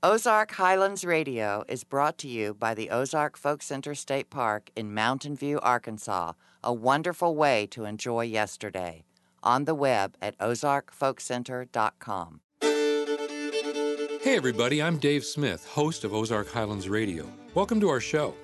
Ozark 0.00 0.52
Highlands 0.52 1.04
Radio 1.04 1.64
is 1.66 1.82
brought 1.82 2.18
to 2.18 2.28
you 2.28 2.54
by 2.54 2.72
the 2.72 2.88
Ozark 2.88 3.36
Folk 3.36 3.62
Center 3.62 3.96
State 3.96 4.30
Park 4.30 4.70
in 4.76 4.94
Mountain 4.94 5.34
View, 5.34 5.58
Arkansas, 5.58 6.34
a 6.62 6.72
wonderful 6.72 7.34
way 7.34 7.66
to 7.72 7.84
enjoy 7.84 8.20
yesterday. 8.20 9.02
On 9.42 9.64
the 9.64 9.74
web 9.74 10.16
at 10.22 10.38
ozarkfolkcenter.com. 10.38 12.40
Hey, 14.22 14.36
everybody, 14.36 14.80
I'm 14.80 14.98
Dave 14.98 15.24
Smith, 15.24 15.66
host 15.66 16.04
of 16.04 16.14
Ozark 16.14 16.52
Highlands 16.52 16.88
Radio. 16.88 17.28
Welcome 17.54 17.80
to 17.80 17.88
our 17.88 17.98
show. 17.98 18.34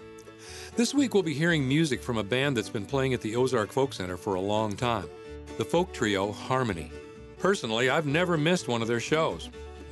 This 0.75 0.93
week 0.93 1.15
we'll 1.15 1.23
be 1.23 1.35
hearing 1.35 1.69
music 1.69 2.03
from 2.03 2.19
a 2.19 2.25
band 2.25 2.57
that's 2.57 2.69
been 2.69 2.85
playing 2.85 3.15
at 3.15 3.21
the 3.21 3.37
Ozark 3.37 3.71
Folk 3.71 3.93
Center 3.93 4.17
for 4.17 4.35
a 4.35 4.41
long 4.41 4.75
time 4.75 5.09
the 5.57 5.65
folk 5.65 5.93
trio 5.93 6.33
Harmony. 6.33 6.91
Personally, 7.39 7.91
I've 7.91 8.07
never 8.07 8.37
missed 8.37 8.67
one 8.67 8.83
of 8.83 8.89
their 8.89 8.99
shows 8.99 9.51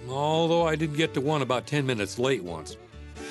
although 0.08 0.66
I 0.66 0.76
did 0.76 0.96
get 0.96 1.14
to 1.14 1.20
one 1.20 1.42
about 1.42 1.66
10 1.66 1.86
minutes 1.86 2.18
late 2.18 2.42
once. 2.42 2.76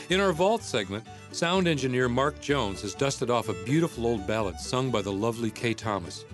In 0.09 0.19
our 0.19 0.33
Vault 0.33 0.63
segment, 0.63 1.05
sound 1.31 1.67
engineer 1.67 2.09
Mark 2.09 2.41
Jones 2.41 2.81
has 2.81 2.93
dusted 2.93 3.29
off 3.29 3.49
a 3.49 3.63
beautiful 3.65 4.05
old 4.05 4.27
ballad 4.27 4.59
sung 4.59 4.91
by 4.91 5.01
the 5.01 5.11
lovely 5.11 5.51
Kay 5.51 5.73
Thomas. 5.73 6.25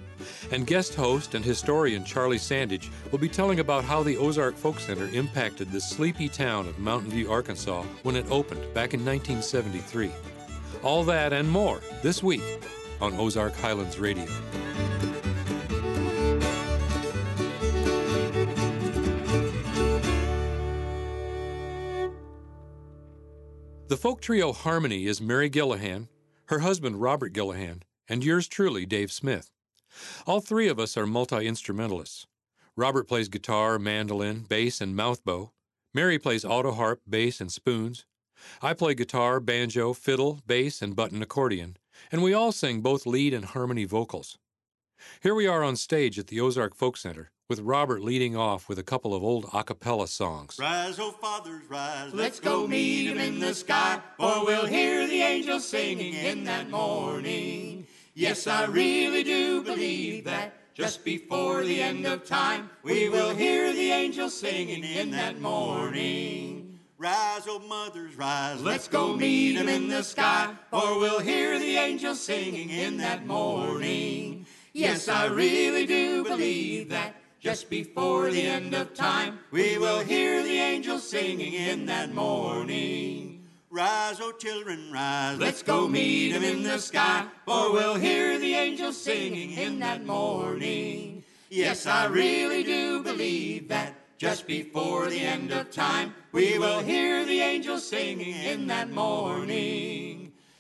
And 0.52 0.66
guest 0.66 0.96
host 0.96 1.36
and 1.36 1.46
historian 1.46 2.04
Charlie 2.04 2.40
Sandage 2.40 2.90
will 3.12 3.20
be 3.20 3.30
telling 3.30 3.60
about 3.60 3.84
how 3.84 4.02
the 4.02 4.18
Ozark 4.18 4.56
Folk 4.56 4.80
Center 4.80 5.08
impacted 5.10 5.72
the 5.72 5.80
sleepy 5.80 6.28
town 6.28 6.68
of 6.68 6.80
Mountain 6.80 7.12
View, 7.12 7.32
Arkansas 7.32 7.84
when 8.04 8.16
it 8.16 8.26
opened 8.32 8.62
back 8.74 8.94
in 8.94 9.06
1973. 9.06 10.12
All 10.84 11.04
that 11.04 11.34
and 11.34 11.50
more 11.50 11.82
this 12.02 12.24
week 12.24 12.42
on 13.02 13.14
Ozark 13.16 13.56
Highlands 13.56 14.00
Radio. 14.00 14.26
The 23.88 23.96
folk 23.96 24.20
trio 24.20 24.52
Harmony 24.52 25.06
is 25.06 25.22
Mary 25.22 25.50
Gillihan, 25.50 26.10
her 26.48 26.60
husband 26.60 27.00
Robert 27.02 27.32
Gillihan, 27.32 27.84
and 28.10 28.22
yours 28.22 28.46
truly, 28.50 28.86
Dave 28.86 29.14
Smith. 29.14 29.50
All 30.26 30.42
three 30.42 30.68
of 30.68 30.78
us 30.78 30.98
are 30.98 31.08
multi 31.08 31.48
instrumentalists. 31.48 32.28
Robert 32.76 33.08
plays 33.08 33.30
guitar, 33.30 33.80
mandolin, 33.80 34.42
bass, 34.42 34.82
and 34.82 34.94
mouthbow. 34.94 35.52
Mary 35.94 36.20
plays 36.20 36.44
auto 36.44 36.74
harp, 36.74 37.00
bass, 37.08 37.40
and 37.40 37.50
spoons. 37.50 38.06
I 38.62 38.74
play 38.74 38.94
guitar, 38.94 39.40
banjo, 39.40 39.94
fiddle, 39.94 40.42
bass, 40.46 40.82
and 40.82 40.94
button 40.94 41.22
accordion, 41.22 41.78
and 42.12 42.22
we 42.22 42.34
all 42.34 42.52
sing 42.52 42.82
both 42.82 43.06
lead 43.06 43.34
and 43.34 43.46
harmony 43.46 43.86
vocals. 43.86 44.38
Here 45.22 45.34
we 45.34 45.48
are 45.48 45.64
on 45.64 45.78
stage 45.78 46.20
at 46.20 46.28
the 46.28 46.42
Ozark 46.42 46.76
Folk 46.76 46.98
Center, 46.98 47.32
with 47.50 47.60
Robert 47.62 48.02
leading 48.02 48.36
off 48.36 48.68
with 48.68 48.78
a 48.78 48.84
couple 48.84 49.14
of 49.14 49.24
old 49.24 49.46
a 49.54 49.64
cappella 49.64 50.08
songs. 50.08 50.58
Rise, 50.60 51.00
oh 51.00 51.12
fathers, 51.12 51.64
rise. 51.70 52.14
Let's 52.14 52.42
go 52.42 52.68
meet 52.68 53.08
him 53.08 53.18
in 53.18 53.40
the 53.40 53.54
sky, 53.54 54.02
or 54.20 54.46
we'll 54.46 54.66
hear 54.66 55.08
the 55.08 55.22
angels 55.22 55.66
singing 55.66 56.14
in 56.14 56.44
that 56.44 56.70
morning. 56.70 57.88
Yes, 58.14 58.48
I 58.48 58.66
really 58.66 59.24
do 59.24 59.64
believe 59.64 60.26
that 60.26 60.74
just 60.74 61.06
before 61.06 61.64
the 61.64 61.82
end 61.82 62.06
of 62.06 62.26
time, 62.26 62.70
we 62.84 63.08
will 63.08 63.34
hear 63.34 63.72
the 63.72 63.92
angels 63.92 64.38
singing 64.38 64.84
in 64.84 65.12
that 65.12 65.40
morning. 65.40 66.80
Rise, 66.98 67.44
oh 67.48 67.60
mothers, 67.60 68.16
rise. 68.18 68.62
Let's 68.62 68.88
go 68.88 69.16
meet 69.16 69.56
him 69.56 69.70
in 69.70 69.88
the 69.88 70.04
sky, 70.04 70.54
or 70.72 71.00
we'll 71.00 71.22
hear 71.22 71.58
the 71.60 71.78
angels 71.78 72.20
singing 72.20 72.72
in 72.72 72.98
that 72.98 73.26
morning. 73.26 74.46
Yes, 74.74 75.08
I 75.08 75.28
really 75.28 75.86
do 75.86 76.24
believe 76.24 76.90
that 76.90 77.16
just 77.48 77.70
before 77.70 78.30
the 78.30 78.42
end 78.42 78.74
of 78.74 78.94
time, 78.94 79.40
we 79.52 79.78
will 79.78 80.02
hear 80.02 80.44
the 80.44 80.58
angels 80.60 81.10
singing 81.10 81.54
in 81.54 81.86
that 81.86 82.14
morning. 82.14 83.42
Rise, 83.70 84.20
O 84.20 84.34
children, 84.34 84.92
rise. 84.92 85.40
Let's 85.40 85.64
go 85.64 85.88
meet 85.88 86.34
him 86.34 86.44
in 86.44 86.62
the 86.62 86.78
sky, 86.78 87.26
for 87.46 87.72
we'll 87.72 87.96
hear 87.96 88.38
the 88.38 88.54
angels 88.54 89.02
singing 89.02 89.52
in 89.52 89.80
that 89.80 90.06
morning. 90.06 91.24
Yes, 91.50 91.86
I 91.86 92.08
really 92.08 92.64
do 92.64 93.02
believe 93.02 93.70
that 93.70 93.94
just 94.18 94.46
before 94.46 95.08
the 95.08 95.22
end 95.22 95.54
of 95.54 95.72
time, 95.72 96.16
we 96.34 96.60
will 96.60 96.82
hear 96.82 97.24
the 97.24 97.40
angels 97.40 97.88
singing 97.88 98.44
in 98.44 98.68
that 98.68 98.90
morning. 98.90 100.07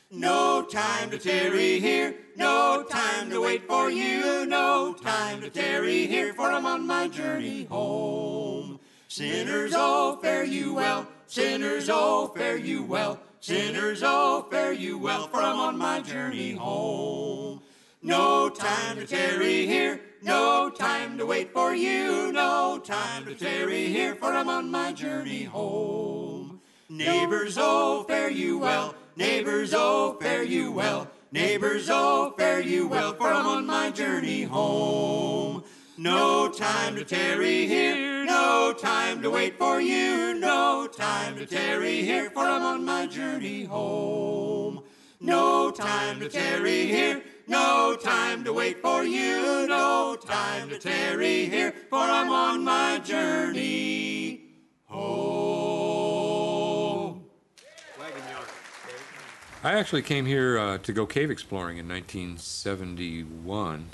No 0.09 0.63
time 0.63 1.09
to 1.09 1.17
tarry 1.17 1.81
here, 1.81 2.15
no 2.37 2.85
time 2.89 3.29
to 3.29 3.41
wait 3.41 3.67
for 3.67 3.91
you, 3.91 4.45
no 4.45 4.93
time 4.93 5.41
to 5.41 5.49
tarry 5.49 6.07
here, 6.07 6.33
for 6.33 6.49
I'm 6.49 6.65
on 6.65 6.87
my 6.87 7.09
journey 7.09 7.65
home. 7.65 8.79
Sinners, 9.09 9.73
oh, 9.75 10.17
fare 10.21 10.45
you 10.45 10.73
well, 10.73 11.09
sinners, 11.25 11.89
oh, 11.91 12.31
fare 12.33 12.55
you 12.55 12.83
well, 12.83 13.19
sinners, 13.41 14.01
oh, 14.01 14.47
fare 14.49 14.71
you 14.71 14.97
well, 14.97 15.27
for 15.27 15.41
I'm 15.41 15.59
on 15.59 15.77
my 15.77 15.99
journey 15.99 16.53
home. 16.53 17.61
No 18.01 18.47
time 18.47 18.95
to 18.95 19.05
tarry 19.05 19.65
here, 19.65 19.99
no 20.21 20.69
time 20.69 21.17
to 21.17 21.25
wait 21.25 21.51
for 21.51 21.75
you, 21.75 22.31
no 22.31 22.79
time 22.81 23.25
to 23.25 23.35
tarry 23.35 23.87
here, 23.87 24.15
for 24.15 24.31
I'm 24.31 24.47
on 24.47 24.71
my 24.71 24.93
journey 24.93 25.43
home. 25.43 26.61
Neighbors, 26.87 27.57
oh, 27.59 28.05
fare 28.07 28.31
you 28.31 28.57
well, 28.59 28.95
Neighbors, 29.17 29.73
oh, 29.75 30.15
fare 30.21 30.43
you 30.43 30.71
well. 30.71 31.09
Neighbors, 31.31 31.89
oh, 31.89 32.35
fare 32.37 32.61
you 32.61 32.87
well, 32.87 33.13
for 33.13 33.33
I'm 33.33 33.47
on 33.47 33.65
my 33.65 33.89
journey 33.89 34.43
home. 34.43 35.63
No 35.97 36.49
time 36.49 36.95
to 36.97 37.03
tarry 37.03 37.65
here, 37.65 38.23
no 38.25 38.75
time 38.79 39.23
to 39.23 39.31
wait 39.31 39.57
for 39.57 39.81
you, 39.81 40.35
no 40.35 40.87
time 40.95 41.35
to 41.37 41.47
tarry 41.47 42.03
here, 42.03 42.29
for 42.29 42.43
I'm 42.43 42.61
on 42.61 42.85
my 42.85 43.07
journey 43.07 43.63
home. 43.63 44.83
No 45.19 45.71
time 45.71 46.19
to 46.19 46.29
tarry 46.29 46.85
here, 46.85 47.23
no 47.47 47.97
time 47.99 48.43
to 48.43 48.53
wait 48.53 48.83
for 48.83 49.03
you, 49.03 49.65
no 49.67 50.15
time 50.15 50.69
to 50.69 50.77
tarry 50.77 51.47
here, 51.47 51.73
for 51.89 51.97
I'm 51.97 52.29
on 52.29 52.63
my 52.63 52.99
journey 52.99 54.41
home. 54.85 55.56
I 59.67 59.73
actually 59.73 60.03
came 60.03 60.25
here 60.25 60.57
uh, 60.57 60.77
to 60.77 60.93
go 60.93 61.05
cave 61.05 61.29
exploring 61.29 61.77
in 61.77 61.89
1971. 61.89 63.85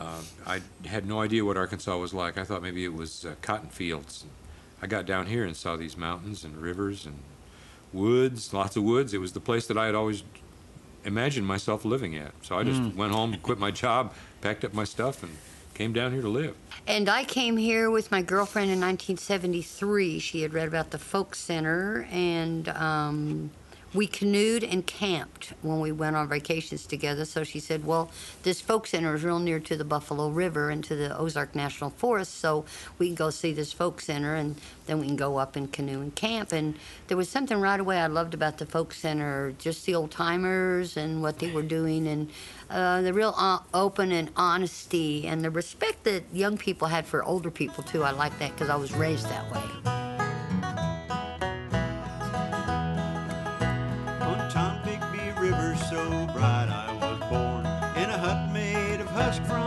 Uh, 0.00 0.22
I 0.46 0.62
had 0.86 1.06
no 1.06 1.20
idea 1.20 1.44
what 1.44 1.58
Arkansas 1.58 1.98
was 1.98 2.14
like. 2.14 2.38
I 2.38 2.44
thought 2.44 2.62
maybe 2.62 2.82
it 2.82 2.94
was 2.94 3.26
uh, 3.26 3.34
cotton 3.42 3.68
fields. 3.68 4.24
I 4.80 4.86
got 4.86 5.04
down 5.04 5.26
here 5.26 5.44
and 5.44 5.54
saw 5.54 5.76
these 5.76 5.98
mountains 5.98 6.44
and 6.44 6.56
rivers 6.56 7.04
and 7.04 7.18
woods, 7.92 8.54
lots 8.54 8.74
of 8.78 8.84
woods. 8.84 9.12
It 9.12 9.18
was 9.18 9.34
the 9.34 9.40
place 9.40 9.66
that 9.66 9.76
I 9.76 9.84
had 9.84 9.94
always 9.94 10.22
imagined 11.04 11.46
myself 11.46 11.84
living 11.84 12.16
at. 12.16 12.32
So 12.40 12.56
I 12.56 12.64
just 12.64 12.80
mm. 12.80 12.94
went 12.94 13.12
home, 13.12 13.36
quit 13.42 13.58
my 13.58 13.70
job, 13.70 14.14
packed 14.40 14.64
up 14.64 14.72
my 14.72 14.84
stuff, 14.84 15.22
and 15.22 15.36
came 15.74 15.92
down 15.92 16.12
here 16.12 16.22
to 16.22 16.30
live. 16.30 16.56
And 16.86 17.10
I 17.10 17.24
came 17.24 17.58
here 17.58 17.90
with 17.90 18.10
my 18.10 18.22
girlfriend 18.22 18.70
in 18.70 18.80
1973. 18.80 20.20
She 20.20 20.40
had 20.40 20.54
read 20.54 20.68
about 20.68 20.90
the 20.90 20.98
folk 20.98 21.34
center 21.34 22.08
and. 22.10 22.70
Um, 22.70 23.50
we 23.96 24.06
canoed 24.06 24.62
and 24.62 24.86
camped 24.86 25.54
when 25.62 25.80
we 25.80 25.90
went 25.90 26.14
on 26.14 26.28
vacations 26.28 26.86
together. 26.86 27.24
So 27.24 27.44
she 27.44 27.58
said, 27.58 27.86
Well, 27.86 28.10
this 28.42 28.60
folk 28.60 28.86
center 28.86 29.14
is 29.14 29.24
real 29.24 29.38
near 29.38 29.58
to 29.60 29.76
the 29.76 29.84
Buffalo 29.84 30.28
River 30.28 30.70
and 30.70 30.84
to 30.84 30.94
the 30.94 31.16
Ozark 31.18 31.54
National 31.54 31.90
Forest, 31.90 32.34
so 32.34 32.66
we 32.98 33.06
can 33.06 33.14
go 33.14 33.30
see 33.30 33.52
this 33.52 33.72
folk 33.72 34.00
center 34.00 34.34
and 34.34 34.56
then 34.84 35.00
we 35.00 35.06
can 35.06 35.16
go 35.16 35.38
up 35.38 35.56
and 35.56 35.72
canoe 35.72 36.02
and 36.02 36.14
camp. 36.14 36.52
And 36.52 36.76
there 37.08 37.16
was 37.16 37.28
something 37.30 37.58
right 37.58 37.80
away 37.80 37.98
I 37.98 38.06
loved 38.06 38.34
about 38.34 38.58
the 38.58 38.66
folk 38.66 38.92
center 38.92 39.54
just 39.58 39.86
the 39.86 39.94
old 39.94 40.10
timers 40.10 40.96
and 40.96 41.22
what 41.22 41.38
they 41.38 41.50
were 41.50 41.62
doing 41.62 42.06
and 42.06 42.30
uh, 42.68 43.00
the 43.00 43.12
real 43.12 43.34
uh, 43.36 43.60
open 43.72 44.12
and 44.12 44.30
honesty 44.36 45.26
and 45.26 45.42
the 45.42 45.50
respect 45.50 46.04
that 46.04 46.24
young 46.32 46.58
people 46.58 46.88
had 46.88 47.06
for 47.06 47.24
older 47.24 47.50
people, 47.50 47.82
too. 47.82 48.02
I 48.02 48.10
like 48.10 48.38
that 48.40 48.52
because 48.52 48.68
I 48.68 48.76
was 48.76 48.92
raised 48.92 49.28
that 49.28 49.50
way. 49.50 50.05
so 55.96 56.26
bright 56.34 56.68
I 56.68 56.92
was 57.00 57.18
born 57.30 57.64
in 58.02 58.10
a 58.10 58.18
hut 58.18 58.52
made 58.52 59.00
of 59.00 59.08
husk 59.08 59.42
from 59.44 59.65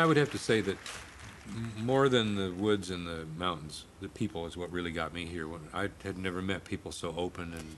I 0.00 0.06
would 0.06 0.16
have 0.16 0.30
to 0.32 0.38
say 0.38 0.60
that 0.62 0.76
m- 1.48 1.72
more 1.84 2.08
than 2.08 2.34
the 2.36 2.50
woods 2.52 2.90
and 2.90 3.06
the 3.06 3.26
mountains, 3.38 3.84
the 4.00 4.08
people 4.08 4.46
is 4.46 4.56
what 4.56 4.72
really 4.72 4.90
got 4.92 5.12
me 5.12 5.26
here. 5.26 5.46
When 5.46 5.60
I 5.74 5.88
had 6.02 6.18
never 6.18 6.40
met 6.42 6.64
people 6.64 6.90
so 6.92 7.14
open 7.16 7.52
and 7.52 7.76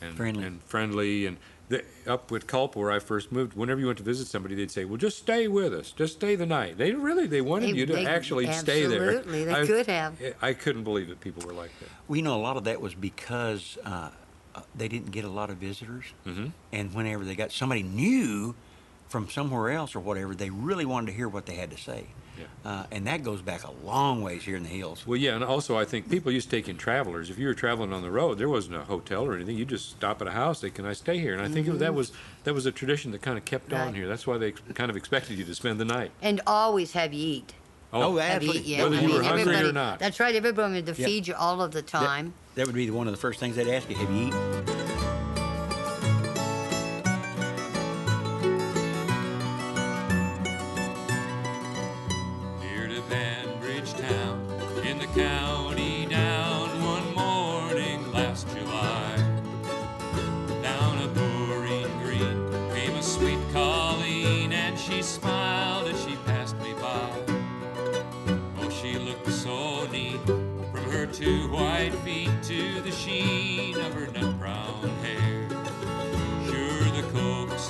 and 0.00 0.16
Friendly. 0.16 0.44
and 0.44 0.60
friendly. 0.64 1.26
And 1.26 1.36
the, 1.68 1.84
up 2.08 2.32
with 2.32 2.48
Culp, 2.48 2.74
where 2.74 2.90
I 2.90 2.98
first 2.98 3.30
moved, 3.30 3.54
whenever 3.54 3.78
you 3.80 3.86
went 3.86 3.98
to 3.98 4.04
visit 4.04 4.26
somebody, 4.26 4.56
they'd 4.56 4.70
say, 4.70 4.84
"Well, 4.84 4.96
just 4.96 5.16
stay 5.18 5.46
with 5.46 5.72
us. 5.72 5.92
Just 5.92 6.14
stay 6.14 6.34
the 6.34 6.44
night." 6.44 6.76
They 6.76 6.90
really 6.92 7.26
they 7.28 7.40
wanted 7.40 7.74
They- 7.74 7.78
you 7.78 7.86
to 7.86 7.92
they- 7.94 8.06
actually 8.06 8.52
stay 8.52 8.84
there. 8.86 9.18
absolutely, 9.18 9.44
they 9.44 9.54
I- 9.54 9.66
could 9.66 9.86
have. 9.86 10.20
I 10.42 10.52
couldn't 10.54 10.82
believe 10.84 11.08
that 11.08 11.20
people 11.20 11.46
were 11.46 11.52
like 11.54 11.70
that. 11.80 11.88
We 12.08 12.20
know 12.20 12.34
a 12.36 12.42
lot 12.42 12.56
of 12.56 12.64
that 12.64 12.80
was 12.80 12.94
because 12.94 13.78
uh, 13.84 14.10
uh, 14.56 14.60
they 14.74 14.88
didn't 14.88 15.12
get 15.12 15.24
a 15.24 15.28
lot 15.30 15.48
of 15.50 15.56
visitors, 15.58 16.06
Mhm. 16.26 16.50
and 16.72 16.92
whenever 16.92 17.24
they 17.24 17.36
got 17.36 17.52
somebody 17.52 17.84
new 17.84 18.54
from 19.12 19.28
somewhere 19.28 19.70
else 19.70 19.94
or 19.94 20.00
whatever, 20.00 20.34
they 20.34 20.50
really 20.50 20.84
wanted 20.86 21.06
to 21.08 21.12
hear 21.12 21.28
what 21.28 21.46
they 21.46 21.54
had 21.54 21.70
to 21.70 21.76
say. 21.76 22.06
Yeah. 22.38 22.44
Uh, 22.64 22.84
and 22.90 23.06
that 23.06 23.22
goes 23.22 23.42
back 23.42 23.62
a 23.64 23.70
long 23.84 24.22
ways 24.22 24.42
here 24.42 24.56
in 24.56 24.62
the 24.62 24.68
hills. 24.70 25.06
Well, 25.06 25.18
yeah, 25.18 25.34
and 25.34 25.44
also 25.44 25.76
I 25.78 25.84
think 25.84 26.10
people 26.10 26.32
used 26.32 26.48
to 26.48 26.56
take 26.56 26.66
in 26.66 26.78
travelers. 26.78 27.28
If 27.28 27.38
you 27.38 27.46
were 27.46 27.52
traveling 27.54 27.92
on 27.92 28.00
the 28.00 28.10
road, 28.10 28.38
there 28.38 28.48
wasn't 28.48 28.76
a 28.76 28.80
hotel 28.84 29.22
or 29.26 29.34
anything. 29.34 29.58
You 29.58 29.66
just 29.66 29.90
stop 29.90 30.22
at 30.22 30.28
a 30.28 30.30
house. 30.32 30.60
Say, 30.60 30.70
"Can 30.70 30.86
I 30.86 30.94
stay 30.94 31.18
here?" 31.18 31.34
And 31.34 31.42
I 31.42 31.48
think 31.48 31.68
it- 31.68 31.78
that 31.78 31.92
was 31.94 32.10
that 32.44 32.54
was 32.54 32.64
a 32.64 32.72
tradition 32.72 33.10
that 33.12 33.20
kind 33.20 33.36
of 33.36 33.44
kept 33.44 33.72
on 33.74 33.94
here. 33.94 34.08
That's 34.08 34.26
why 34.26 34.38
they 34.38 34.52
kind 34.52 34.90
of 34.90 34.96
expected 34.96 35.36
you 35.38 35.44
to 35.44 35.54
spend 35.54 35.78
the 35.78 35.84
night. 35.84 36.10
And 36.22 36.40
always 36.46 36.92
have 36.92 37.12
you 37.12 37.24
eat. 37.36 37.52
Oh, 37.92 38.16
Have 38.16 38.42
you 38.42 38.48
absolutely. 38.48 38.60
eat, 38.62 38.66
yeah. 38.78 38.82
Whether 38.84 38.96
I 38.96 39.00
you 39.02 39.06
mean, 39.08 39.16
were 39.18 39.22
hungry 39.22 39.56
or 39.56 39.72
not. 39.72 39.98
That's 39.98 40.18
right. 40.18 40.34
Everybody 40.34 40.62
wanted 40.72 40.86
to 40.86 40.98
Yep. 40.98 41.06
feed 41.06 41.26
you 41.28 41.34
all 41.34 41.60
of 41.60 41.72
the 41.72 41.82
time. 41.82 42.32
That 42.54 42.64
would 42.66 42.74
be 42.74 42.90
one 42.90 43.06
of 43.06 43.12
the 43.12 43.20
first 43.20 43.38
things 43.40 43.56
they'd 43.56 43.68
ask 43.68 43.90
you. 43.90 43.96
Have 43.96 44.10
you 44.10 44.28
eaten? 44.28 44.91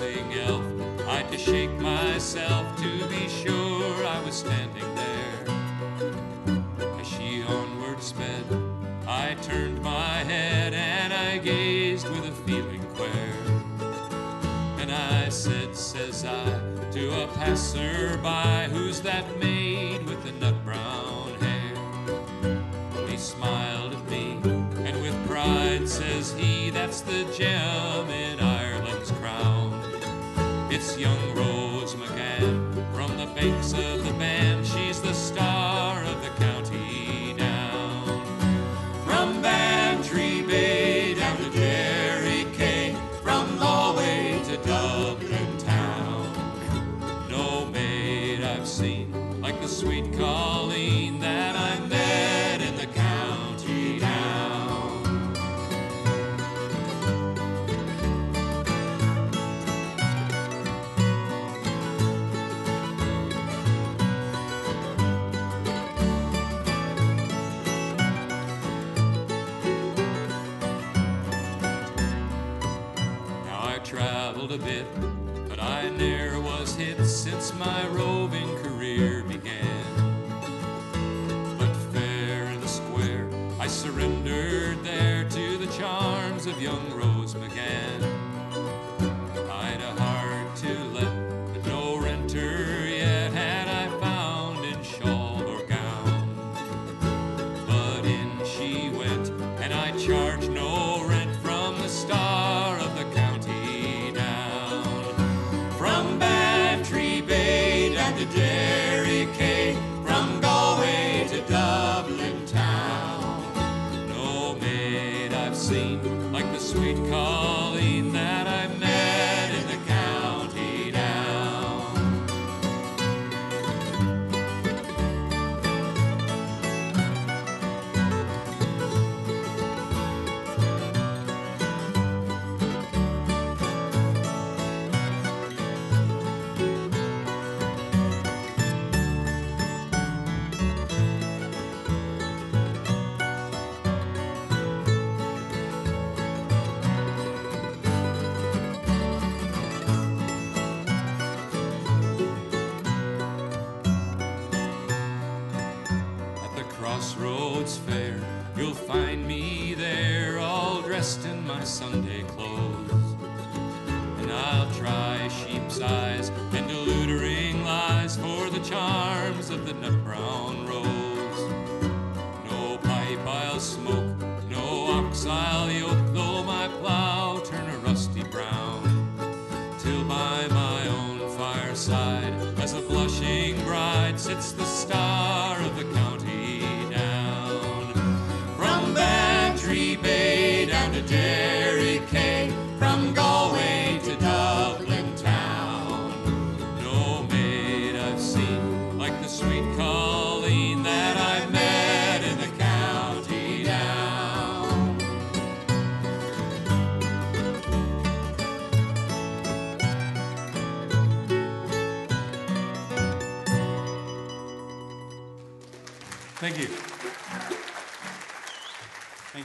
Coaxing 0.02 0.32
elf, 0.34 0.64
I'd 1.08 1.30
to 1.30 1.38
shake 1.38 1.70
myself 1.78 2.76
to 2.78 3.06
be 3.08 3.28
sure 3.28 4.06
I 4.06 4.20
was 4.24 4.34
standing 4.34 4.94
there. 4.94 5.44
As 7.00 7.06
she 7.06 7.42
onward 7.42 8.02
sped, 8.02 8.44
I 9.06 9.36
turned 9.42 9.82
my 9.82 10.24
head 10.24 10.74
and 10.74 11.12
I 11.12 11.38
gazed 11.38 12.08
with 12.08 12.24
a 12.26 12.32
feeling 12.46 12.82
queer. 12.94 13.34
And 14.78 14.90
I 14.90 15.28
said, 15.28 15.76
says 15.76 16.24
I, 16.24 16.60
to 16.92 17.22
a 17.22 17.26
passerby, 17.28 18.72
who's 18.72 19.00
that 19.02 19.38
maid 19.38 20.04
with 20.06 20.22
the 20.24 20.32
nut 20.32 20.64
brown 20.64 21.34
hair? 21.40 23.06
He 23.06 23.16
smiled 23.16 23.94
at 23.94 24.10
me, 24.10 24.38
and 24.42 25.00
with 25.02 25.28
pride 25.28 25.88
says 25.88 26.32
he, 26.32 26.70
That's 26.70 27.02
the 27.02 27.24
gem 27.36 28.21
my 77.64 77.86
roving 77.88 78.56
career 78.56 79.22
began. 79.22 79.84
But 81.58 81.72
fair 81.92 82.46
and 82.46 82.68
square, 82.68 83.28
I 83.60 83.68
surrendered 83.68 84.82
there 84.82 85.22
to 85.28 85.58
the 85.58 85.68
charms 85.78 86.46
of 86.46 86.60
young 86.60 86.92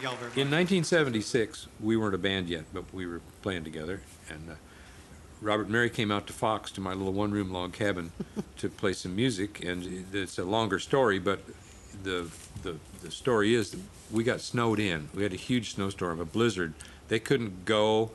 y'all 0.08 0.16
very 0.18 0.30
much. 0.30 0.38
In 0.38 0.48
1976, 0.52 1.68
we 1.82 1.98
weren't 1.98 2.16
a 2.16 2.20
band 2.20 2.50
yet, 2.50 2.66
but 2.74 2.84
we 2.94 3.06
were 3.06 3.22
playing 3.42 3.64
together, 3.64 4.02
and 4.30 4.50
uh, 4.52 4.54
Robert 5.42 5.64
and 5.64 5.72
Mary 5.72 5.90
came 5.90 6.12
out 6.12 6.28
to 6.28 6.34
Fox 6.34 6.72
to 6.72 6.82
my 6.82 6.94
little 6.94 7.14
one-room 7.14 7.52
log 7.52 7.74
cabin 7.74 8.12
to 8.58 8.70
play 8.70 8.94
some 8.94 9.16
music, 9.16 9.64
and 9.64 10.06
it's 10.14 10.38
a 10.38 10.44
longer 10.44 10.80
story, 10.80 11.20
but 11.20 11.42
the 12.04 12.28
the 12.64 12.76
the 13.02 13.12
story 13.12 13.54
is 13.56 13.76
we 14.12 14.24
got 14.24 14.42
snowed 14.42 14.80
in. 14.80 15.10
We 15.16 15.24
had 15.24 15.34
a 15.34 15.38
huge 15.38 15.74
snowstorm, 15.76 16.20
a 16.20 16.26
blizzard. 16.26 16.74
They 17.08 17.20
couldn't 17.20 17.66
go. 17.66 18.12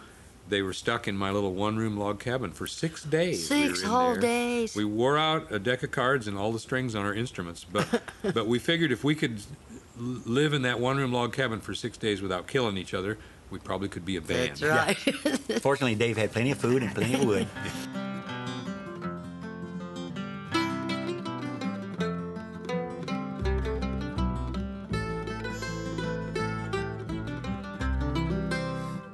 They 0.49 0.61
were 0.63 0.73
stuck 0.73 1.07
in 1.07 1.17
my 1.17 1.31
little 1.31 1.55
one-room 1.55 1.97
log 1.97 2.19
cabin 2.19 2.51
for 2.51 2.67
six 2.67 3.05
days. 3.05 3.49
we 3.49 3.69
Six 3.69 3.79
were 3.81 3.85
in 3.85 3.91
whole 3.91 4.13
there. 4.13 4.21
days. 4.21 4.75
We 4.77 4.85
wore 4.85 5.17
out 5.17 5.51
a 5.53 5.59
deck 5.61 5.83
of 5.85 5.93
cards 5.93 6.27
and 6.27 6.37
all 6.37 6.53
the 6.53 6.59
strings 6.59 6.95
on 6.97 7.05
our 7.07 7.15
instruments, 7.15 7.65
but 7.65 8.03
but 8.35 8.47
we 8.49 8.59
figured 8.59 8.91
if 8.93 9.05
we 9.05 9.15
could 9.15 9.39
l- 9.39 9.72
live 9.97 10.53
in 10.53 10.63
that 10.63 10.81
one-room 10.81 11.13
log 11.13 11.33
cabin 11.33 11.61
for 11.61 11.75
six 11.75 11.97
days 11.97 12.23
without 12.23 12.47
killing 12.47 12.77
each 12.77 12.95
other, 12.95 13.19
we 13.51 13.59
probably 13.59 13.89
could 13.89 14.05
be 14.05 14.17
a 14.17 14.21
band. 14.21 14.57
That's 14.57 15.07
right. 15.07 15.39
Fortunately, 15.63 15.95
Dave 15.95 16.17
had 16.17 16.33
plenty 16.33 16.51
of 16.53 16.59
food 16.59 16.83
and 16.83 16.95
plenty 16.95 17.15
of 17.15 17.25
wood. 17.25 17.47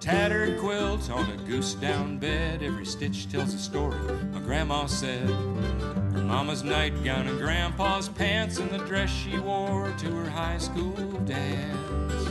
Tattered 0.00 0.58
quilt 0.58 1.10
on 1.10 1.30
a 1.30 1.36
goose 1.44 1.74
down 1.74 2.18
bed, 2.18 2.62
every 2.62 2.86
stitch 2.86 3.30
tells 3.30 3.52
a 3.52 3.58
story. 3.58 3.98
My 4.32 4.40
grandma 4.40 4.86
said 4.86 5.28
her 5.28 6.07
mama's 6.28 6.62
nightgown 6.62 7.26
and 7.26 7.38
grandpa's 7.38 8.10
pants 8.10 8.58
and 8.58 8.68
the 8.68 8.76
dress 8.84 9.08
she 9.08 9.38
wore 9.38 9.90
to 9.92 10.14
her 10.14 10.28
high 10.28 10.58
school 10.58 10.92
dance. 11.24 12.28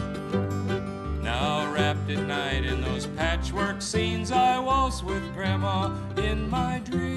Now 1.23 1.73
wrapped 1.73 2.07
at 2.11 2.27
night 2.27 2.63
in 2.63 2.79
those 2.79 3.07
patchwork 3.07 3.81
scenes, 3.81 4.31
I 4.31 4.59
waltz 4.59 5.01
with 5.01 5.33
grandma 5.33 5.95
in 6.15 6.47
my 6.47 6.79
dreams. 6.85 7.09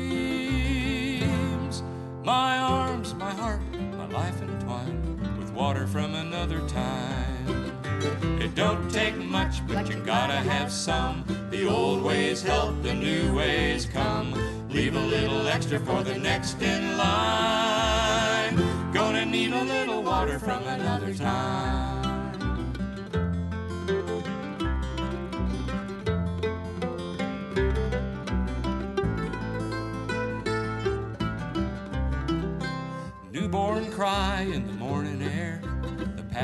My 2.25 2.57
arms, 2.57 3.13
my 3.13 3.31
heart, 3.31 3.61
my 3.73 4.07
life 4.07 4.41
entwined 4.41 5.39
with 5.39 5.51
water 5.53 5.87
from 5.87 6.15
another 6.15 6.67
time. 6.67 7.77
It 8.41 8.55
don't 8.55 8.91
take 8.91 9.19
much, 9.19 9.67
but 9.69 9.87
you 9.91 9.97
gotta 9.97 10.33
have 10.33 10.73
some. 10.73 11.27
The 11.51 11.69
old 11.69 12.03
ways 12.03 12.43
help, 12.43 12.83
the 12.83 12.95
new 12.95 13.35
ways 13.35 13.85
come. 13.85 14.10
A 14.93 14.99
little 14.99 15.47
extra 15.47 15.79
for 15.79 16.03
the 16.03 16.19
next 16.19 16.61
in 16.61 16.97
line. 16.99 18.57
Gonna 18.93 19.25
need 19.25 19.53
a 19.53 19.63
little 19.63 20.03
water 20.03 20.41
from 20.41 20.67
another 20.67 21.15
time. 21.15 21.91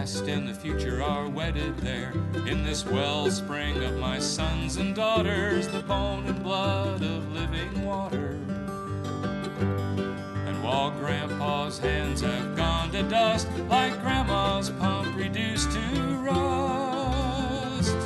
Past 0.07 0.29
and 0.29 0.49
the 0.49 0.55
future 0.55 1.03
are 1.03 1.29
wedded 1.29 1.77
there. 1.79 2.13
In 2.47 2.63
this 2.63 2.87
wellspring 2.87 3.83
of 3.83 3.97
my 3.97 4.21
sons 4.21 4.77
and 4.77 4.95
daughters, 4.95 5.67
the 5.67 5.81
bone 5.81 6.29
and 6.29 6.41
blood 6.45 7.03
of 7.03 7.33
living 7.33 7.85
water. 7.85 8.39
And 10.47 10.63
while 10.63 10.93
Grandpa's 10.93 11.81
hands 11.81 12.21
have 12.21 12.55
gone 12.55 12.93
to 12.93 13.03
dust, 13.03 13.49
like 13.69 14.01
Grandma's 14.01 14.71
pump 14.71 15.17
reduced 15.17 15.73
to 15.73 15.81
rust, 16.23 17.99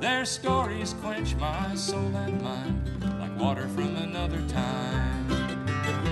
their 0.00 0.24
stories 0.24 0.96
quench 1.00 1.36
my 1.36 1.76
soul 1.76 2.10
and 2.16 2.42
mind 2.42 3.04
like 3.20 3.38
water 3.38 3.68
from 3.68 3.94
another 3.94 4.42
time. 4.48 5.39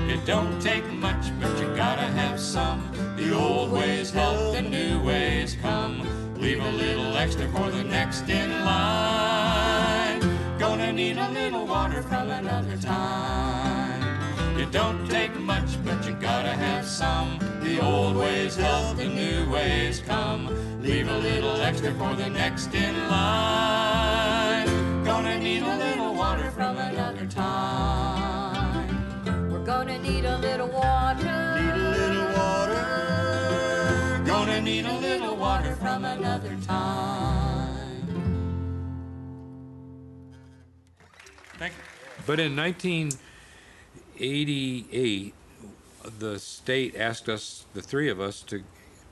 It 0.09 0.25
don't 0.25 0.59
take 0.59 0.91
much, 0.91 1.39
but 1.39 1.61
you 1.61 1.67
gotta 1.77 2.09
have 2.21 2.41
some. 2.41 2.83
The 3.19 3.31
old 3.37 3.71
ways 3.71 4.11
help, 4.11 4.55
the 4.55 4.63
new 4.63 5.03
ways 5.03 5.55
come. 5.61 6.01
Leave 6.35 6.65
a 6.65 6.71
little 6.71 7.15
extra 7.19 7.47
for 7.49 7.71
the 7.71 7.85
next 7.85 8.27
in 8.27 8.49
line. 8.65 10.21
Gonna 10.59 10.95
need 10.95 11.19
a 11.19 11.29
little 11.29 11.67
water 11.67 12.03
from 12.03 12.31
another 12.31 12.79
time. 12.79 14.01
It 14.59 14.73
don't 14.73 15.07
take 15.11 15.39
much, 15.39 15.77
but 15.85 16.03
you 16.07 16.15
gotta 16.15 16.55
have 16.55 16.87
some. 16.87 17.39
The 17.61 17.79
old 17.79 18.17
ways 18.17 18.57
help, 18.57 18.97
the 18.97 19.09
new 19.09 19.51
ways 19.51 20.01
come. 20.01 20.49
Leave 20.83 21.07
a 21.07 21.19
little 21.19 21.61
extra 21.61 21.93
for 21.93 22.15
the 22.15 22.31
next 22.31 22.73
in 22.75 22.95
line. 23.11 24.69
Gonna 25.05 25.39
need 25.39 25.63
a 25.63 25.77
little 25.77 26.15
water 26.15 26.51
from 26.51 26.79
another 26.79 27.27
time. 27.27 28.18
We're 29.69 29.85
gonna 29.85 29.99
need 29.99 30.25
a 30.25 30.39
little 30.39 30.69
water. 30.69 31.61
Need 31.61 31.75
a 31.75 31.77
little 31.77 32.33
water. 32.33 34.23
Gonna 34.25 34.63
need 34.63 34.87
a 34.87 34.95
little 34.95 35.37
water 35.37 35.77
from 35.77 36.07
another 36.07 36.57
time. 36.67 37.77
Thank 41.59 41.75
you. 41.75 41.81
But 42.27 42.41
in 42.41 42.57
1988, 42.57 45.35
the 46.19 46.39
state 46.39 46.97
asked 46.97 47.29
us, 47.29 47.67
the 47.75 47.83
three 47.83 48.09
of 48.09 48.23
us, 48.23 48.41
to, 48.45 48.65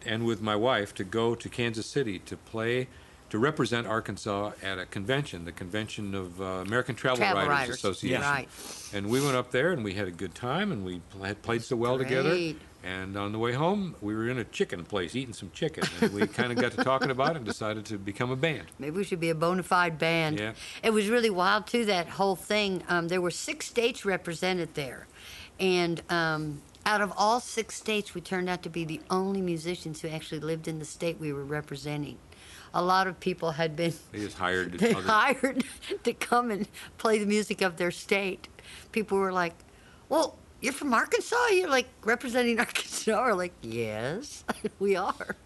and 0.07 0.25
with 0.25 0.41
my 0.41 0.57
wife, 0.57 0.95
to 0.95 1.05
go 1.05 1.35
to 1.35 1.51
Kansas 1.51 1.85
City 1.85 2.19
to 2.21 2.35
play, 2.35 2.89
to 3.31 3.39
represent 3.39 3.87
Arkansas 3.87 4.53
at 4.63 4.79
a 4.79 4.87
convention, 4.87 5.45
the 5.45 5.53
convention 5.53 6.15
of 6.15 6.41
uh, 6.41 6.45
American 6.45 6.95
Travel, 6.95 7.19
Travel 7.19 7.43
Writers, 7.43 7.51
Writers, 7.51 7.75
Association. 7.77 8.23
right. 8.23 8.49
And 8.93 9.09
we 9.09 9.21
went 9.21 9.37
up 9.37 9.51
there 9.51 9.73
and 9.73 9.83
we 9.83 9.95
had 9.95 10.07
a 10.07 10.13
good 10.13 10.35
time 10.35 10.73
and 10.73 10.85
we 10.85 11.01
pl- 11.11 11.25
had 11.25 11.43
played 11.43 11.63
so 11.63 11.77
well 11.77 11.99
together. 11.99 12.31
Great. 12.31 12.59
And 12.85 13.17
on 13.17 13.33
the 13.33 13.39
way 13.41 13.53
home, 13.53 13.97
we 14.01 14.15
were 14.15 14.29
in 14.29 14.39
a 14.39 14.45
chicken 14.45 14.85
place 14.85 15.17
eating 15.17 15.35
some 15.35 15.51
chicken, 15.53 15.83
and 16.01 16.13
we 16.13 16.25
kind 16.29 16.53
of 16.53 16.59
got 16.59 16.71
to 16.71 16.85
talking 16.85 17.11
about 17.11 17.31
it 17.31 17.39
and 17.39 17.45
decided 17.45 17.85
to 17.87 17.99
become 17.99 18.31
a 18.31 18.37
band. 18.37 18.67
Maybe 18.79 18.97
we 18.99 19.03
should 19.03 19.19
be 19.19 19.31
a 19.31 19.35
bona 19.35 19.65
fide 19.65 19.99
band. 19.99 20.39
Yeah. 20.39 20.53
It 20.85 20.91
was 20.91 21.09
really 21.09 21.31
wild 21.31 21.67
too. 21.67 21.85
That 21.85 22.09
whole 22.11 22.37
thing. 22.37 22.85
Um, 22.89 23.09
there 23.09 23.21
were 23.21 23.33
six 23.33 23.67
states 23.67 24.05
represented 24.05 24.75
there, 24.75 25.09
and 25.59 26.01
um, 26.11 26.63
out 26.85 27.01
of 27.01 27.13
all 27.17 27.41
six 27.41 27.75
states, 27.75 28.15
we 28.15 28.21
turned 28.21 28.49
out 28.49 28.63
to 28.63 28.71
be 28.71 28.85
the 28.85 29.01
only 29.11 29.43
musicians 29.43 30.01
who 30.03 30.09
actually 30.09 30.39
lived 30.41 30.69
in 30.69 30.79
the 30.79 30.85
state 30.85 31.19
we 31.19 31.33
were 31.33 31.45
representing. 31.45 32.19
A 32.75 32.83
lot 32.83 33.07
of 33.07 33.19
people 33.21 33.53
had 33.53 33.77
been 33.77 33.93
They 34.13 34.21
just 34.21 34.39
hired 34.39 34.73
they 34.79 34.95
other 34.95 35.07
hired 35.07 35.65
to 36.05 36.13
come 36.13 36.51
and 36.51 36.69
play 36.99 37.19
the 37.19 37.27
music 37.27 37.63
of 37.63 37.77
their 37.77 37.91
state. 37.91 38.49
People 38.93 39.19
were 39.19 39.33
like, 39.33 39.55
"Well, 40.09 40.37
you're 40.61 40.73
from 40.73 40.93
Arkansas. 40.95 41.49
You're 41.53 41.69
like 41.71 41.89
representing 42.05 42.59
Arkansas." 42.59 43.23
We're 43.23 43.35
like, 43.35 43.53
"Yes, 43.63 44.45
we 44.79 44.97
are." 44.97 45.37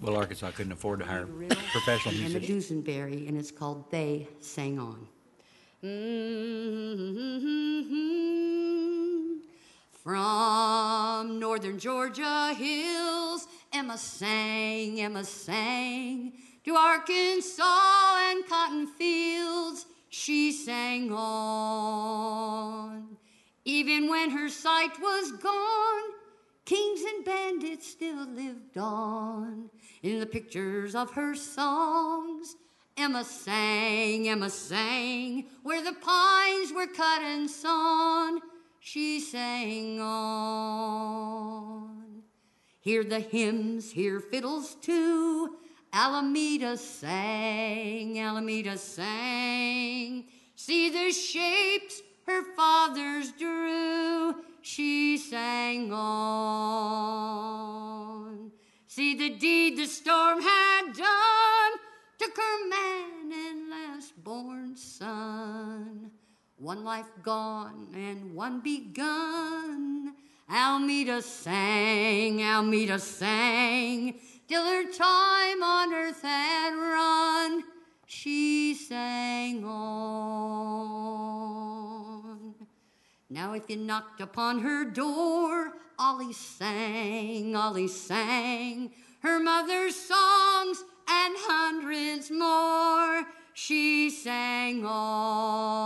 Well, 0.00 0.16
Arkansas 0.16 0.52
couldn't 0.52 0.72
afford 0.72 1.00
to 1.00 1.06
hire 1.06 1.26
professional 1.72 2.14
and 2.14 2.24
the 2.24 2.30
musicians. 2.40 2.70
Dusenberry, 2.70 3.28
and 3.28 3.36
it's 3.36 3.50
called 3.50 3.90
They 3.90 4.28
Sang 4.40 4.78
On. 4.78 5.06
Mm-hmm. 5.84 7.30
From 10.02 11.38
northern 11.38 11.78
Georgia 11.78 12.54
hills 12.54 13.46
Emma 13.72 13.96
sang, 13.96 15.00
Emma 15.00 15.24
sang 15.24 16.32
to 16.64 16.74
Arkansas 16.74 18.30
and 18.30 18.46
cotton 18.46 18.86
fields. 18.86 19.86
She 20.08 20.50
sang 20.50 21.12
on. 21.12 23.16
Even 23.64 24.08
when 24.08 24.30
her 24.30 24.48
sight 24.48 24.98
was 25.00 25.32
gone, 25.32 26.10
kings 26.64 27.02
and 27.02 27.24
bandits 27.24 27.88
still 27.88 28.26
lived 28.26 28.76
on. 28.76 29.70
In 30.02 30.18
the 30.18 30.26
pictures 30.26 30.96
of 30.96 31.12
her 31.12 31.36
songs, 31.36 32.56
Emma 32.96 33.22
sang, 33.22 34.28
Emma 34.28 34.50
sang, 34.50 35.46
where 35.62 35.82
the 35.82 35.92
pines 35.92 36.72
were 36.72 36.88
cut 36.88 37.22
and 37.22 37.48
sawn, 37.48 38.40
she 38.80 39.20
sang 39.20 40.00
on. 40.00 41.99
Hear 42.80 43.04
the 43.04 43.20
hymns, 43.20 43.92
hear 43.92 44.20
fiddles 44.20 44.74
too. 44.76 45.56
Almeda 45.92 46.78
sang, 46.78 48.18
Almeda 48.18 48.78
sang. 48.78 50.24
See 50.54 50.88
the 50.88 51.12
shapes 51.12 52.00
her 52.26 52.42
fathers 52.54 53.32
drew, 53.32 54.36
she 54.62 55.18
sang 55.18 55.92
on. 55.92 56.80
See 58.86 59.14
the 59.14 59.30
deed 59.30 59.76
the 59.76 59.86
storm 59.86 60.40
had 60.40 60.92
done, 60.96 61.72
took 62.18 62.36
her 62.36 62.68
man 62.68 63.32
and 63.32 63.68
last 63.68 64.22
born 64.24 64.76
son. 64.76 66.12
One 66.56 66.84
life 66.84 67.10
gone 67.22 67.88
and 67.94 68.34
one 68.34 68.60
begun. 68.60 70.14
Almeda 70.52 71.22
sang, 71.22 72.42
Almeda 72.42 72.98
sang, 72.98 74.18
till 74.48 74.64
her 74.64 74.90
time 74.90 75.62
on 75.62 75.94
earth 75.94 76.22
had 76.22 76.74
run. 76.74 77.62
She 78.06 78.74
sang 78.74 79.64
on. 79.64 80.10
Now, 83.28 83.52
if 83.52 83.70
you 83.70 83.76
knocked 83.76 84.20
upon 84.20 84.58
her 84.62 84.84
door, 84.84 85.74
Ollie 85.96 86.32
sang, 86.32 87.54
Ollie 87.54 87.86
sang 87.86 88.90
her 89.20 89.38
mother's 89.38 89.94
songs 89.94 90.82
and 91.08 91.34
hundreds 91.38 92.28
more. 92.30 93.24
She 93.54 94.10
sang 94.10 94.84
on. 94.84 95.84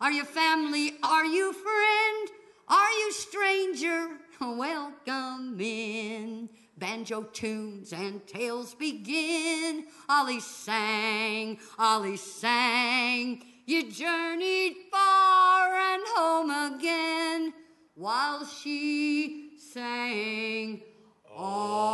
Are 0.00 0.10
you 0.10 0.24
family? 0.24 0.96
Are 1.02 1.24
you 1.24 1.52
friend? 1.52 2.30
Are 2.68 2.92
you 2.92 3.12
stranger? 3.12 4.08
Welcome 4.40 5.60
in. 5.60 6.48
Banjo 6.76 7.22
tunes 7.22 7.92
and 7.92 8.26
tales 8.26 8.74
begin. 8.74 9.84
Ollie 10.08 10.40
sang, 10.40 11.58
Ollie 11.78 12.16
sang. 12.16 13.44
You 13.66 13.90
journeyed 13.90 14.74
far 14.90 15.74
and 15.74 16.02
home 16.08 16.50
again 16.74 17.54
while 17.94 18.44
she 18.44 19.52
sang 19.58 20.82
on. 21.36 21.84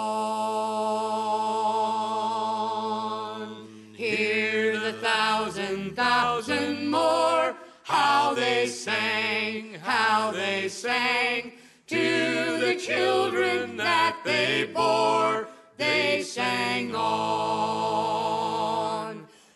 Hear 3.97 4.81
the 4.81 4.95
thousand, 4.95 5.95
thousand 5.95 6.91
more, 6.91 7.50
how 8.31 8.37
they 8.37 8.69
sang, 8.69 9.75
how 9.83 10.31
they 10.31 10.69
sang 10.69 11.51
to 11.89 12.59
the 12.61 12.77
children 12.77 13.77
that 13.77 14.21
they 14.25 14.71
bore. 14.73 15.49
They 15.77 16.23
sang 16.23 16.95
on. 16.95 18.07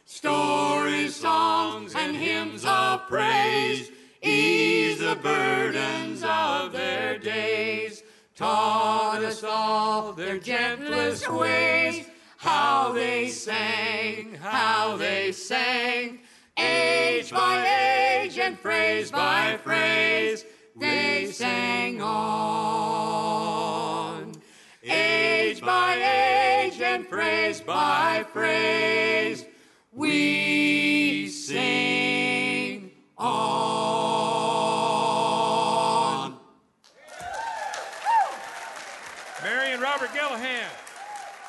Stories, 0.07 1.15
songs, 1.15 1.95
and 1.95 2.17
hymns 2.17 2.65
of 2.65 3.07
praise 3.09 3.93
ease 4.21 4.99
the 4.99 5.15
burdens 5.23 6.25
of 6.27 6.73
their 6.73 7.17
days. 7.17 8.03
Taught 8.35 9.23
us 9.23 9.45
all 9.45 10.13
their 10.15 10.39
gentlest 10.39 11.31
ways, 11.31 12.09
how 12.39 12.91
they 12.91 13.29
sang, 13.29 14.35
how 14.35 14.97
they 14.97 15.31
sang, 15.31 16.19
age 16.57 17.31
by 17.31 17.67
age 18.23 18.39
and 18.39 18.59
phrase 18.59 19.11
by 19.11 19.59
phrase, 19.63 20.45
they 20.77 21.27
sang 21.33 22.03
on. 22.03 23.25
Age 24.83 25.61
by 25.63 25.95
age 25.95 26.81
and 26.81 27.07
phrase 27.07 27.61
by 27.61 28.25
phrase, 28.33 29.45
we 29.93 31.29
sing 31.29 32.91
on. 33.17 34.45
Mary 39.43 39.73
and 39.73 39.81
Robert 39.81 40.11
Gillihan. 40.11 40.69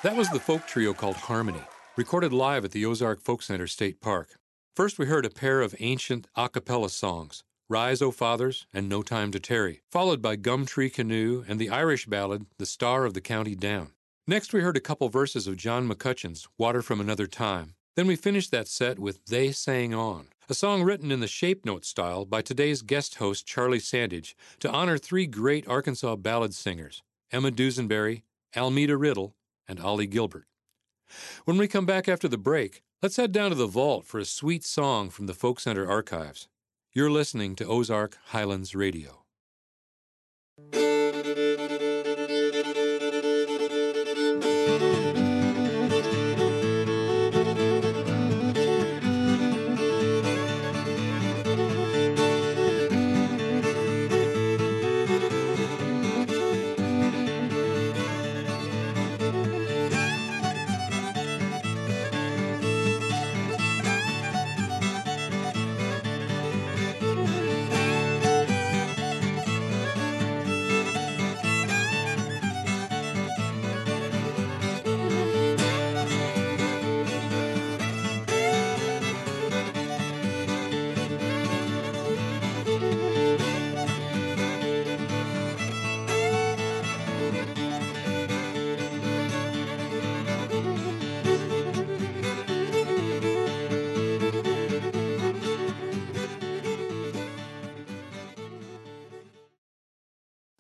That 0.03 0.15
was 0.15 0.29
the 0.29 0.39
folk 0.39 0.65
trio 0.67 0.93
called 0.93 1.15
Harmony, 1.15 1.63
recorded 1.97 2.31
live 2.31 2.63
at 2.63 2.71
the 2.71 2.85
Ozark 2.85 3.19
Folk 3.21 3.41
Center 3.41 3.67
State 3.67 3.99
Park. 4.01 4.37
First, 4.75 4.99
we 4.99 5.05
heard 5.05 5.25
a 5.25 5.29
pair 5.29 5.61
of 5.61 5.73
ancient 5.79 6.27
a 6.35 6.49
cappella 6.49 6.89
songs, 6.89 7.45
Rise, 7.69 8.01
O 8.01 8.11
Fathers 8.11 8.67
and 8.73 8.89
No 8.89 9.01
Time 9.03 9.31
to 9.31 9.39
Tarry, 9.39 9.79
followed 9.89 10.21
by 10.21 10.35
Gumtree 10.35 10.91
Canoe 10.91 11.45
and 11.47 11.61
the 11.61 11.69
Irish 11.69 12.07
ballad 12.07 12.45
The 12.57 12.65
Star 12.65 13.05
of 13.05 13.13
the 13.13 13.21
County 13.21 13.55
Down. 13.55 13.93
Next, 14.27 14.51
we 14.51 14.59
heard 14.59 14.75
a 14.75 14.81
couple 14.81 15.07
verses 15.07 15.47
of 15.47 15.55
John 15.55 15.87
McCutcheon's 15.87 16.49
Water 16.57 16.81
from 16.81 16.99
Another 16.99 17.25
Time. 17.25 17.75
Then 17.95 18.05
we 18.05 18.17
finished 18.17 18.51
that 18.51 18.67
set 18.67 18.99
with 18.99 19.23
They 19.27 19.53
Sang 19.53 19.93
On, 19.93 20.27
a 20.49 20.53
song 20.53 20.83
written 20.83 21.09
in 21.09 21.21
the 21.21 21.27
shape 21.27 21.65
note 21.65 21.85
style 21.85 22.25
by 22.25 22.41
today's 22.41 22.81
guest 22.81 23.15
host 23.15 23.47
Charlie 23.47 23.79
Sandage 23.79 24.35
to 24.59 24.69
honor 24.69 24.97
three 24.97 25.25
great 25.25 25.65
Arkansas 25.69 26.17
ballad 26.17 26.53
singers, 26.53 27.01
Emma 27.31 27.49
Dusenberry, 27.49 28.23
Almeda 28.57 28.97
Riddle, 28.97 29.37
and 29.69 29.79
Ollie 29.79 30.05
Gilbert. 30.05 30.47
When 31.45 31.57
we 31.57 31.69
come 31.69 31.85
back 31.85 32.09
after 32.09 32.27
the 32.27 32.37
break, 32.37 32.81
let's 33.05 33.17
head 33.17 33.31
down 33.31 33.51
to 33.51 33.55
the 33.55 33.67
vault 33.67 34.03
for 34.03 34.19
a 34.19 34.25
sweet 34.25 34.63
song 34.63 35.11
from 35.11 35.27
the 35.27 35.33
Folk 35.35 35.59
Center 35.59 35.87
archives. 35.87 36.47
You're 36.91 37.11
listening 37.11 37.55
to 37.57 37.67
Ozark 37.67 38.17
Highlands 38.29 38.73
Radio. 38.73 39.25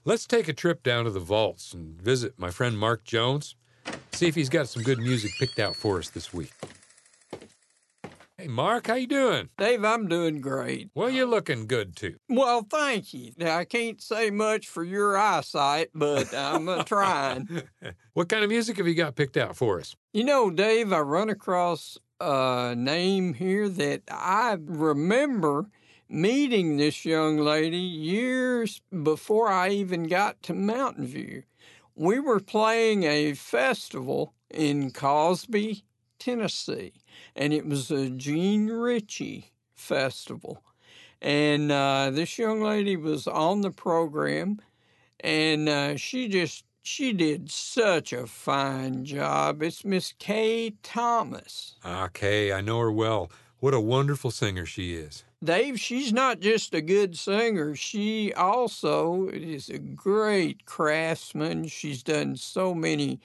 Let's 0.07 0.27
take 0.27 0.47
a 0.47 0.53
trip 0.53 0.83
down 0.83 1.05
to 1.05 1.09
the 1.09 1.19
vaults 1.19 1.73
and 1.73 1.99
visit 1.99 2.37
my 2.37 2.51
friend 2.51 2.77
Mark 2.77 3.03
Jones. 3.05 3.55
See 4.11 4.27
if 4.27 4.35
he's 4.35 4.49
got 4.49 4.69
some 4.69 4.83
good 4.83 4.99
music 4.99 5.31
picked 5.39 5.57
out 5.57 5.75
for 5.75 5.97
us 5.97 6.11
this 6.11 6.31
week. 6.31 6.53
Hey, 8.37 8.47
Mark, 8.47 8.85
how 8.85 8.93
you 8.93 9.07
doing? 9.07 9.49
Dave, 9.57 9.83
I'm 9.83 10.07
doing 10.07 10.41
great. 10.41 10.91
Well, 10.93 11.09
you're 11.09 11.25
looking 11.25 11.65
good 11.65 11.95
too. 11.95 12.17
Well, 12.29 12.67
thank 12.69 13.15
you. 13.15 13.31
Now, 13.35 13.57
I 13.57 13.65
can't 13.65 13.99
say 13.99 14.29
much 14.29 14.67
for 14.67 14.83
your 14.83 15.17
eyesight, 15.17 15.89
but 15.95 16.31
I'm 16.35 16.69
uh, 16.69 16.83
trying. 16.85 17.63
what 18.13 18.29
kind 18.29 18.43
of 18.43 18.51
music 18.51 18.77
have 18.77 18.87
you 18.87 18.93
got 18.93 19.15
picked 19.15 19.37
out 19.37 19.55
for 19.55 19.79
us? 19.79 19.95
You 20.13 20.23
know, 20.23 20.51
Dave, 20.51 20.93
I 20.93 20.99
run 20.99 21.31
across 21.31 21.97
a 22.19 22.75
name 22.77 23.33
here 23.33 23.67
that 23.69 24.03
I 24.11 24.57
remember 24.59 25.71
meeting 26.09 26.77
this 26.77 27.05
young 27.05 27.37
lady 27.37 27.77
years 27.77 28.81
before 29.03 29.47
I 29.49 29.69
even 29.69 30.07
got 30.07 30.41
to 30.43 30.53
Mountain 30.53 31.07
View. 31.07 31.43
we 31.95 32.19
were 32.19 32.39
playing 32.39 33.03
a 33.03 33.33
festival 33.33 34.33
in 34.49 34.91
Cosby, 34.91 35.83
Tennessee, 36.19 36.93
and 37.35 37.53
it 37.53 37.65
was 37.65 37.89
a 37.89 38.09
Jean 38.09 38.67
Ritchie 38.67 39.51
festival. 39.73 40.61
And 41.21 41.71
uh, 41.71 42.11
this 42.11 42.37
young 42.37 42.61
lady 42.61 42.97
was 42.97 43.27
on 43.27 43.61
the 43.61 43.71
program, 43.71 44.59
and 45.21 45.69
uh, 45.69 45.95
she 45.95 46.27
just 46.27 46.65
she 46.83 47.13
did 47.13 47.49
such 47.49 48.13
a 48.13 48.27
fine 48.27 49.05
job. 49.05 49.63
It's 49.63 49.83
Miss 49.83 50.13
Kay 50.19 50.75
Thomas. 50.83 51.75
Ah, 51.83 52.09
Kay, 52.13 52.51
I 52.53 52.61
know 52.61 52.79
her 52.79 52.91
well. 52.91 53.31
What 53.59 53.73
a 53.73 53.79
wonderful 53.79 54.29
singer 54.29 54.65
she 54.65 54.93
is. 54.93 55.23
Dave, 55.45 55.79
she's 55.79 56.11
not 56.11 56.39
just 56.39 56.73
a 56.73 56.81
good 56.81 57.17
singer, 57.17 57.75
she 57.75 58.33
also 58.33 59.29
is 59.29 59.69
a 59.69 59.77
great 59.77 60.65
craftsman. 60.65 61.67
She's 61.67 62.03
done 62.03 62.35
so 62.35 62.73
many 62.73 63.19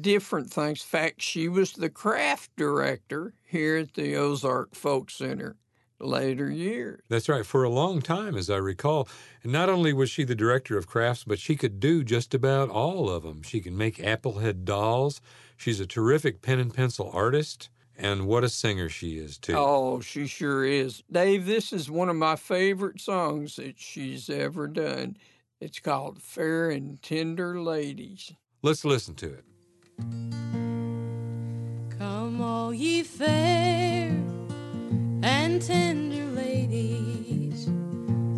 different 0.00 0.50
things. 0.50 0.82
In 0.82 0.86
fact, 0.86 1.22
she 1.22 1.48
was 1.48 1.72
the 1.72 1.88
craft 1.88 2.50
director 2.56 3.32
here 3.42 3.78
at 3.78 3.94
the 3.94 4.14
Ozark 4.16 4.74
Folk 4.74 5.10
Center 5.10 5.56
later 5.98 6.50
years. 6.50 7.00
That's 7.08 7.28
right, 7.28 7.44
for 7.44 7.64
a 7.64 7.70
long 7.70 8.00
time, 8.00 8.36
as 8.36 8.50
I 8.50 8.56
recall. 8.56 9.08
And 9.42 9.52
not 9.52 9.68
only 9.68 9.92
was 9.92 10.10
she 10.10 10.24
the 10.24 10.34
director 10.34 10.76
of 10.76 10.86
crafts, 10.86 11.24
but 11.24 11.38
she 11.38 11.56
could 11.56 11.80
do 11.80 12.04
just 12.04 12.34
about 12.34 12.70
all 12.70 13.10
of 13.10 13.22
them. 13.22 13.42
She 13.42 13.60
can 13.60 13.76
make 13.76 13.96
applehead 13.96 14.64
dolls. 14.64 15.20
She's 15.56 15.80
a 15.80 15.86
terrific 15.86 16.42
pen 16.42 16.58
and 16.58 16.72
pencil 16.72 17.10
artist. 17.12 17.68
And 18.02 18.26
what 18.26 18.44
a 18.44 18.48
singer 18.48 18.88
she 18.88 19.18
is, 19.18 19.36
too. 19.36 19.52
Oh, 19.54 20.00
she 20.00 20.26
sure 20.26 20.64
is. 20.64 21.02
Dave, 21.12 21.44
this 21.44 21.70
is 21.70 21.90
one 21.90 22.08
of 22.08 22.16
my 22.16 22.34
favorite 22.34 22.98
songs 22.98 23.56
that 23.56 23.78
she's 23.78 24.30
ever 24.30 24.66
done. 24.66 25.18
It's 25.60 25.80
called 25.80 26.22
Fair 26.22 26.70
and 26.70 27.02
Tender 27.02 27.60
Ladies. 27.60 28.32
Let's 28.62 28.86
listen 28.86 29.14
to 29.16 29.26
it. 29.34 29.44
Come, 31.98 32.40
all 32.40 32.72
ye 32.72 33.02
fair 33.02 34.08
and 35.22 35.60
tender 35.60 36.24
ladies, 36.24 37.68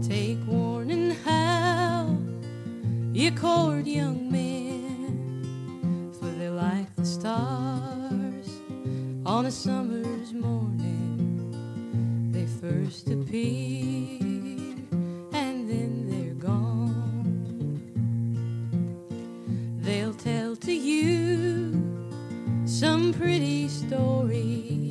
take 0.05 0.45
warning 0.49 1.13
how 1.25 2.19
you 3.13 3.31
court 3.31 3.87
young 3.87 4.29
men, 4.29 6.13
for 6.19 6.27
they're 6.27 6.51
like 6.51 6.93
the 6.97 7.05
stars 7.05 7.92
on 9.33 9.47
a 9.47 9.51
summer's 9.51 10.35
morning. 10.35 11.51
They 12.33 12.45
first 12.45 13.09
appear 13.09 14.19
and 15.33 15.71
then 15.71 16.07
they're 16.11 16.35
gone. 16.35 17.81
They'll 19.81 20.13
tell 20.13 20.55
to 20.57 20.73
you 20.75 21.73
some 22.67 23.15
pretty 23.15 23.69
stories 23.69 24.82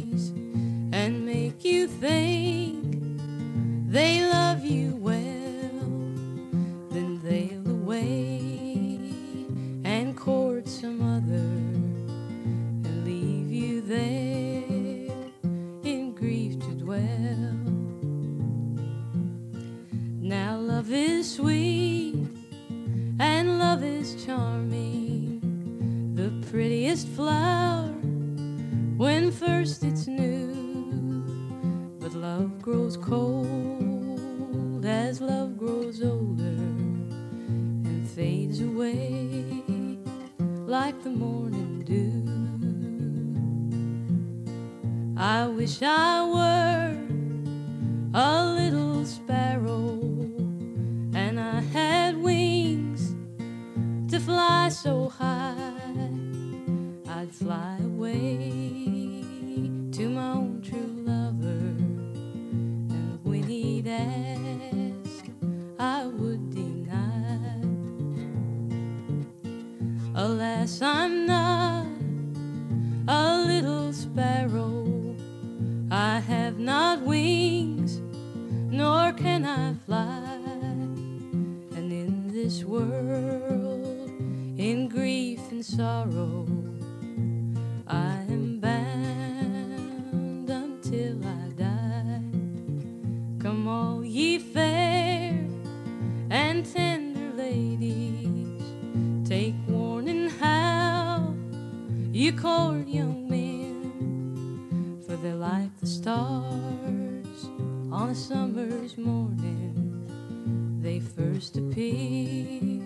They 110.92 111.00
first 111.00 111.56
appear 111.56 112.82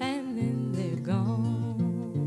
and 0.00 0.38
then 0.38 0.70
they're 0.70 1.02
gone. 1.04 2.22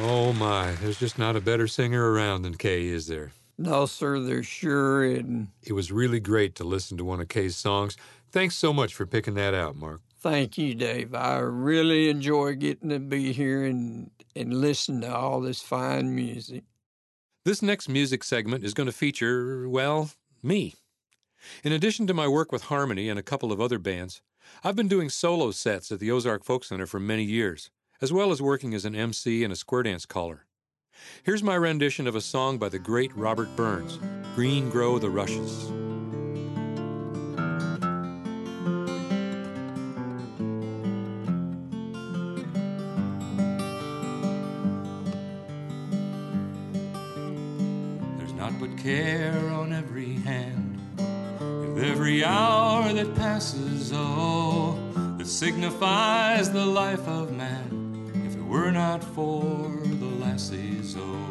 Oh, 0.00 0.32
my. 0.32 0.72
There's 0.72 0.98
just 0.98 1.20
not 1.20 1.36
a 1.36 1.40
better 1.40 1.68
singer 1.68 2.10
around 2.10 2.42
than 2.42 2.56
Kay, 2.56 2.88
is 2.88 3.06
there? 3.06 3.30
No, 3.56 3.86
sir, 3.86 4.18
there 4.18 4.42
sure 4.42 5.04
isn't. 5.04 5.50
It 5.62 5.72
was 5.72 5.92
really 5.92 6.18
great 6.18 6.56
to 6.56 6.64
listen 6.64 6.98
to 6.98 7.04
one 7.04 7.20
of 7.20 7.28
Kay's 7.28 7.54
songs. 7.54 7.96
Thanks 8.32 8.56
so 8.56 8.72
much 8.72 8.92
for 8.92 9.06
picking 9.06 9.34
that 9.34 9.54
out, 9.54 9.76
Mark. 9.76 10.00
Thank 10.18 10.58
you, 10.58 10.74
Dave. 10.74 11.14
I 11.14 11.38
really 11.38 12.08
enjoy 12.08 12.56
getting 12.56 12.88
to 12.88 12.98
be 12.98 13.32
here 13.32 13.64
and, 13.64 14.10
and 14.34 14.52
listen 14.52 15.02
to 15.02 15.14
all 15.14 15.40
this 15.40 15.62
fine 15.62 16.12
music. 16.12 16.64
This 17.44 17.62
next 17.62 17.88
music 17.88 18.24
segment 18.24 18.64
is 18.64 18.74
going 18.74 18.88
to 18.88 18.92
feature, 18.92 19.68
well, 19.68 20.10
me. 20.42 20.74
In 21.64 21.72
addition 21.72 22.06
to 22.06 22.14
my 22.14 22.28
work 22.28 22.52
with 22.52 22.64
Harmony 22.64 23.08
and 23.08 23.18
a 23.18 23.22
couple 23.22 23.52
of 23.52 23.60
other 23.60 23.78
bands, 23.78 24.22
I've 24.64 24.76
been 24.76 24.88
doing 24.88 25.08
solo 25.08 25.50
sets 25.50 25.92
at 25.92 26.00
the 26.00 26.10
Ozark 26.10 26.44
Folk 26.44 26.64
Center 26.64 26.86
for 26.86 27.00
many 27.00 27.24
years, 27.24 27.70
as 28.00 28.12
well 28.12 28.32
as 28.32 28.42
working 28.42 28.74
as 28.74 28.84
an 28.84 28.94
MC 28.94 29.44
and 29.44 29.52
a 29.52 29.56
square 29.56 29.82
dance 29.82 30.06
caller. 30.06 30.46
Here's 31.22 31.42
my 31.42 31.54
rendition 31.54 32.06
of 32.06 32.14
a 32.14 32.20
song 32.20 32.58
by 32.58 32.68
the 32.68 32.78
great 32.78 33.14
Robert 33.16 33.54
Burns 33.56 33.98
Green 34.34 34.70
Grow 34.70 34.98
the 34.98 35.10
Rushes. 35.10 35.70
Every 52.22 52.36
hour 52.36 52.92
that 52.92 53.14
passes, 53.14 53.92
oh, 53.94 54.76
that 55.16 55.26
signifies 55.26 56.50
the 56.50 56.66
life 56.66 57.06
of 57.08 57.32
man, 57.32 58.12
if 58.26 58.36
it 58.36 58.44
were 58.44 58.70
not 58.70 59.02
for 59.02 59.70
the 59.84 60.04
lassies, 60.04 60.96
oh, 60.98 61.24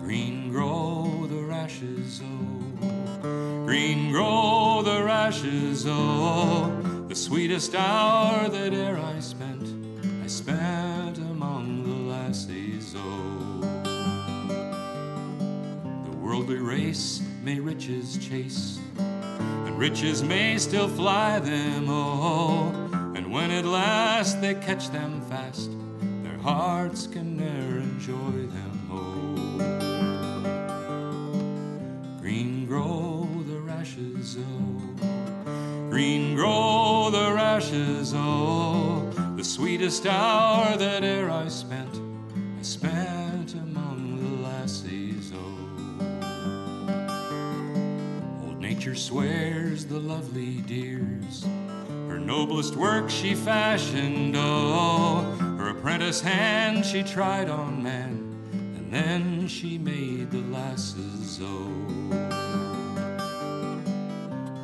green 0.00 0.50
grow 0.50 1.26
the 1.28 1.42
rashes, 1.42 2.22
oh, 2.24 3.66
green 3.66 4.10
grow 4.10 4.80
the 4.82 5.02
rashes, 5.04 5.84
oh, 5.86 6.70
the 7.08 7.14
sweetest 7.14 7.74
hour 7.74 8.48
that 8.48 8.72
e'er 8.72 8.96
I 8.96 9.20
spent, 9.20 9.68
I 10.24 10.26
spent 10.26 11.18
among 11.18 11.82
the 11.82 12.14
lassies, 12.14 12.94
oh. 12.96 13.60
The 16.04 16.16
worldly 16.16 16.56
race 16.56 17.25
may 17.46 17.60
riches 17.60 18.18
chase, 18.18 18.80
and 18.98 19.78
Riches 19.78 20.20
may 20.20 20.58
still 20.58 20.88
fly 20.88 21.38
them, 21.38 21.86
oh, 21.88 22.72
and 23.14 23.30
when 23.30 23.52
at 23.52 23.64
last 23.64 24.40
they 24.40 24.56
catch 24.56 24.90
them 24.90 25.20
fast, 25.30 25.70
their 26.24 26.38
hearts 26.38 27.06
can 27.06 27.36
ne'er 27.36 27.78
enjoy 27.78 28.48
them, 28.56 28.88
oh. 28.90 29.36
Green 32.20 32.66
grow 32.66 33.28
the 33.46 33.60
rashes, 33.60 34.36
oh, 34.40 34.80
green 35.88 36.34
grow 36.34 37.10
the 37.12 37.32
rashes, 37.32 38.12
oh, 38.12 39.08
the 39.36 39.44
sweetest 39.44 40.04
hour 40.04 40.76
that 40.76 41.04
e'er 41.04 41.30
I 41.30 41.46
spent, 41.46 42.00
I 42.58 42.62
spent 42.62 43.54
among 43.54 44.18
the 44.20 44.48
lassies, 44.48 45.30
oh. 45.32 45.65
Nature 48.86 48.94
swears 48.94 49.84
the 49.86 49.98
lovely 49.98 50.60
dears, 50.60 51.44
her 52.06 52.20
noblest 52.20 52.76
work 52.76 53.10
she 53.10 53.34
fashioned, 53.34 54.36
oh, 54.36 55.22
her 55.58 55.70
apprentice 55.70 56.20
hand 56.20 56.86
she 56.86 57.02
tried 57.02 57.50
on 57.50 57.82
man, 57.82 58.38
and 58.76 58.92
then 58.92 59.48
she 59.48 59.76
made 59.76 60.30
the 60.30 60.40
lasses, 60.56 61.40
oh. 61.42 61.66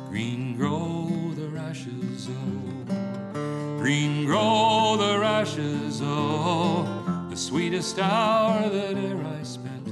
Green 0.07 0.55
grow 0.55 1.33
the 1.35 1.49
rashes, 1.49 2.29
oh. 2.29 3.77
Green 3.77 4.25
grow 4.25 4.95
the 4.97 5.19
rashes, 5.19 5.99
oh. 6.01 7.27
The 7.29 7.35
sweetest 7.35 7.99
hour 7.99 8.69
that 8.69 8.95
e'er 8.95 9.21
I 9.21 9.43
spent, 9.43 9.89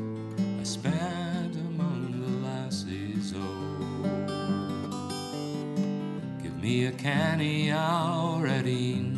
I 0.58 0.64
spent 0.64 1.21
a 6.86 6.92
canny 6.92 7.68
e'en, 7.68 9.18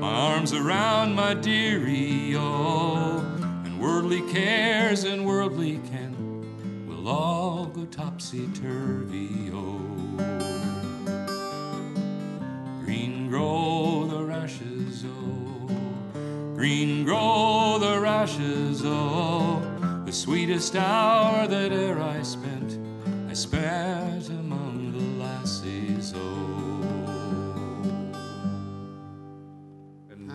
my 0.00 0.10
arms 0.10 0.52
around 0.52 1.14
my 1.14 1.32
dearie, 1.32 2.34
oh. 2.36 3.18
And 3.64 3.80
worldly 3.80 4.20
cares 4.32 5.04
and 5.04 5.24
worldly 5.24 5.80
ken 5.90 6.86
will 6.86 7.08
all 7.08 7.66
go 7.66 7.84
topsy 7.86 8.48
turvy, 8.48 9.50
oh. 9.54 9.80
Green 12.84 13.28
grow 13.28 14.06
the 14.06 14.24
rushes, 14.24 15.04
oh. 15.06 15.68
Green 16.54 17.04
grow 17.04 17.78
the 17.78 18.00
rushes, 18.00 18.82
oh. 18.84 19.62
The 20.04 20.12
sweetest 20.12 20.76
hour 20.76 21.46
that 21.46 21.72
e'er 21.72 22.00
I 22.00 22.22
spent, 22.22 22.78
I 23.30 23.34
spent 23.34 24.28
among 24.28 24.92
the 24.92 25.24
lassies, 25.24 26.12
oh. 26.14 26.65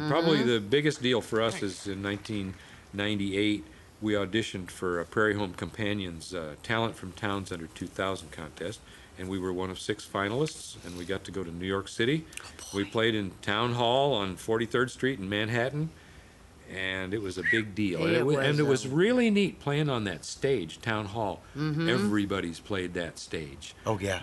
Probably 0.10 0.44
the 0.44 0.60
biggest 0.60 1.02
deal 1.02 1.22
for 1.22 1.42
us 1.42 1.62
is 1.62 1.88
in 1.88 2.02
1998, 2.04 3.64
we 4.02 4.14
auditioned 4.14 4.70
for 4.72 5.00
a 5.00 5.06
Prairie 5.06 5.36
Home 5.36 5.54
Companions 5.54 6.34
uh, 6.34 6.56
Talent 6.64 6.96
from 6.96 7.12
Town 7.14 7.46
Center 7.46 7.68
2000 7.68 8.32
contest, 8.32 8.80
and 9.20 9.30
we 9.30 9.38
were 9.38 9.54
one 9.54 9.70
of 9.70 9.80
six 9.80 10.08
finalists, 10.12 10.76
and 10.86 10.98
we 10.98 11.06
got 11.06 11.24
to 11.26 11.32
go 11.32 11.44
to 11.44 11.52
New 11.52 11.68
York 11.68 11.88
City. 11.88 12.26
we 12.74 12.84
played 12.84 13.14
in 13.16 13.32
Town 13.42 13.74
Hall 13.74 14.14
on 14.14 14.36
43rd 14.38 14.90
Street 14.90 15.20
in 15.20 15.30
Manhattan, 15.30 15.90
and 16.74 17.14
it 17.14 17.22
was 17.22 17.38
a 17.38 17.44
big 17.52 17.76
deal. 17.76 18.02
and 18.06 18.12
It 18.16 18.20
it, 18.20 18.26
wa- 18.26 18.40
and 18.40 18.50
was, 18.52 18.60
it 18.60 18.66
was 18.66 18.86
um, 18.86 18.94
really 18.94 19.30
neat 19.30 19.60
playing 19.60 19.90
on 19.90 20.06
that 20.06 20.24
stage, 20.26 20.82
Town 20.82 21.06
Hall. 21.06 21.42
Mhm. 21.56 21.90
Everybody's 21.90 22.60
played 22.62 22.94
that 22.94 23.20
stage. 23.20 23.76
Oh, 23.86 24.00
yeah. 24.00 24.22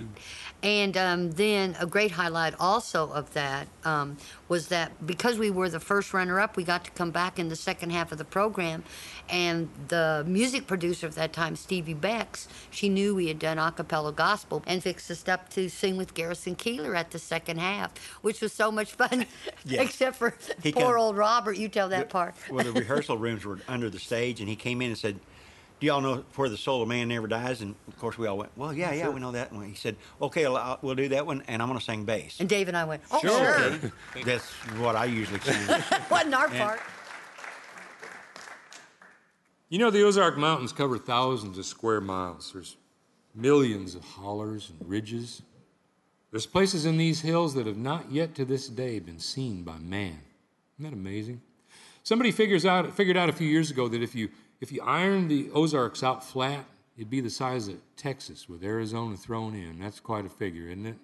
And 0.63 0.97
um, 0.97 1.31
then 1.33 1.77
a 1.79 1.87
great 1.87 2.13
highlight 2.13 2.55
also 2.59 3.11
of 3.13 3.33
that 3.35 3.69
um, 3.85 4.17
was 4.49 4.69
that 4.69 5.07
because 5.07 5.39
we 5.39 5.51
were 5.51 5.69
the 5.69 5.81
first 5.81 6.15
runner 6.15 6.41
up, 6.41 6.57
we 6.57 6.65
got 6.65 6.85
to 6.85 6.91
come 6.93 7.11
back 7.11 7.39
in 7.39 7.49
the 7.49 7.57
second 7.57 7.91
half 7.91 8.13
of 8.13 8.19
the 8.19 8.25
program. 8.25 8.83
And 9.29 9.69
the 9.89 10.25
music 10.27 10.67
producer 10.67 11.07
at 11.07 11.13
that 11.17 11.33
time, 11.35 11.55
Stevie 11.55 11.93
Becks, 11.95 12.49
she 12.71 12.89
knew 12.89 13.15
we 13.15 13.29
had 13.29 13.39
done 13.39 13.59
a 13.59 13.71
cappella 13.73 14.13
gospel 14.13 14.63
and 14.67 14.83
fixed 14.83 15.11
us 15.11 15.29
up 15.29 15.51
to 15.51 15.69
sing 15.69 15.97
with 15.99 16.15
Garrison 16.15 16.57
Keillor 16.57 16.97
at 16.97 17.11
the 17.11 17.19
second 17.19 17.59
half, 17.61 17.91
which 18.23 18.41
was 18.41 18.53
so 18.53 18.73
much 18.73 18.93
fun, 18.93 19.27
except 19.71 20.17
for 20.17 20.35
He 20.63 20.73
poor 20.73 20.83
come- 20.95 20.97
old 21.01 21.17
Robert. 21.17 21.57
You 21.59 21.69
tell 21.69 21.89
that 21.91 22.09
The- 22.09 22.13
part. 22.13 22.35
well, 22.51 22.65
the 22.65 22.73
rehearsal 22.81 23.19
rooms 23.19 23.45
were 23.45 23.59
under 23.69 23.91
the 23.91 23.99
stage, 23.99 24.41
and 24.41 24.49
he 24.49 24.57
came 24.57 24.81
in 24.81 24.89
and 24.89 24.99
said, 24.99 25.19
"Do 25.81 25.87
y'all 25.87 26.01
know 26.01 26.25
where 26.37 26.49
the 26.49 26.57
soul 26.57 26.83
of 26.83 26.89
man 26.89 27.09
never 27.09 27.27
dies?" 27.27 27.61
And 27.61 27.75
of 27.87 27.97
course, 27.99 28.19
we 28.19 28.27
all 28.27 28.39
went, 28.39 28.51
"Well, 28.57 28.73
yeah, 28.73 28.93
yeah, 28.93 29.05
Sure. 29.05 29.13
we 29.13 29.21
know 29.21 29.33
that." 29.33 29.53
one." 29.53 29.67
he 29.69 29.75
said, 29.75 29.97
"Okay, 30.21 30.45
I'll- 30.45 30.57
I'll- 30.57 30.79
we'll 30.83 30.95
do 30.95 31.09
that 31.11 31.27
one, 31.27 31.43
and 31.49 31.61
I'm 31.63 31.69
going 31.69 31.79
to 31.79 31.85
sing 31.85 32.05
bass." 32.05 32.41
And 32.41 32.49
Dave 32.49 32.69
and 32.69 32.77
I 32.77 32.85
went, 32.85 33.03
oh, 33.11 33.21
sure. 33.21 33.61
Okay. 33.65 33.91
That's 34.25 34.45
what 34.79 34.97
I 34.97 35.05
usually 35.07 35.41
sing. 35.41 35.57
Wasn't 36.11 36.35
our 36.35 36.47
And- 36.49 36.59
part. 36.59 36.81
You 39.69 39.79
know, 39.79 39.91
the 39.91 40.03
Ozark 40.03 40.39
Mountains 40.39 40.73
cover 40.73 40.97
thousands 40.99 41.59
of 41.59 41.67
square 41.67 42.01
miles. 42.01 42.53
There's 42.53 42.77
millions 43.35 43.95
of 43.95 44.03
hollers 44.03 44.71
and 44.71 44.89
ridges. 44.89 45.43
There's 46.31 46.47
places 46.47 46.87
in 46.87 46.97
these 46.97 47.21
hills 47.21 47.55
that 47.55 47.67
have 47.67 47.77
not 47.77 48.11
yet 48.11 48.35
to 48.37 48.45
this 48.45 48.69
day 48.69 48.99
been 48.99 49.19
seen 49.19 49.65
by 49.65 49.79
man. 49.79 50.21
Isn't 50.79 50.91
that 50.91 50.93
amazing? 50.95 51.43
Somebody 52.03 52.33
figures 52.33 52.65
out, 52.65 52.91
figured 52.97 53.17
out 53.19 53.29
a 53.29 53.33
few 53.33 53.47
years 53.49 53.71
ago 53.71 53.89
that 53.89 54.03
if 54.03 54.15
you, 54.15 54.31
if 54.61 54.73
you 54.73 54.83
iron 54.83 55.29
the 55.29 55.51
Ozarks 55.53 56.03
out 56.03 56.25
flat, 56.25 56.65
it'd 56.97 57.11
be 57.11 57.21
the 57.21 57.31
size 57.31 57.69
of 57.69 57.77
Texas 57.97 58.49
with 58.49 58.65
Arizona 58.65 59.17
thrown 59.17 59.55
in. 59.55 59.79
That's 59.79 60.01
quite 60.01 60.27
a 60.27 60.29
figure, 60.29 60.69
isn't 60.69 60.87
it? 60.87 60.99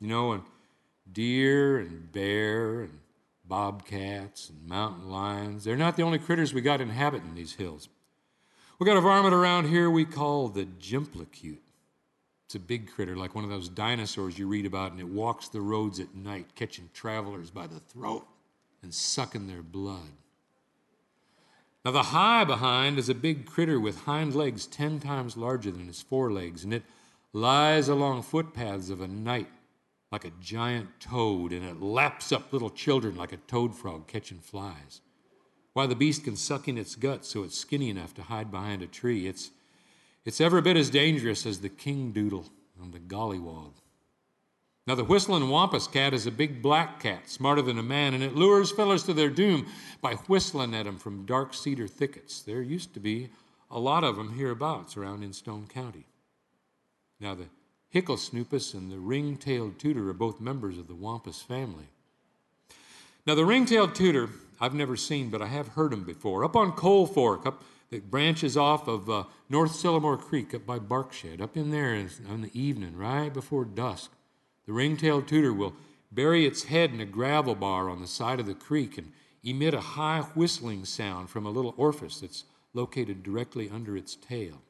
You 0.00 0.08
know, 0.08 0.32
and 0.32 0.42
deer 1.12 1.78
and 1.78 2.12
bear 2.12 2.82
and 2.82 2.98
bobcats 3.44 4.50
and 4.50 4.68
mountain 4.68 5.10
lions, 5.10 5.64
they're 5.64 5.76
not 5.76 5.96
the 5.96 6.02
only 6.02 6.18
critters 6.18 6.52
we 6.52 6.60
got 6.60 6.80
inhabiting 6.80 7.34
these 7.34 7.54
hills. 7.54 7.88
We 8.78 8.86
got 8.86 8.96
a 8.96 9.00
varmint 9.00 9.34
around 9.34 9.68
here 9.68 9.88
we 9.88 10.04
call 10.04 10.48
the 10.48 10.64
Jimplicute. 10.64 11.58
It's 12.44 12.54
a 12.54 12.60
big 12.60 12.92
critter, 12.92 13.16
like 13.16 13.34
one 13.34 13.42
of 13.42 13.50
those 13.50 13.68
dinosaurs 13.68 14.38
you 14.38 14.46
read 14.46 14.66
about, 14.66 14.92
and 14.92 15.00
it 15.00 15.08
walks 15.08 15.48
the 15.48 15.60
roads 15.60 15.98
at 15.98 16.14
night, 16.14 16.54
catching 16.54 16.90
travelers 16.94 17.50
by 17.50 17.66
the 17.66 17.80
throat 17.80 18.26
and 18.82 18.94
sucking 18.94 19.48
their 19.48 19.62
blood. 19.62 20.12
Now, 21.86 21.92
the 21.92 22.02
high 22.02 22.42
behind 22.42 22.98
is 22.98 23.08
a 23.08 23.14
big 23.14 23.46
critter 23.46 23.78
with 23.78 24.06
hind 24.06 24.34
legs 24.34 24.66
ten 24.66 24.98
times 24.98 25.36
larger 25.36 25.70
than 25.70 25.88
its 25.88 26.02
forelegs, 26.02 26.64
and 26.64 26.74
it 26.74 26.82
lies 27.32 27.86
along 27.86 28.24
footpaths 28.24 28.90
of 28.90 29.00
a 29.00 29.06
night 29.06 29.46
like 30.10 30.24
a 30.24 30.32
giant 30.40 30.88
toad, 30.98 31.52
and 31.52 31.64
it 31.64 31.80
laps 31.80 32.32
up 32.32 32.52
little 32.52 32.70
children 32.70 33.14
like 33.14 33.32
a 33.32 33.36
toad 33.36 33.76
frog 33.76 34.08
catching 34.08 34.40
flies. 34.40 35.00
Why 35.74 35.86
the 35.86 35.94
beast 35.94 36.24
can 36.24 36.34
suck 36.34 36.66
in 36.66 36.76
its 36.76 36.96
guts 36.96 37.28
so 37.28 37.44
it's 37.44 37.56
skinny 37.56 37.88
enough 37.88 38.14
to 38.14 38.22
hide 38.24 38.50
behind 38.50 38.82
a 38.82 38.88
tree. 38.88 39.28
It's, 39.28 39.52
it's 40.24 40.40
every 40.40 40.62
bit 40.62 40.76
as 40.76 40.90
dangerous 40.90 41.46
as 41.46 41.60
the 41.60 41.68
king 41.68 42.10
doodle 42.10 42.46
and 42.82 42.92
the 42.92 42.98
gollywog. 42.98 43.74
Now, 44.86 44.94
the 44.94 45.04
whistling 45.04 45.48
wampus 45.48 45.88
cat 45.88 46.14
is 46.14 46.26
a 46.26 46.30
big 46.30 46.62
black 46.62 47.00
cat, 47.00 47.28
smarter 47.28 47.60
than 47.60 47.78
a 47.78 47.82
man, 47.82 48.14
and 48.14 48.22
it 48.22 48.36
lures 48.36 48.70
fellows 48.70 49.02
to 49.04 49.12
their 49.12 49.30
doom 49.30 49.66
by 50.00 50.14
whistling 50.14 50.74
at 50.74 50.86
'em 50.86 50.98
from 50.98 51.26
dark 51.26 51.54
cedar 51.54 51.88
thickets. 51.88 52.40
There 52.40 52.62
used 52.62 52.94
to 52.94 53.00
be 53.00 53.30
a 53.68 53.80
lot 53.80 54.04
of 54.04 54.16
'em 54.16 54.34
hereabouts 54.34 54.96
around 54.96 55.24
in 55.24 55.32
Stone 55.32 55.66
County. 55.66 56.06
Now, 57.18 57.34
the 57.34 57.48
Hickle 57.88 58.16
Snoopus 58.16 58.74
and 58.74 58.92
the 58.92 59.00
ring 59.00 59.36
tailed 59.36 59.78
tooter 59.78 60.08
are 60.08 60.12
both 60.12 60.40
members 60.40 60.78
of 60.78 60.86
the 60.86 60.94
Wampus 60.94 61.42
family. 61.42 61.88
Now, 63.26 63.34
the 63.34 63.44
ring 63.44 63.66
tailed 63.66 63.94
tooter 63.94 64.30
I've 64.60 64.74
never 64.74 64.96
seen, 64.96 65.30
but 65.30 65.42
I 65.42 65.46
have 65.46 65.68
heard 65.68 65.92
him 65.92 66.04
before. 66.04 66.44
Up 66.44 66.56
on 66.56 66.72
Coal 66.72 67.06
Fork, 67.06 67.44
up 67.44 67.62
that 67.90 68.10
branches 68.10 68.56
off 68.56 68.88
of 68.88 69.10
uh, 69.10 69.24
North 69.48 69.72
Sylamore 69.72 70.18
Creek, 70.18 70.54
up 70.54 70.64
by 70.64 70.78
Barkshed, 70.78 71.40
up 71.40 71.56
in 71.56 71.70
there 71.70 71.94
in 71.94 72.40
the 72.40 72.50
evening, 72.58 72.96
right 72.96 73.32
before 73.32 73.64
dusk, 73.64 74.10
the 74.66 74.72
ring 74.72 74.96
tailed 74.96 75.28
tooter 75.28 75.52
will 75.52 75.74
bury 76.10 76.46
its 76.46 76.64
head 76.64 76.92
in 76.92 77.00
a 77.00 77.06
gravel 77.06 77.54
bar 77.54 77.88
on 77.88 78.00
the 78.00 78.06
side 78.06 78.40
of 78.40 78.46
the 78.46 78.54
creek 78.54 78.98
and 78.98 79.12
emit 79.44 79.74
a 79.74 79.80
high 79.80 80.20
whistling 80.34 80.84
sound 80.84 81.30
from 81.30 81.46
a 81.46 81.50
little 81.50 81.74
orifice 81.76 82.20
that's 82.20 82.44
located 82.74 83.22
directly 83.22 83.70
under 83.70 83.96
its 83.96 84.16
tail. 84.16 84.60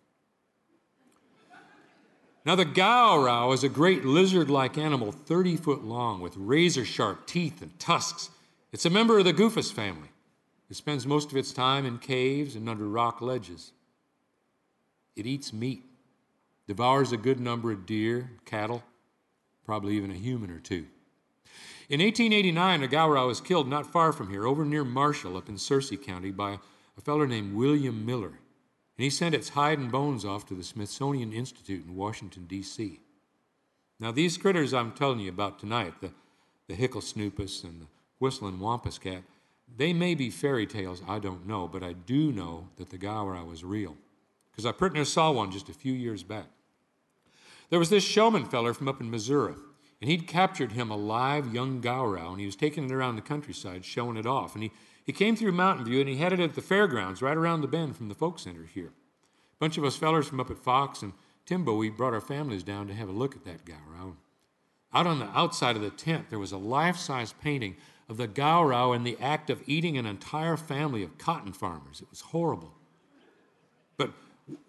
Now, 2.44 2.54
the 2.54 2.64
Gowrow 2.64 3.52
is 3.52 3.64
a 3.64 3.68
great 3.68 4.04
lizard 4.04 4.48
like 4.48 4.78
animal, 4.78 5.10
30 5.10 5.56
foot 5.56 5.82
long, 5.82 6.20
with 6.20 6.36
razor 6.36 6.84
sharp 6.84 7.26
teeth 7.26 7.60
and 7.60 7.76
tusks. 7.80 8.30
It's 8.72 8.86
a 8.86 8.90
member 8.90 9.18
of 9.18 9.24
the 9.24 9.32
Goofus 9.32 9.72
family. 9.72 10.10
It 10.70 10.76
spends 10.76 11.06
most 11.06 11.32
of 11.32 11.36
its 11.36 11.52
time 11.52 11.84
in 11.84 11.98
caves 11.98 12.54
and 12.54 12.68
under 12.68 12.86
rock 12.88 13.20
ledges. 13.20 13.72
It 15.16 15.26
eats 15.26 15.52
meat, 15.52 15.82
devours 16.68 17.10
a 17.10 17.16
good 17.16 17.40
number 17.40 17.72
of 17.72 17.84
deer, 17.84 18.30
cattle, 18.44 18.84
probably 19.66 19.96
even 19.96 20.10
a 20.10 20.14
human 20.14 20.50
or 20.50 20.60
two. 20.60 20.86
In 21.88 22.00
1889, 22.00 22.82
a 22.82 22.88
Gowrow 22.88 23.26
was 23.26 23.40
killed 23.40 23.68
not 23.68 23.92
far 23.92 24.12
from 24.12 24.30
here, 24.30 24.46
over 24.46 24.64
near 24.64 24.84
Marshall, 24.84 25.36
up 25.36 25.48
in 25.48 25.56
Searcy 25.56 26.02
County, 26.02 26.30
by 26.30 26.58
a 26.96 27.00
fellow 27.00 27.26
named 27.26 27.54
William 27.54 28.06
Miller 28.06 28.38
and 28.96 29.04
he 29.04 29.10
sent 29.10 29.34
its 29.34 29.50
hide 29.50 29.78
and 29.78 29.92
bones 29.92 30.24
off 30.24 30.46
to 30.46 30.54
the 30.54 30.64
Smithsonian 30.64 31.32
Institute 31.32 31.84
in 31.86 31.96
Washington, 31.96 32.46
D.C. 32.46 33.00
Now, 34.00 34.10
these 34.10 34.38
critters 34.38 34.72
I'm 34.72 34.92
telling 34.92 35.20
you 35.20 35.28
about 35.28 35.58
tonight, 35.58 35.94
the, 36.00 36.12
the 36.66 36.74
Hickle 36.74 37.02
Snoopus 37.02 37.62
and 37.62 37.82
the 37.82 37.86
Whistling 38.18 38.58
Wampus 38.58 38.98
Cat, 38.98 39.22
they 39.76 39.92
may 39.92 40.14
be 40.14 40.30
fairy 40.30 40.66
tales, 40.66 41.02
I 41.06 41.18
don't 41.18 41.46
know, 41.46 41.68
but 41.68 41.82
I 41.82 41.92
do 41.92 42.32
know 42.32 42.68
that 42.76 42.88
the 42.88 42.98
Gowrow 42.98 43.46
was 43.46 43.64
real. 43.64 43.96
Because 44.50 44.64
I 44.64 44.72
pretty 44.72 44.94
near 44.94 45.04
saw 45.04 45.30
one 45.30 45.50
just 45.50 45.68
a 45.68 45.74
few 45.74 45.92
years 45.92 46.22
back. 46.22 46.46
There 47.70 47.78
was 47.78 47.90
this 47.90 48.04
showman 48.04 48.44
feller 48.44 48.72
from 48.74 48.88
up 48.88 49.00
in 49.00 49.10
Missouri, 49.10 49.54
and 50.00 50.10
he'd 50.10 50.26
captured 50.26 50.72
him 50.72 50.90
a 50.90 50.96
live 50.96 51.52
young 51.52 51.80
Gowrow, 51.80 52.30
and 52.30 52.40
he 52.40 52.46
was 52.46 52.56
taking 52.56 52.84
it 52.84 52.92
around 52.92 53.16
the 53.16 53.22
countryside, 53.22 53.84
showing 53.84 54.16
it 54.16 54.26
off. 54.26 54.54
And 54.54 54.62
he, 54.64 54.72
he 55.04 55.12
came 55.12 55.36
through 55.36 55.52
Mountain 55.52 55.86
View, 55.86 56.00
and 56.00 56.08
he 56.08 56.16
had 56.16 56.32
it 56.32 56.40
at 56.40 56.54
the 56.54 56.62
fairgrounds 56.62 57.22
right 57.22 57.36
around 57.36 57.60
the 57.60 57.68
bend 57.68 57.96
from 57.96 58.08
the 58.08 58.14
folk 58.14 58.38
center 58.38 58.64
here. 58.64 58.88
A 58.88 59.58
bunch 59.58 59.78
of 59.78 59.84
us 59.84 59.96
fellers 59.96 60.28
from 60.28 60.40
up 60.40 60.50
at 60.50 60.58
Fox 60.58 61.02
and 61.02 61.12
Timbo, 61.46 61.76
we 61.76 61.90
brought 61.90 62.12
our 62.12 62.20
families 62.20 62.64
down 62.64 62.88
to 62.88 62.94
have 62.94 63.08
a 63.08 63.12
look 63.12 63.36
at 63.36 63.44
that 63.44 63.64
Gowrow. 63.64 64.16
Out 64.92 65.06
on 65.06 65.20
the 65.20 65.28
outside 65.38 65.76
of 65.76 65.82
the 65.82 65.90
tent, 65.90 66.28
there 66.28 66.40
was 66.40 66.52
a 66.52 66.58
life 66.58 66.96
size 66.96 67.32
painting 67.32 67.76
of 68.08 68.16
the 68.16 68.26
Gowrow 68.26 68.94
in 68.94 69.04
the 69.04 69.16
act 69.20 69.48
of 69.48 69.62
eating 69.66 69.96
an 69.96 70.06
entire 70.06 70.56
family 70.56 71.02
of 71.02 71.18
cotton 71.18 71.52
farmers. 71.52 72.00
It 72.00 72.10
was 72.10 72.20
horrible. 72.20 72.75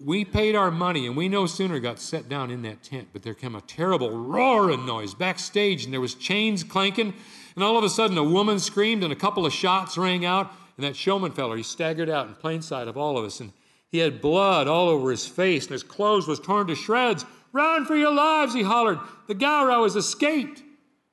We 0.03 0.25
paid 0.25 0.55
our 0.55 0.71
money, 0.71 1.05
and 1.05 1.15
we 1.15 1.29
no 1.29 1.45
sooner 1.45 1.79
got 1.79 1.99
set 1.99 2.27
down 2.27 2.49
in 2.49 2.63
that 2.63 2.81
tent, 2.81 3.09
but 3.13 3.21
there 3.21 3.35
came 3.35 3.53
a 3.53 3.61
terrible 3.61 4.09
roaring 4.09 4.85
noise 4.87 5.13
backstage, 5.13 5.85
and 5.85 5.93
there 5.93 6.01
was 6.01 6.15
chains 6.15 6.63
clanking, 6.63 7.13
and 7.55 7.63
all 7.63 7.77
of 7.77 7.83
a 7.83 7.89
sudden 7.89 8.17
a 8.17 8.23
woman 8.23 8.57
screamed, 8.57 9.03
and 9.03 9.13
a 9.13 9.17
couple 9.17 9.45
of 9.45 9.53
shots 9.53 9.95
rang 9.95 10.25
out, 10.25 10.51
and 10.77 10.85
that 10.85 10.95
showman 10.95 11.31
feller, 11.31 11.57
he 11.57 11.63
staggered 11.63 12.09
out 12.09 12.27
in 12.27 12.33
plain 12.33 12.63
sight 12.63 12.87
of 12.87 12.97
all 12.97 13.19
of 13.19 13.25
us, 13.25 13.39
and 13.39 13.53
he 13.89 13.99
had 13.99 14.19
blood 14.21 14.67
all 14.67 14.89
over 14.89 15.11
his 15.11 15.27
face, 15.27 15.65
and 15.65 15.73
his 15.73 15.83
clothes 15.83 16.27
was 16.27 16.39
torn 16.39 16.65
to 16.67 16.75
shreds. 16.75 17.25
Run 17.53 17.85
for 17.85 17.95
your 17.95 18.13
lives, 18.13 18.55
he 18.55 18.63
hollered. 18.63 18.99
The 19.27 19.35
Gowrow 19.35 19.83
has 19.83 19.95
escaped. 19.95 20.63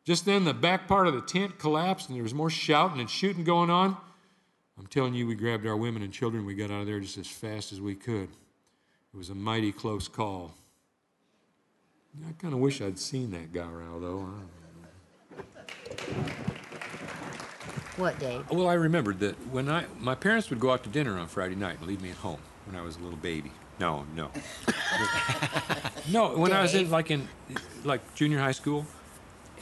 Just 0.05 0.25
then, 0.25 0.45
the 0.45 0.55
back 0.55 0.89
part 0.89 1.07
of 1.07 1.15
the 1.15 1.21
tent 1.21 1.59
collapsed, 1.59 2.09
and 2.09 2.17
there 2.17 2.23
was 2.23 2.35
more 2.35 2.51
shouting 2.51 3.01
and 3.01 3.09
shooting 3.09 3.45
going 3.45 3.71
on. 3.71 3.97
I'm 4.79 4.87
telling 4.87 5.15
you, 5.15 5.27
we 5.27 5.35
grabbed 5.35 5.67
our 5.67 5.77
women 5.77 6.03
and 6.03 6.13
children. 6.13 6.45
We 6.45 6.55
got 6.55 6.71
out 6.71 6.81
of 6.81 6.87
there 6.87 7.01
just 7.01 7.17
as 7.17 7.27
fast 7.27 7.73
as 7.73 7.81
we 7.81 7.95
could. 7.95 8.29
It 9.15 9.19
was 9.19 9.31
a 9.31 9.35
mighty 9.35 9.71
close 9.71 10.09
call. 10.09 10.55
I 12.29 12.33
kind 12.33 12.53
of 12.53 12.59
wish 12.59 12.83
I'd 12.83 12.99
seen 12.99 13.31
that 13.31 13.53
Gowrow, 13.53 14.01
though. 14.01 14.29
What, 17.97 18.19
Dave? 18.19 18.51
Well, 18.51 18.69
I 18.69 18.75
remembered 18.75 19.21
that 19.21 19.35
when 19.53 19.69
I 19.69 19.85
my 20.01 20.17
parents 20.17 20.51
would 20.51 20.59
go 20.59 20.73
out 20.73 20.83
to 20.83 20.91
dinner 20.91 21.17
on 21.17 21.29
Friday 21.29 21.55
night 21.55 21.79
and 21.79 21.87
leave 21.87 22.03
me 22.03 22.11
at 22.11 22.17
home 22.17 22.41
when 22.67 22.75
I 22.75 22.83
was 22.83 22.97
a 22.97 22.99
little 22.99 23.17
baby. 23.19 23.53
No, 23.79 24.05
no, 24.17 24.31
no. 26.11 26.37
When 26.37 26.53
I 26.53 26.63
was 26.63 26.75
in 26.75 26.91
like 26.91 27.13
in 27.13 27.29
like 27.85 28.17
junior 28.17 28.41
high 28.41 28.51
school, 28.51 28.85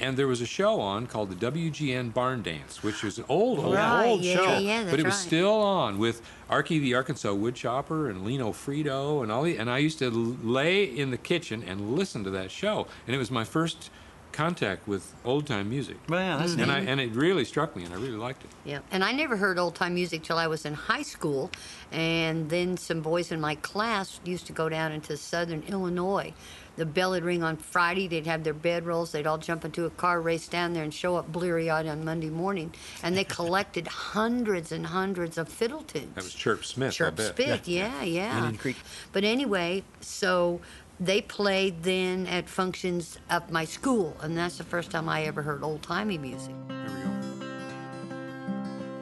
and 0.00 0.16
there 0.16 0.26
was 0.26 0.40
a 0.40 0.46
show 0.46 0.80
on 0.80 1.06
called 1.06 1.30
the 1.30 1.50
WGN 1.50 2.12
Barn 2.12 2.42
Dance, 2.42 2.82
which 2.82 3.02
was 3.02 3.18
an 3.18 3.24
old, 3.28 3.58
old, 3.58 3.74
Right, 3.74 4.06
old 4.06 4.22
yeah, 4.22 4.34
show, 4.34 4.44
yeah, 4.44 4.58
yeah, 4.58 4.84
but 4.90 4.98
it 4.98 5.04
was 5.04 5.14
right. 5.14 5.26
still 5.26 5.60
on 5.60 5.98
with 5.98 6.22
Arkie 6.50 6.80
the 6.80 6.94
Arkansas 6.94 7.32
Woodchopper 7.32 8.08
and 8.08 8.24
Lino 8.24 8.50
Frito 8.52 9.22
and 9.22 9.30
all 9.30 9.42
the. 9.42 9.56
And 9.56 9.70
I 9.70 9.78
used 9.78 9.98
to 10.00 10.10
lay 10.10 10.84
in 10.84 11.10
the 11.10 11.18
kitchen 11.18 11.62
and 11.62 11.96
listen 11.96 12.24
to 12.24 12.30
that 12.30 12.50
show, 12.50 12.86
and 13.06 13.14
it 13.14 13.18
was 13.18 13.30
my 13.30 13.44
first 13.44 13.90
contact 14.32 14.88
with 14.88 15.14
old 15.24 15.46
time 15.46 15.68
music. 15.68 15.96
Well, 16.08 16.38
that's 16.38 16.54
and 16.54 16.70
I 16.70 16.80
and 16.80 17.00
it 17.00 17.12
really 17.12 17.44
struck 17.44 17.76
me, 17.76 17.84
and 17.84 17.92
I 17.92 17.96
really 17.96 18.16
liked 18.16 18.44
it. 18.44 18.50
Yeah, 18.64 18.80
and 18.90 19.04
I 19.04 19.12
never 19.12 19.36
heard 19.36 19.58
old 19.58 19.74
time 19.74 19.94
music 19.94 20.22
till 20.22 20.38
I 20.38 20.46
was 20.46 20.64
in 20.64 20.74
high 20.74 21.02
school, 21.02 21.50
and 21.92 22.48
then 22.48 22.76
some 22.76 23.00
boys 23.00 23.30
in 23.30 23.40
my 23.40 23.54
class 23.56 24.20
used 24.24 24.46
to 24.46 24.52
go 24.52 24.68
down 24.68 24.92
into 24.92 25.16
southern 25.16 25.62
Illinois. 25.68 26.32
The 26.76 26.86
bell 26.86 27.10
would 27.10 27.24
ring 27.24 27.42
on 27.42 27.56
Friday. 27.56 28.08
They'd 28.08 28.26
have 28.26 28.44
their 28.44 28.54
bedrolls. 28.54 29.10
They'd 29.10 29.26
all 29.26 29.38
jump 29.38 29.64
into 29.64 29.84
a 29.84 29.90
car, 29.90 30.20
race 30.20 30.48
down 30.48 30.72
there, 30.72 30.84
and 30.84 30.92
show 30.92 31.16
up 31.16 31.30
bleary-eyed 31.30 31.86
on 31.86 32.04
Monday 32.04 32.30
morning. 32.30 32.72
And 33.02 33.16
they 33.16 33.24
collected 33.24 33.86
hundreds 33.88 34.72
and 34.72 34.86
hundreds 34.86 35.38
of 35.38 35.48
fiddle 35.48 35.82
tunes. 35.82 36.14
That 36.14 36.24
was 36.24 36.34
Chirp 36.34 36.64
Smith. 36.64 36.90
I 36.90 36.92
Chirp 36.92 37.16
bet. 37.16 37.34
Spit, 37.34 37.68
yeah, 37.68 38.02
yeah. 38.02 38.38
Indian 38.38 38.56
Creek. 38.56 38.76
But 39.12 39.24
anyway, 39.24 39.84
so 40.00 40.60
they 40.98 41.20
played 41.20 41.82
then 41.82 42.26
at 42.26 42.48
functions 42.48 43.18
of 43.28 43.50
my 43.50 43.64
school, 43.64 44.16
and 44.22 44.36
that's 44.36 44.58
the 44.58 44.64
first 44.64 44.90
time 44.90 45.08
I 45.08 45.24
ever 45.24 45.42
heard 45.42 45.62
old 45.62 45.82
timey 45.82 46.18
music. 46.18 46.54
There 46.68 46.78
we 46.78 46.86
go. 46.86 46.92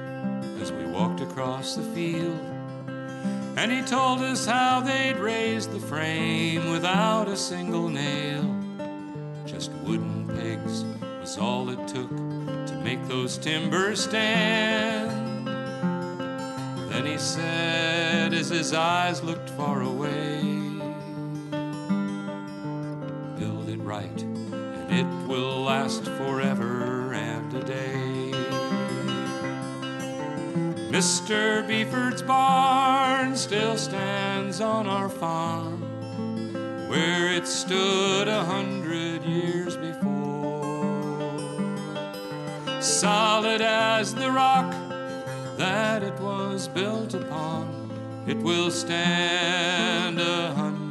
walked 0.95 1.19
across 1.19 1.75
the 1.75 1.84
field. 1.93 2.39
And 3.58 3.69
he 3.69 3.81
told 3.81 4.21
us 4.21 4.45
how 4.45 4.79
they'd 4.79 5.17
raised 5.17 5.71
the 5.71 5.79
frame 5.79 6.71
without 6.71 7.27
a 7.27 7.36
single 7.36 7.89
nail. 7.89 8.43
Just 9.45 9.71
wooden 9.84 10.25
pegs 10.27 10.86
was 11.19 11.38
all 11.38 11.69
it 11.69 11.86
took 11.86 12.10
to 12.10 12.81
make 12.81 13.05
those 13.10 13.38
timbers 13.38 14.05
stand. 14.05 15.47
Then 16.89 17.05
he 17.05 17.17
said, 17.17 18.34
as 18.34 18.47
his 18.47 18.73
eyes 18.73 19.21
looked 19.21 19.49
far 19.49 19.81
away, 19.81 20.41
Build 23.38 23.67
it 23.67 23.79
right, 23.79 24.21
and 24.21 24.91
it 24.93 25.27
will 25.27 25.63
last 25.63 26.05
forever 26.05 27.13
and 27.13 27.53
a 27.53 27.63
day. 27.63 28.04
Mr. 30.95 31.67
Beeford's 31.67 32.21
barn 32.21 33.36
still 33.36 33.75
stands 33.75 34.62
on 34.62 34.88
our 34.88 35.10
farm, 35.10 35.81
where 36.88 37.34
it 37.34 37.45
stood 37.45 38.29
a 38.29 38.45
hundred 38.45 39.21
years 39.25 39.75
before. 39.75 41.34
Solid 42.82 43.59
as 43.59 44.15
the 44.15 44.32
rock 44.32 44.72
that 45.57 46.01
it 46.01 46.17
was 46.22 46.69
built 46.69 47.13
upon, 47.13 47.91
it 48.26 48.38
will 48.38 48.72
stand 48.72 50.17
a 50.17 50.53
hundred 50.53 50.84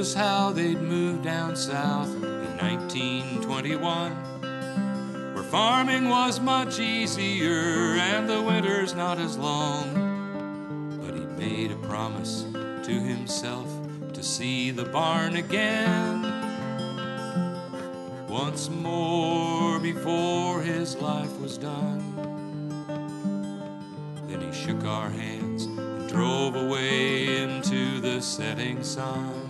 us 0.00 0.14
how 0.14 0.50
they'd 0.50 0.80
moved 0.80 1.22
down 1.22 1.54
south 1.54 2.08
in 2.14 2.56
1921 2.56 4.12
where 5.34 5.44
farming 5.44 6.08
was 6.08 6.40
much 6.40 6.78
easier 6.78 7.98
and 7.98 8.26
the 8.26 8.40
winters 8.40 8.94
not 8.94 9.18
as 9.18 9.36
long. 9.36 10.98
But 11.04 11.14
he 11.14 11.20
made 11.20 11.70
a 11.70 11.76
promise 11.86 12.46
to 12.52 12.90
himself 12.90 13.68
to 14.14 14.22
see 14.22 14.70
the 14.70 14.86
barn 14.86 15.36
again 15.36 16.22
once 18.26 18.70
more 18.70 19.78
before 19.80 20.62
his 20.62 20.96
life 20.96 21.38
was 21.38 21.58
done. 21.58 22.00
Then 24.28 24.40
he 24.40 24.52
shook 24.58 24.82
our 24.86 25.10
hands 25.10 25.66
and 25.66 26.08
drove 26.08 26.56
away 26.56 27.42
into 27.42 28.00
the 28.00 28.22
setting 28.22 28.82
sun. 28.82 29.49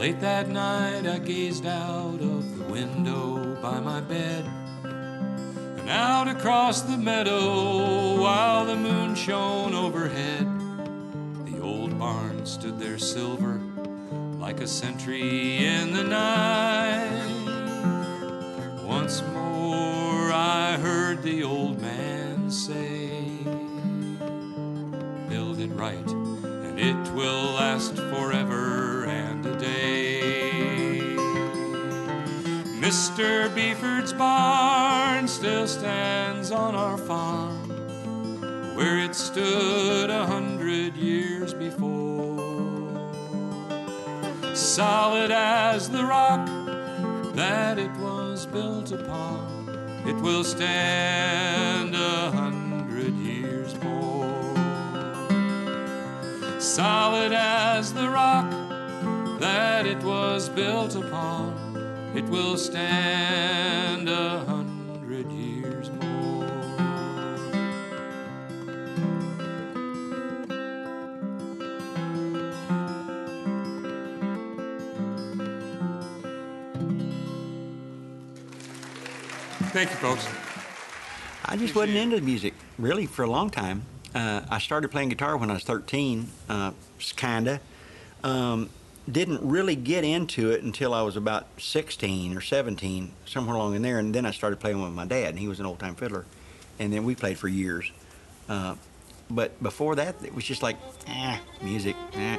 Late 0.00 0.20
that 0.20 0.48
night, 0.48 1.06
I 1.06 1.18
gazed 1.18 1.66
out 1.66 2.22
of 2.22 2.56
the 2.56 2.64
window 2.72 3.54
by 3.60 3.80
my 3.80 4.00
bed 4.00 4.46
and 4.82 5.90
out 5.90 6.26
across 6.26 6.80
the 6.80 6.96
meadow 6.96 8.18
while 8.18 8.64
the 8.64 8.76
moon 8.76 9.14
shone 9.14 9.74
overhead. 9.74 10.46
The 11.44 11.60
old 11.60 11.98
barn 11.98 12.46
stood 12.46 12.80
there 12.80 12.96
silver 12.96 13.60
like 14.38 14.62
a 14.62 14.66
sentry 14.66 15.66
in 15.66 15.92
the 15.92 16.04
night. 16.04 17.28
Once 18.82 19.22
more, 19.34 20.32
I 20.32 20.78
heard 20.80 21.22
the 21.22 21.42
old 21.42 21.78
man 21.78 22.50
say, 22.50 23.18
Build 25.28 25.60
it 25.60 25.72
right, 25.72 26.10
and 26.10 26.80
it 26.80 27.12
will 27.12 27.52
last 27.52 27.96
forever 27.96 28.79
Mr. 32.90 33.54
Beeford's 33.54 34.12
barn 34.12 35.28
still 35.28 35.68
stands 35.68 36.50
on 36.50 36.74
our 36.74 36.98
farm, 36.98 37.68
where 38.74 38.98
it 38.98 39.14
stood 39.14 40.10
a 40.10 40.26
hundred 40.26 40.96
years 40.96 41.54
before. 41.54 42.90
Solid 44.56 45.30
as 45.30 45.88
the 45.88 46.04
rock 46.04 46.44
that 47.36 47.78
it 47.78 47.92
was 47.98 48.46
built 48.46 48.90
upon, 48.90 50.02
it 50.04 50.16
will 50.16 50.42
stand 50.42 51.94
a 51.94 52.32
hundred 52.32 53.14
years 53.18 53.72
more. 53.84 54.56
Solid 56.58 57.32
as 57.32 57.94
the 57.94 58.08
rock 58.08 58.50
that 59.38 59.86
it 59.86 60.02
was 60.02 60.48
built 60.48 60.96
upon, 60.96 61.59
it 62.14 62.24
will 62.24 62.56
stand 62.56 64.08
a 64.08 64.40
hundred 64.40 65.30
years 65.30 65.90
more. 65.90 66.46
Thank 79.72 79.90
you, 79.90 79.96
folks. 79.96 80.26
I 81.44 81.56
just 81.56 81.74
wasn't 81.74 81.96
into 81.96 82.20
music 82.20 82.54
really 82.78 83.06
for 83.06 83.22
a 83.22 83.30
long 83.30 83.50
time. 83.50 83.82
Uh, 84.14 84.42
I 84.50 84.58
started 84.58 84.90
playing 84.90 85.10
guitar 85.10 85.36
when 85.36 85.50
I 85.50 85.54
was 85.54 85.62
13, 85.62 86.28
uh, 86.48 86.72
kinda. 87.16 87.60
Um, 88.24 88.70
didn't 89.12 89.42
really 89.42 89.76
get 89.76 90.04
into 90.04 90.50
it 90.50 90.62
until 90.62 90.94
I 90.94 91.02
was 91.02 91.16
about 91.16 91.46
16 91.58 92.36
or 92.36 92.40
17, 92.40 93.12
somewhere 93.26 93.56
along 93.56 93.74
in 93.74 93.82
there. 93.82 93.98
And 93.98 94.14
then 94.14 94.26
I 94.26 94.30
started 94.30 94.60
playing 94.60 94.82
with 94.82 94.92
my 94.92 95.06
dad, 95.06 95.30
and 95.30 95.38
he 95.38 95.48
was 95.48 95.60
an 95.60 95.66
old 95.66 95.78
time 95.78 95.94
fiddler. 95.94 96.24
And 96.78 96.92
then 96.92 97.04
we 97.04 97.14
played 97.14 97.38
for 97.38 97.48
years. 97.48 97.90
Uh, 98.48 98.74
but 99.28 99.62
before 99.62 99.94
that, 99.96 100.16
it 100.24 100.34
was 100.34 100.44
just 100.44 100.62
like, 100.62 100.76
ah, 101.08 101.40
music, 101.62 101.96
ah. 102.14 102.38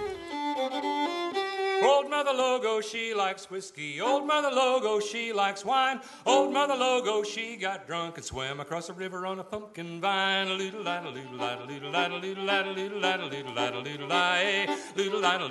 Old 1.81 2.09
Mother 2.09 2.33
Logo, 2.33 2.81
she 2.81 3.13
likes 3.13 3.49
whiskey. 3.49 4.01
Old 4.01 4.27
Mother 4.27 4.51
Logo, 4.51 4.99
she 4.99 5.31
likes 5.33 5.65
wine. 5.65 5.99
Old 6.25 6.53
Mother 6.53 6.75
Logo, 6.75 7.23
she 7.23 7.57
got 7.57 7.87
drunk 7.87 8.17
and 8.17 8.25
swam 8.25 8.59
across 8.59 8.89
a 8.89 8.93
river 8.93 9.25
on 9.25 9.39
a 9.39 9.43
pumpkin 9.43 9.99
vine. 9.99 10.47
A 10.47 10.53
little 10.53 10.83
lad, 10.83 11.05
a 11.05 11.09
little 11.09 11.37
lad, 11.37 11.59
a 11.59 11.65
little 11.65 11.89
lad, 11.89 12.11
a 12.11 12.15
little 12.15 12.43
lad, 12.43 12.61
a 12.61 12.69
little 12.69 12.99
lad, 12.99 13.19
a 13.19 13.25
little 13.25 13.49
lad, 13.59 13.59
a 13.73 13.79
little 13.79 14.07
lie. 14.07 14.93
Little 14.95 15.41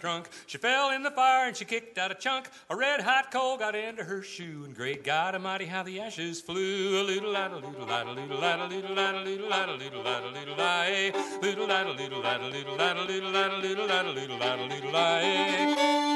got. 0.00 0.28
She 0.46 0.58
fell 0.58 0.90
in 0.90 1.02
the 1.02 1.10
fire 1.10 1.48
and 1.48 1.56
she 1.56 1.64
kicked 1.64 1.98
out 1.98 2.10
a 2.10 2.14
chunk. 2.14 2.48
A 2.70 2.76
red 2.76 3.00
hot 3.00 3.30
coal 3.30 3.56
got 3.56 3.74
into 3.74 4.04
her 4.04 4.22
shoe, 4.22 4.64
and 4.64 4.74
great 4.74 5.04
God 5.04 5.34
Almighty, 5.34 5.66
how 5.66 5.82
the 5.82 6.00
ashes 6.00 6.40
flew. 6.40 7.00
A 7.00 7.04
little 7.04 7.30
lad, 7.30 7.52
a 7.52 7.56
little 7.56 7.86
lad, 7.86 8.06
a 8.06 8.12
little 8.12 8.38
lad, 8.38 8.60
a 8.60 8.66
little 8.66 8.94
lad, 8.94 9.14
a 9.14 9.22
little 9.22 9.48
lad, 9.48 9.68
a 9.68 9.72
little 9.72 10.02
lad, 10.02 10.24
a 10.24 10.30
little 10.30 10.56
lad, 10.56 11.06
little 11.42 11.66
lad, 11.66 11.86
a 11.86 11.92
little 11.92 12.20
lad, 12.20 12.40
a 12.40 12.48
little 12.48 12.76
lad, 12.76 12.96
a 12.96 13.04
little 13.04 13.30
lad, 13.30 13.54
a 13.54 13.60
little 13.62 13.86
lad, 13.86 14.06
a 14.06 14.12
little 14.12 14.36
lad, 14.38 14.58
a 14.58 14.64
little 14.66 14.90
lad. 14.90 16.07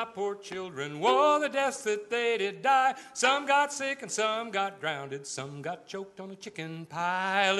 My 0.00 0.06
poor 0.06 0.34
children, 0.34 0.98
woe 0.98 1.38
the 1.38 1.48
deaths 1.48 1.82
that 1.82 2.08
they 2.08 2.38
did 2.38 2.62
die. 2.62 2.94
Some 3.12 3.44
got 3.44 3.70
sick 3.70 4.00
and 4.00 4.10
some 4.10 4.50
got 4.50 4.80
drowned, 4.80 5.14
some 5.26 5.60
got 5.60 5.86
choked 5.86 6.20
on 6.20 6.30
a 6.30 6.36
chicken 6.36 6.86
pie. 6.86 7.52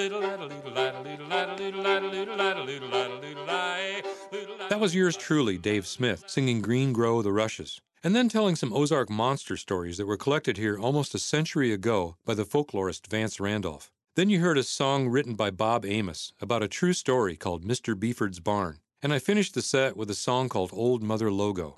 That 4.71 4.81
was 4.81 4.95
yours 4.95 5.19
truly, 5.19 5.59
Dave 5.59 5.87
Smith, 5.87 6.25
singing 6.29 6.63
Green 6.63 6.95
Grow 6.95 7.21
the 7.21 7.31
Rushes, 7.31 7.83
and 8.03 8.17
then 8.17 8.31
telling 8.31 8.57
some 8.57 8.73
Ozark 8.73 9.11
monster 9.11 9.59
stories 9.59 9.99
that 9.99 10.07
were 10.07 10.17
collected 10.17 10.57
here 10.57 10.79
almost 10.79 11.15
a 11.15 11.19
century 11.19 11.75
ago 11.75 12.17
by 12.25 12.33
the 12.33 12.47
folklorist 12.47 13.07
Vance 13.09 13.39
Randolph. 13.39 13.91
Then 14.17 14.31
you 14.31 14.41
heard 14.41 14.57
a 14.57 14.63
song 14.63 15.09
written 15.09 15.35
by 15.35 15.51
Bob 15.51 15.85
Amos 15.85 16.33
about 16.41 16.63
a 16.63 16.69
true 16.69 16.95
story 16.95 17.37
called 17.37 17.67
Mr. 17.67 17.99
Beeford's 17.99 18.41
Barn, 18.41 18.79
and 19.03 19.13
I 19.13 19.19
finished 19.19 19.53
the 19.53 19.61
set 19.61 19.95
with 19.95 20.09
a 20.09 20.15
song 20.15 20.49
called 20.49 20.71
Old 20.73 21.03
Mother 21.03 21.31
Logo. 21.31 21.77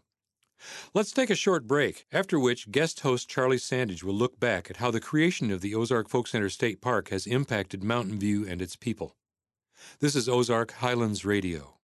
Let's 0.94 1.12
take 1.12 1.30
a 1.30 1.34
short 1.34 1.66
break, 1.66 2.06
after 2.12 2.38
which 2.38 2.70
guest 2.70 3.00
host 3.00 3.28
Charlie 3.28 3.58
Sandage 3.58 4.04
will 4.04 4.14
look 4.14 4.38
back 4.38 4.70
at 4.70 4.76
how 4.76 4.90
the 4.90 5.00
creation 5.00 5.50
of 5.50 5.60
the 5.60 5.74
Ozark 5.74 6.08
Folk 6.08 6.28
Center 6.28 6.48
State 6.48 6.80
Park 6.80 7.08
has 7.10 7.26
impacted 7.26 7.82
Mountain 7.82 8.18
View 8.18 8.46
and 8.46 8.62
its 8.62 8.76
people. 8.76 9.16
This 10.00 10.14
is 10.14 10.28
Ozark 10.28 10.72
Highlands 10.72 11.24
Radio. 11.24 11.78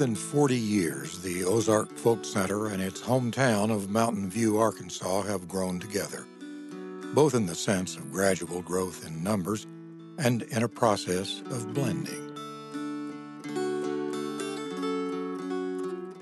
Than 0.00 0.14
40 0.14 0.56
years, 0.56 1.20
the 1.20 1.44
Ozark 1.44 1.94
Folk 1.94 2.24
Center 2.24 2.68
and 2.68 2.80
its 2.80 3.02
hometown 3.02 3.70
of 3.70 3.90
Mountain 3.90 4.30
View, 4.30 4.56
Arkansas 4.56 5.24
have 5.24 5.46
grown 5.46 5.78
together, 5.78 6.26
both 7.12 7.34
in 7.34 7.44
the 7.44 7.54
sense 7.54 7.96
of 7.96 8.10
gradual 8.10 8.62
growth 8.62 9.06
in 9.06 9.22
numbers 9.22 9.66
and 10.16 10.40
in 10.44 10.62
a 10.62 10.68
process 10.68 11.42
of 11.50 11.74
blending. 11.74 12.30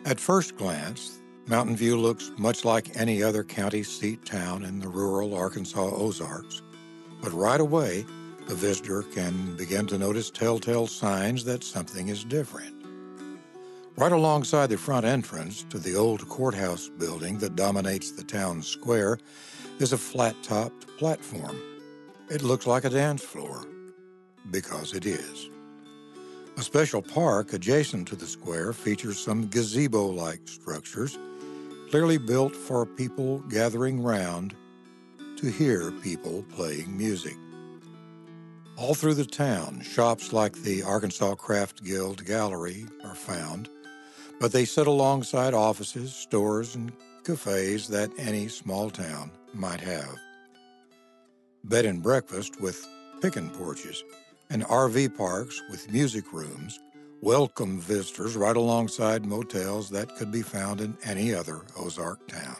At 0.04 0.18
first 0.18 0.56
glance, 0.56 1.20
Mountain 1.46 1.76
View 1.76 1.96
looks 1.96 2.32
much 2.36 2.64
like 2.64 2.96
any 2.96 3.22
other 3.22 3.44
county 3.44 3.84
seat 3.84 4.24
town 4.26 4.64
in 4.64 4.80
the 4.80 4.88
rural 4.88 5.34
Arkansas 5.36 5.94
Ozarks. 5.94 6.62
But 7.22 7.32
right 7.32 7.60
away, 7.60 8.04
the 8.48 8.56
visitor 8.56 9.04
can 9.04 9.54
begin 9.54 9.86
to 9.86 9.98
notice 9.98 10.30
telltale 10.30 10.88
signs 10.88 11.44
that 11.44 11.62
something 11.62 12.08
is 12.08 12.24
different. 12.24 12.77
Right 13.98 14.12
alongside 14.12 14.68
the 14.68 14.78
front 14.78 15.04
entrance 15.04 15.64
to 15.70 15.78
the 15.80 15.96
old 15.96 16.28
courthouse 16.28 16.88
building 16.88 17.38
that 17.38 17.56
dominates 17.56 18.12
the 18.12 18.22
town 18.22 18.62
square 18.62 19.18
is 19.80 19.92
a 19.92 19.98
flat 19.98 20.36
topped 20.44 20.86
platform. 20.98 21.60
It 22.30 22.44
looks 22.44 22.64
like 22.64 22.84
a 22.84 22.90
dance 22.90 23.24
floor, 23.24 23.64
because 24.52 24.94
it 24.94 25.04
is. 25.04 25.50
A 26.56 26.62
special 26.62 27.02
park 27.02 27.52
adjacent 27.52 28.06
to 28.06 28.14
the 28.14 28.28
square 28.28 28.72
features 28.72 29.18
some 29.18 29.48
gazebo 29.48 30.06
like 30.06 30.46
structures, 30.46 31.18
clearly 31.90 32.18
built 32.18 32.54
for 32.54 32.86
people 32.86 33.40
gathering 33.48 34.00
round 34.00 34.54
to 35.38 35.50
hear 35.50 35.90
people 35.90 36.44
playing 36.54 36.96
music. 36.96 37.34
All 38.76 38.94
through 38.94 39.14
the 39.14 39.26
town, 39.26 39.80
shops 39.80 40.32
like 40.32 40.52
the 40.52 40.84
Arkansas 40.84 41.34
Craft 41.34 41.82
Guild 41.82 42.24
Gallery 42.24 42.86
are 43.02 43.16
found, 43.16 43.68
but 44.40 44.52
they 44.52 44.64
sit 44.64 44.86
alongside 44.86 45.54
offices, 45.54 46.14
stores, 46.14 46.74
and 46.74 46.92
cafes 47.24 47.88
that 47.88 48.10
any 48.18 48.48
small 48.48 48.90
town 48.90 49.30
might 49.54 49.80
have. 49.80 50.16
Bed 51.64 51.84
and 51.84 52.02
breakfast 52.02 52.60
with 52.60 52.86
pickin' 53.20 53.50
porches 53.50 54.04
and 54.50 54.64
RV 54.64 55.16
parks 55.16 55.60
with 55.70 55.90
music 55.92 56.32
rooms 56.32 56.78
welcome 57.20 57.80
visitors 57.80 58.36
right 58.36 58.56
alongside 58.56 59.26
motels 59.26 59.90
that 59.90 60.14
could 60.16 60.30
be 60.30 60.42
found 60.42 60.80
in 60.80 60.96
any 61.04 61.34
other 61.34 61.62
Ozark 61.76 62.26
town. 62.28 62.56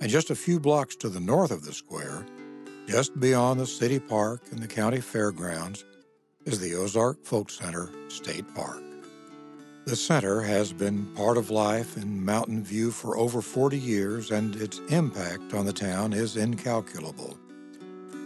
And 0.00 0.08
just 0.08 0.30
a 0.30 0.36
few 0.36 0.60
blocks 0.60 0.94
to 0.96 1.08
the 1.08 1.20
north 1.20 1.50
of 1.50 1.64
the 1.64 1.72
square, 1.72 2.24
just 2.86 3.18
beyond 3.18 3.58
the 3.58 3.66
city 3.66 3.98
park 3.98 4.42
and 4.52 4.60
the 4.60 4.68
county 4.68 5.00
fairgrounds, 5.00 5.84
is 6.46 6.60
the 6.60 6.74
Ozark 6.74 7.24
Folk 7.24 7.50
Center 7.50 7.90
State 8.08 8.54
Park. 8.54 8.89
The 9.86 9.96
center 9.96 10.42
has 10.42 10.74
been 10.74 11.06
part 11.14 11.38
of 11.38 11.50
life 11.50 11.96
in 11.96 12.22
Mountain 12.22 12.62
View 12.64 12.90
for 12.90 13.16
over 13.16 13.40
40 13.40 13.78
years, 13.78 14.30
and 14.30 14.54
its 14.56 14.78
impact 14.90 15.54
on 15.54 15.64
the 15.64 15.72
town 15.72 16.12
is 16.12 16.36
incalculable. 16.36 17.38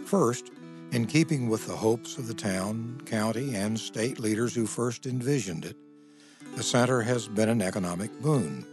First, 0.05 0.51
in 0.91 1.07
keeping 1.07 1.49
with 1.49 1.65
the 1.65 1.75
hopes 1.75 2.17
of 2.17 2.27
the 2.27 2.33
town, 2.33 3.01
county, 3.05 3.55
and 3.55 3.79
state 3.79 4.19
leaders 4.19 4.53
who 4.53 4.65
first 4.65 5.05
envisioned 5.05 5.63
it, 5.63 5.77
the 6.55 6.63
center 6.63 7.01
has 7.01 7.27
been 7.27 7.49
an 7.49 7.61
economic 7.61 8.11
boon. 8.21 8.65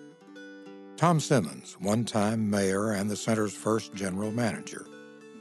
Tom 0.96 1.20
Simmons, 1.20 1.76
one 1.78 2.04
time 2.04 2.50
mayor 2.50 2.92
and 2.92 3.08
the 3.08 3.16
center's 3.16 3.54
first 3.54 3.94
general 3.94 4.32
manager. 4.32 4.86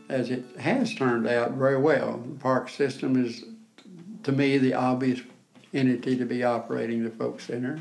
As 0.10 0.30
it 0.30 0.46
has 0.60 0.94
turned 0.94 1.28
out 1.28 1.54
very 1.54 1.78
well, 1.78 2.20
the 2.20 2.40
park 2.40 2.70
system 2.70 3.24
is, 3.24 3.46
to 4.24 4.32
me, 4.32 4.58
the 4.60 4.76
obvious 4.76 5.22
entity 5.74 6.18
to 6.18 6.26
be 6.26 6.44
operating 6.44 7.04
the 7.04 7.10
Folk 7.10 7.40
Center. 7.42 7.80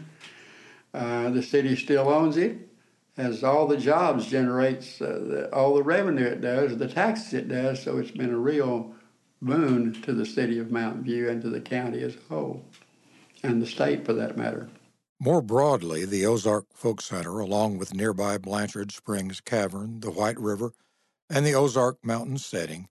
Uh, 0.93 1.30
the 1.30 1.43
city 1.43 1.76
still 1.76 2.09
owns 2.09 2.36
it, 2.36 2.57
has 3.16 3.45
all 3.45 3.66
the 3.66 3.76
jobs, 3.76 4.26
generates 4.26 5.01
uh, 5.01 5.20
the, 5.26 5.55
all 5.55 5.74
the 5.74 5.82
revenue 5.82 6.24
it 6.24 6.41
does, 6.41 6.76
the 6.76 6.88
taxes 6.88 7.34
it 7.34 7.49
does. 7.49 7.82
So 7.82 7.99
it's 7.99 8.11
been 8.11 8.34
a 8.34 8.38
real 8.38 8.95
boon 9.43 10.01
to 10.03 10.12
the 10.12 10.26
city 10.26 10.59
of 10.59 10.70
Mountain 10.70 11.05
View 11.05 11.28
and 11.28 11.41
to 11.43 11.49
the 11.49 11.61
county 11.61 12.03
as 12.03 12.16
a 12.16 12.34
whole, 12.34 12.64
and 13.43 13.62
the 13.62 13.66
state 13.66 14.05
for 14.05 14.12
that 14.14 14.36
matter. 14.36 14.68
More 15.22 15.43
broadly, 15.43 16.07
the 16.07 16.24
Ozark 16.24 16.66
Folk 16.72 17.03
Center, 17.03 17.41
along 17.41 17.76
with 17.76 17.95
nearby 17.95 18.38
Blanchard 18.38 18.91
Springs 18.91 19.41
Cavern, 19.41 20.01
the 20.01 20.11
White 20.11 20.41
River, 20.41 20.72
and 21.28 21.45
the 21.45 21.55
Ozark 21.55 21.99
Mountain 22.03 22.38
setting, 22.38 22.88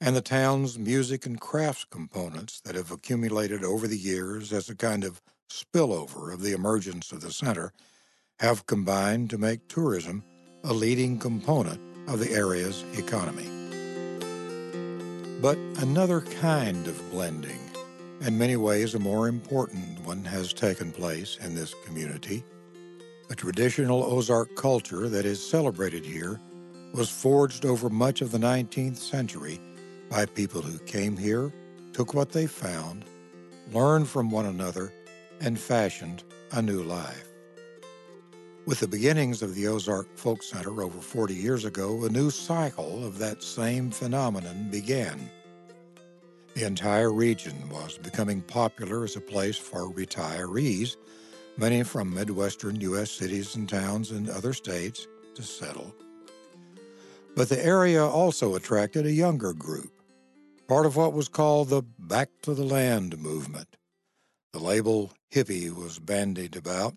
and 0.00 0.14
the 0.14 0.20
town's 0.20 0.78
music 0.78 1.24
and 1.24 1.40
crafts 1.40 1.84
components 1.84 2.60
that 2.60 2.74
have 2.74 2.90
accumulated 2.90 3.64
over 3.64 3.86
the 3.86 3.96
years 3.96 4.52
as 4.52 4.68
a 4.68 4.74
kind 4.74 5.04
of 5.04 5.22
spillover 5.48 6.32
of 6.32 6.42
the 6.42 6.52
emergence 6.52 7.12
of 7.12 7.20
the 7.20 7.32
center, 7.32 7.72
have 8.40 8.66
combined 8.66 9.30
to 9.30 9.38
make 9.38 9.68
tourism 9.68 10.22
a 10.64 10.72
leading 10.72 11.18
component 11.18 11.80
of 12.08 12.18
the 12.18 12.30
area's 12.32 12.84
economy. 12.98 13.48
But 15.40 15.56
another 15.78 16.20
kind 16.20 16.86
of 16.86 17.10
blending, 17.10 17.58
in 18.20 18.36
many 18.36 18.56
ways 18.56 18.94
a 18.94 18.98
more 18.98 19.28
important 19.28 20.00
one, 20.00 20.24
has 20.24 20.52
taken 20.52 20.92
place 20.92 21.38
in 21.40 21.54
this 21.54 21.74
community. 21.84 22.44
A 23.30 23.34
traditional 23.34 24.02
Ozark 24.04 24.54
culture 24.56 25.08
that 25.08 25.24
is 25.24 25.44
celebrated 25.44 26.04
here 26.04 26.40
was 26.92 27.10
forged 27.10 27.64
over 27.64 27.88
much 27.88 28.20
of 28.20 28.30
the 28.30 28.38
19th 28.38 28.98
century 28.98 29.60
by 30.08 30.26
people 30.26 30.62
who 30.62 30.78
came 30.80 31.16
here, 31.16 31.52
took 31.92 32.14
what 32.14 32.30
they 32.32 32.46
found, 32.46 33.04
learned 33.72 34.08
from 34.08 34.30
one 34.30 34.46
another, 34.46 34.92
and 35.40 35.58
fashioned 35.58 36.22
a 36.52 36.62
new 36.62 36.82
life. 36.82 37.28
With 38.66 38.80
the 38.80 38.88
beginnings 38.88 39.42
of 39.42 39.54
the 39.54 39.68
Ozark 39.68 40.08
Folk 40.16 40.42
Center 40.42 40.82
over 40.82 41.00
40 41.00 41.34
years 41.34 41.64
ago, 41.64 42.04
a 42.04 42.08
new 42.08 42.30
cycle 42.30 43.06
of 43.06 43.18
that 43.18 43.42
same 43.42 43.90
phenomenon 43.90 44.68
began. 44.70 45.30
The 46.54 46.64
entire 46.64 47.12
region 47.12 47.68
was 47.68 47.98
becoming 47.98 48.40
popular 48.40 49.04
as 49.04 49.14
a 49.14 49.20
place 49.20 49.56
for 49.56 49.92
retirees, 49.92 50.96
many 51.56 51.82
from 51.82 52.12
Midwestern 52.12 52.80
U.S. 52.80 53.10
cities 53.10 53.54
and 53.54 53.68
towns 53.68 54.10
and 54.10 54.28
other 54.28 54.52
states, 54.52 55.06
to 55.34 55.42
settle. 55.42 55.94
But 57.36 57.50
the 57.50 57.64
area 57.64 58.04
also 58.04 58.54
attracted 58.54 59.06
a 59.06 59.12
younger 59.12 59.52
group, 59.52 59.92
part 60.68 60.86
of 60.86 60.96
what 60.96 61.12
was 61.12 61.28
called 61.28 61.68
the 61.68 61.82
Back 61.82 62.28
to 62.42 62.52
the 62.52 62.64
Land 62.64 63.18
movement. 63.18 63.76
The 64.52 64.58
label 64.58 65.12
hippie 65.32 65.72
was 65.72 66.00
bandied 66.00 66.56
about, 66.56 66.96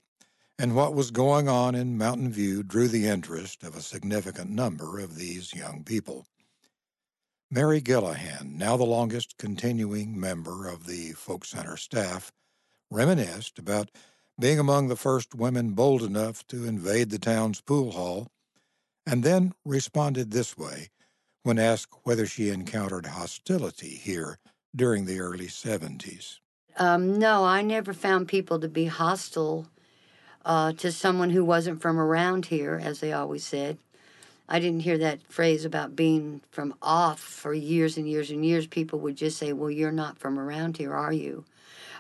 and 0.58 0.76
what 0.76 0.96
was 0.96 1.12
going 1.12 1.48
on 1.48 1.76
in 1.76 1.98
Mountain 1.98 2.32
View 2.32 2.64
drew 2.64 2.88
the 2.88 3.08
interest 3.08 3.64
of 3.64 3.76
a 3.76 3.82
significant 3.82 4.50
number 4.50 5.00
of 5.00 5.16
these 5.16 5.54
young 5.54 5.84
people. 5.84 6.26
Mary 7.52 7.82
Gillihan, 7.82 8.58
now 8.58 8.76
the 8.76 8.84
longest 8.84 9.38
continuing 9.38 10.20
member 10.20 10.68
of 10.68 10.88
the 10.88 11.12
Folk 11.12 11.46
Center 11.46 11.78
staff, 11.78 12.32
reminisced 12.90 13.60
about 13.60 13.92
being 14.40 14.58
among 14.58 14.88
the 14.88 14.96
first 14.96 15.36
women 15.36 15.74
bold 15.74 16.02
enough 16.02 16.46
to 16.48 16.66
invade 16.66 17.10
the 17.12 17.20
town's 17.20 17.62
pool 17.62 17.92
hall, 17.92 18.30
and 19.06 19.24
then 19.24 19.54
responded 19.64 20.32
this 20.32 20.58
way 20.58 20.90
when 21.44 21.60
asked 21.60 21.94
whether 22.04 22.26
she 22.26 22.50
encountered 22.50 23.06
hostility 23.06 23.90
here 23.90 24.40
during 24.76 25.06
the 25.06 25.20
early 25.20 25.48
70s. 25.48 26.40
Um, 26.78 27.18
no, 27.18 27.44
I 27.44 27.62
never 27.62 27.94
found 27.94 28.28
people 28.28 28.60
to 28.60 28.68
be 28.68 28.86
hostile 28.86 29.68
uh, 30.46 30.74
to 30.74 30.92
someone 30.92 31.30
who 31.32 31.44
wasn't 31.44 31.82
from 31.82 32.00
around 32.00 32.46
here, 32.48 32.80
as 32.82 33.00
they 33.00 33.12
always 33.12 33.44
said. 33.44 33.78
I 34.48 34.60
didn't 34.60 34.80
hear 34.82 34.98
that 34.98 35.22
phrase 35.32 35.66
about 35.66 35.96
being 35.96 36.42
from 36.50 36.74
off 36.82 37.20
for 37.20 37.54
years 37.54 37.98
and 37.98 38.10
years 38.10 38.32
and 38.32 38.44
years. 38.44 38.66
People 38.66 39.00
would 39.00 39.16
just 39.16 39.38
say, 39.38 39.54
Well, 39.54 39.70
you're 39.70 39.92
not 39.92 40.18
from 40.18 40.40
around 40.40 40.78
here, 40.78 40.94
are 40.94 41.14
you? 41.14 41.46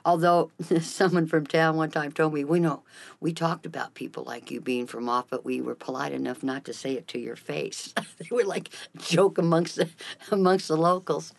Although 0.05 0.51
someone 0.81 1.27
from 1.27 1.45
town 1.45 1.75
one 1.75 1.91
time 1.91 2.11
told 2.11 2.33
me, 2.33 2.43
we 2.43 2.59
know 2.59 2.83
we 3.19 3.33
talked 3.33 3.65
about 3.65 3.93
people 3.93 4.23
like 4.23 4.51
you 4.51 4.61
being 4.61 4.87
from 4.87 5.09
off, 5.09 5.25
but 5.29 5.45
we 5.45 5.61
were 5.61 5.75
polite 5.75 6.11
enough 6.11 6.43
not 6.43 6.65
to 6.65 6.73
say 6.73 6.93
it 6.93 7.07
to 7.09 7.19
your 7.19 7.35
face. 7.35 7.93
they 8.17 8.27
were 8.31 8.43
like 8.43 8.69
joke 8.97 9.37
amongst 9.37 9.75
the, 9.75 9.89
amongst 10.31 10.67
the 10.67 10.77
locals. 10.77 11.33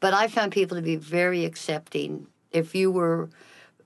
But 0.00 0.14
I 0.14 0.28
found 0.28 0.52
people 0.52 0.76
to 0.76 0.82
be 0.82 0.96
very 0.96 1.44
accepting. 1.44 2.26
If 2.52 2.74
you 2.74 2.90
were 2.90 3.30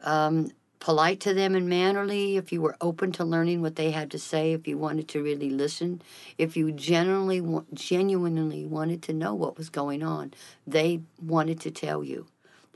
um, 0.02 0.50
polite 0.80 1.20
to 1.20 1.34
them 1.34 1.54
and 1.54 1.68
mannerly, 1.68 2.36
if 2.36 2.52
you 2.52 2.60
were 2.60 2.76
open 2.80 3.12
to 3.12 3.24
learning 3.24 3.62
what 3.62 3.76
they 3.76 3.90
had 3.90 4.10
to 4.10 4.18
say, 4.18 4.52
if 4.52 4.68
you 4.68 4.78
wanted 4.78 5.08
to 5.08 5.22
really 5.22 5.50
listen, 5.50 6.02
if 6.36 6.56
you 6.56 6.72
genuinely 6.72 7.42
genuinely 7.74 8.66
wanted 8.66 9.02
to 9.02 9.12
know 9.12 9.34
what 9.34 9.56
was 9.56 9.70
going 9.70 10.02
on, 10.02 10.32
they 10.66 11.00
wanted 11.20 11.60
to 11.60 11.70
tell 11.70 12.04
you. 12.04 12.26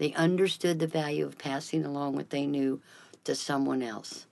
They 0.03 0.15
understood 0.15 0.81
the 0.81 0.89
value 0.89 1.25
of 1.25 1.39
passing 1.39 1.85
along 1.85 2.17
what 2.17 2.31
they 2.31 2.45
knew 2.45 2.83
to 3.23 3.37
someone 3.37 3.85
else. 3.85 4.27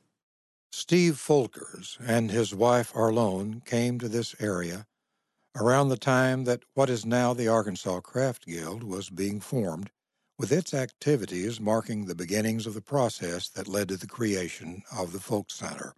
Steve 0.73 1.17
Folkers 1.17 1.97
and 2.05 2.29
his 2.29 2.53
wife 2.53 2.93
Arlone 2.93 3.65
came 3.65 4.01
to 4.01 4.09
this 4.09 4.35
area 4.41 4.89
around 5.55 5.89
the 5.89 5.97
time 5.97 6.43
that 6.43 6.65
what 6.75 6.91
is 6.91 7.07
now 7.07 7.35
the 7.35 7.47
Arkansas 7.47 8.01
Craft 8.01 8.47
Guild 8.47 8.83
was 8.83 9.11
being 9.11 9.39
formed, 9.39 9.91
with 10.37 10.51
its 10.51 10.75
activities 10.75 11.61
marking 11.61 12.07
the 12.07 12.17
beginnings 12.17 12.67
of 12.67 12.75
the 12.75 12.83
process 12.83 13.49
that 13.51 13.69
led 13.69 13.91
to 13.91 13.97
the 13.97 14.09
creation 14.09 14.83
of 14.91 15.13
the 15.13 15.21
Folk 15.21 15.53
Center. 15.53 15.95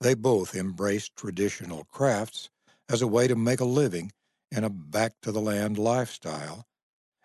They 0.00 0.14
both 0.14 0.54
embraced 0.54 1.14
traditional 1.16 1.84
crafts 1.92 2.48
as 2.88 3.02
a 3.02 3.06
way 3.06 3.28
to 3.28 3.36
make 3.36 3.60
a 3.60 3.66
living 3.66 4.12
in 4.50 4.64
a 4.64 4.70
back 4.70 5.20
to 5.20 5.32
the 5.32 5.42
land 5.42 5.76
lifestyle 5.76 6.66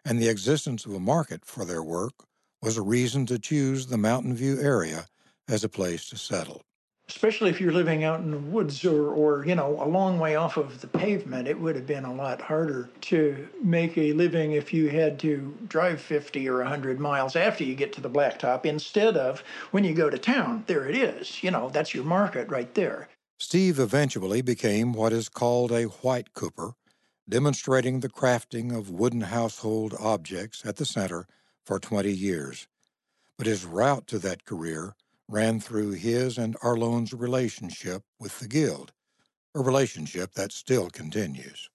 and 0.06 0.20
the 0.20 0.30
existence 0.30 0.86
of 0.86 0.94
a 0.94 1.00
market 1.00 1.46
for 1.46 1.66
their 1.66 1.84
work 1.84 2.14
was 2.62 2.78
a 2.78 2.82
reason 2.82 3.26
to 3.28 3.40
choose 3.40 3.88
the 3.88 3.98
Mountain 3.98 4.36
View 4.36 4.60
area 4.60 5.06
as 5.48 5.64
a 5.64 5.70
place 5.70 6.08
to 6.10 6.18
settle. 6.18 6.62
especially 7.10 7.50
if 7.50 7.60
you're 7.60 7.72
living 7.74 8.04
out 8.04 8.20
in 8.20 8.30
the 8.30 8.38
woods 8.38 8.86
or, 8.86 9.10
or 9.10 9.44
you 9.44 9.56
know 9.56 9.82
a 9.82 9.88
long 9.88 10.20
way 10.20 10.36
off 10.36 10.58
of 10.58 10.80
the 10.82 10.88
pavement 10.88 11.48
it 11.48 11.60
would 11.60 11.76
have 11.76 11.88
been 11.88 12.06
a 12.06 12.14
lot 12.14 12.40
harder 12.40 12.88
to 13.02 13.48
make 13.64 13.98
a 13.98 14.14
living 14.14 14.52
if 14.52 14.72
you 14.72 14.90
had 14.90 15.18
to 15.18 15.58
drive 15.68 16.00
50 16.00 16.48
or 16.48 16.58
100 16.60 17.00
miles 17.00 17.36
after 17.36 17.64
you 17.64 17.74
get 17.74 17.92
to 17.94 18.02
the 18.02 18.10
blacktop 18.10 18.64
instead 18.64 19.18
of 19.18 19.44
when 19.72 19.84
you 19.84 19.94
go 19.96 20.08
to 20.10 20.20
town 20.20 20.64
there 20.68 20.88
it 20.88 20.96
is 20.96 21.42
you 21.42 21.50
know 21.50 21.70
that's 21.70 21.96
your 21.96 22.04
market 22.04 22.48
right 22.50 22.76
there 22.76 23.08
Steve 23.40 23.80
eventually 23.80 24.42
became 24.44 24.94
what 24.94 25.14
is 25.14 25.30
called 25.30 25.72
a 25.72 25.84
white 25.86 26.34
cooper, 26.34 26.74
demonstrating 27.30 28.00
the 28.00 28.10
crafting 28.10 28.76
of 28.76 28.90
wooden 28.90 29.22
household 29.22 29.94
objects 30.00 30.66
at 30.66 30.78
the 30.78 30.86
center 30.86 31.28
for 31.64 31.80
20 31.80 32.12
years. 32.12 32.68
But 33.38 33.48
his 33.48 33.66
route 33.66 34.08
to 34.08 34.20
that 34.20 34.46
career 34.46 34.96
ran 35.28 35.60
through 35.60 35.92
his 35.92 36.38
and 36.38 36.58
Arlone's 36.64 37.14
relationship 37.14 38.04
with 38.20 38.40
the 38.40 38.48
Guild, 38.48 38.92
a 39.54 39.62
relationship 39.62 40.34
that 40.34 40.52
still 40.52 40.90
continues. 40.90 41.70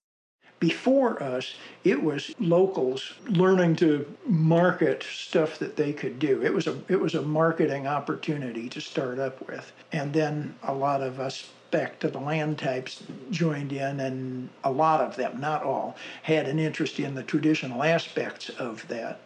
Before 0.58 1.22
us, 1.22 1.54
it 1.84 2.02
was 2.02 2.34
locals 2.38 3.14
learning 3.28 3.76
to 3.76 4.12
market 4.26 5.02
stuff 5.02 5.58
that 5.58 5.76
they 5.76 5.92
could 5.92 6.18
do. 6.18 6.42
It 6.42 6.54
was 6.54 6.66
a 6.66 6.80
it 6.88 6.98
was 6.98 7.14
a 7.14 7.22
marketing 7.22 7.86
opportunity 7.86 8.68
to 8.70 8.80
start 8.80 9.18
up 9.18 9.46
with. 9.46 9.72
And 9.92 10.12
then 10.12 10.54
a 10.62 10.72
lot 10.72 11.02
of 11.02 11.20
us 11.20 11.50
back 11.74 11.98
to 11.98 12.08
the 12.08 12.20
land 12.20 12.56
types 12.56 13.02
joined 13.32 13.72
in 13.72 13.98
and 13.98 14.48
a 14.62 14.70
lot 14.70 15.00
of 15.00 15.16
them, 15.16 15.40
not 15.40 15.64
all, 15.64 15.96
had 16.22 16.46
an 16.46 16.60
interest 16.60 17.00
in 17.00 17.16
the 17.16 17.22
traditional 17.24 17.82
aspects 17.82 18.48
of 18.48 18.86
that 18.86 19.20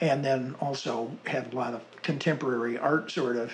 and 0.00 0.24
then 0.24 0.56
also 0.60 1.08
had 1.26 1.52
a 1.52 1.56
lot 1.56 1.74
of 1.74 1.80
contemporary 2.02 2.76
art 2.76 3.08
sort 3.08 3.36
of 3.36 3.52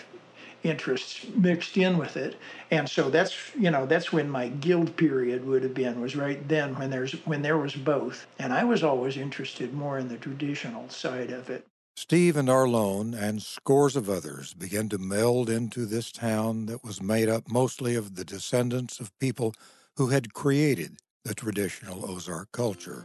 interests 0.63 1.27
mixed 1.35 1.77
in 1.77 1.99
with 1.99 2.17
it. 2.17 2.37
And 2.71 2.89
so 2.89 3.11
that's 3.11 3.55
you 3.55 3.71
know 3.71 3.85
that's 3.85 4.15
when 4.15 4.31
my 4.31 4.49
guild 4.49 4.97
period 4.97 5.47
would 5.47 5.63
have 5.63 5.75
been 5.75 6.01
was 6.01 6.17
right 6.17 6.41
then 6.49 6.75
when 6.79 6.89
there's 6.89 7.13
when 7.27 7.43
there 7.43 7.59
was 7.59 7.75
both. 7.75 8.27
And 8.39 8.51
i 8.55 8.65
was 8.65 8.83
always 8.83 9.19
interested 9.19 9.75
more 9.75 9.99
in 9.99 10.09
the 10.09 10.17
traditional 10.17 10.89
side 10.89 11.31
of 11.31 11.51
it 11.51 11.67
Steve 12.01 12.37
and 12.37 12.49
Arlone 12.49 13.13
and 13.13 13.43
scores 13.43 13.97
of 13.97 14.09
others 14.09 14.55
began 14.55 14.89
to 14.89 14.99
meld 14.99 15.51
into 15.51 15.85
this 15.85 16.13
town 16.13 16.67
that 16.67 16.85
was 16.85 17.03
made 17.03 17.29
up 17.29 17.51
mostly 17.51 17.97
of 17.97 18.15
the 18.15 18.25
descendants 18.25 19.01
of 19.01 19.19
people 19.19 19.53
who 19.97 20.07
had 20.07 20.33
created 20.33 20.99
the 21.25 21.35
traditional 21.35 22.09
Ozark 22.09 22.53
culture. 22.53 23.05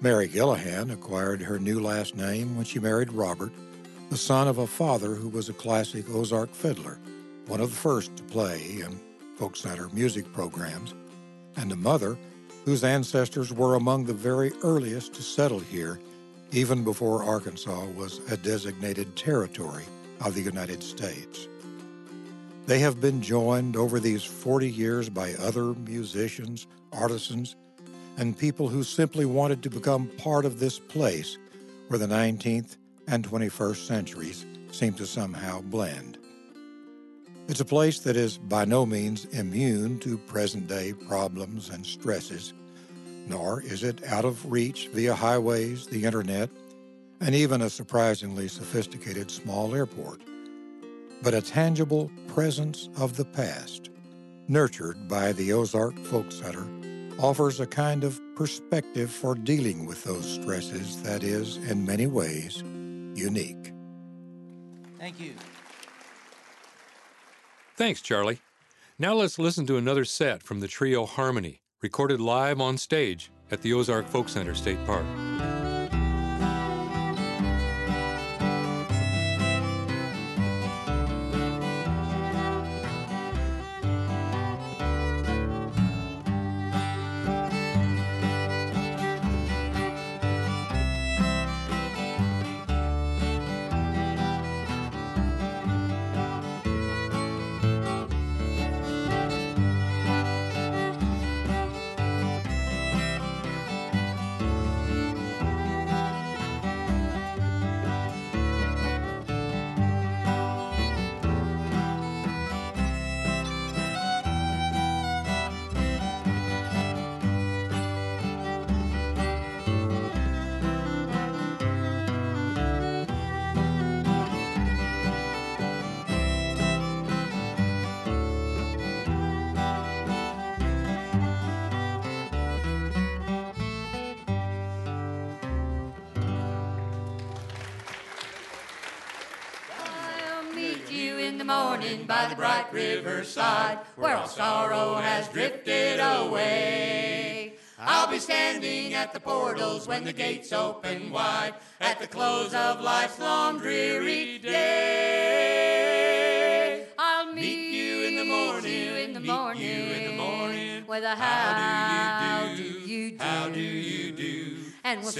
Mary 0.00 0.28
Gillihan 0.28 0.92
acquired 0.92 1.42
her 1.42 1.58
new 1.58 1.80
last 1.80 2.14
name 2.14 2.54
when 2.56 2.64
she 2.64 2.78
married 2.78 3.12
Robert, 3.12 3.52
the 4.08 4.16
son 4.16 4.46
of 4.46 4.58
a 4.58 4.66
father 4.66 5.16
who 5.16 5.28
was 5.28 5.48
a 5.48 5.52
classic 5.52 6.08
Ozark 6.08 6.54
fiddler, 6.54 6.96
one 7.48 7.60
of 7.60 7.70
the 7.70 7.76
first 7.76 8.16
to 8.16 8.22
play 8.22 8.62
in 8.80 9.00
folk 9.36 9.56
center 9.56 9.88
music 9.88 10.32
programs, 10.32 10.94
and 11.56 11.72
a 11.72 11.76
mother 11.76 12.16
whose 12.64 12.84
ancestors 12.84 13.52
were 13.52 13.74
among 13.74 14.04
the 14.04 14.14
very 14.14 14.52
earliest 14.62 15.12
to 15.14 15.22
settle 15.22 15.58
here, 15.58 15.98
even 16.52 16.84
before 16.84 17.24
Arkansas 17.24 17.86
was 17.96 18.20
a 18.30 18.36
designated 18.36 19.16
territory 19.16 19.84
of 20.24 20.34
the 20.34 20.40
United 20.40 20.82
States. 20.82 21.48
They 22.66 22.78
have 22.80 23.00
been 23.00 23.22
joined 23.22 23.76
over 23.76 24.00
these 24.00 24.24
40 24.24 24.70
years 24.70 25.08
by 25.08 25.34
other 25.34 25.74
musicians, 25.74 26.66
artisans, 26.92 27.54
and 28.16 28.36
people 28.36 28.68
who 28.68 28.82
simply 28.82 29.24
wanted 29.24 29.62
to 29.62 29.70
become 29.70 30.08
part 30.18 30.44
of 30.44 30.58
this 30.58 30.78
place 30.78 31.38
where 31.88 31.98
the 31.98 32.06
19th 32.06 32.76
and 33.06 33.28
21st 33.28 33.86
centuries 33.86 34.46
seem 34.72 34.94
to 34.94 35.06
somehow 35.06 35.60
blend. 35.60 36.18
It's 37.48 37.60
a 37.60 37.64
place 37.64 38.00
that 38.00 38.16
is 38.16 38.38
by 38.38 38.64
no 38.64 38.84
means 38.84 39.26
immune 39.26 40.00
to 40.00 40.18
present 40.18 40.66
day 40.66 40.92
problems 40.92 41.70
and 41.70 41.86
stresses, 41.86 42.52
nor 43.26 43.60
is 43.62 43.82
it 43.82 44.04
out 44.04 44.24
of 44.24 44.50
reach 44.50 44.88
via 44.88 45.14
highways, 45.14 45.86
the 45.86 46.04
internet, 46.04 46.48
and 47.20 47.34
even 47.34 47.62
a 47.62 47.70
surprisingly 47.70 48.48
sophisticated 48.48 49.30
small 49.30 49.74
airport, 49.74 50.20
but 51.22 51.34
a 51.34 51.42
tangible 51.42 52.10
presence 52.28 52.88
of 52.98 53.16
the 53.16 53.24
past, 53.24 53.90
nurtured 54.48 55.08
by 55.08 55.32
the 55.32 55.52
Ozark 55.52 55.98
Folk 55.98 56.30
Center 56.30 56.66
offers 57.18 57.60
a 57.60 57.66
kind 57.66 58.04
of 58.04 58.20
perspective 58.34 59.10
for 59.10 59.34
dealing 59.34 59.86
with 59.86 60.04
those 60.04 60.34
stresses 60.34 61.02
that 61.02 61.22
is, 61.22 61.56
in 61.68 61.86
many 61.86 62.06
ways, 62.06 62.62
unique. 63.14 63.72
Thank 64.98 65.18
you. 65.18 65.32
Thanks, 67.76 68.00
Charlie. 68.00 68.40
Now 68.98 69.14
let's 69.14 69.38
listen 69.38 69.66
to 69.66 69.76
another 69.76 70.04
set 70.04 70.42
from 70.42 70.60
the 70.60 70.68
trio 70.68 71.06
Harmony, 71.06 71.60
recorded 71.82 72.20
live 72.20 72.60
on 72.60 72.78
stage 72.78 73.30
at 73.50 73.60
the 73.62 73.72
Ozark 73.72 74.06
Folk 74.06 74.28
Center 74.28 74.54
State 74.54 74.84
Park. 74.86 75.04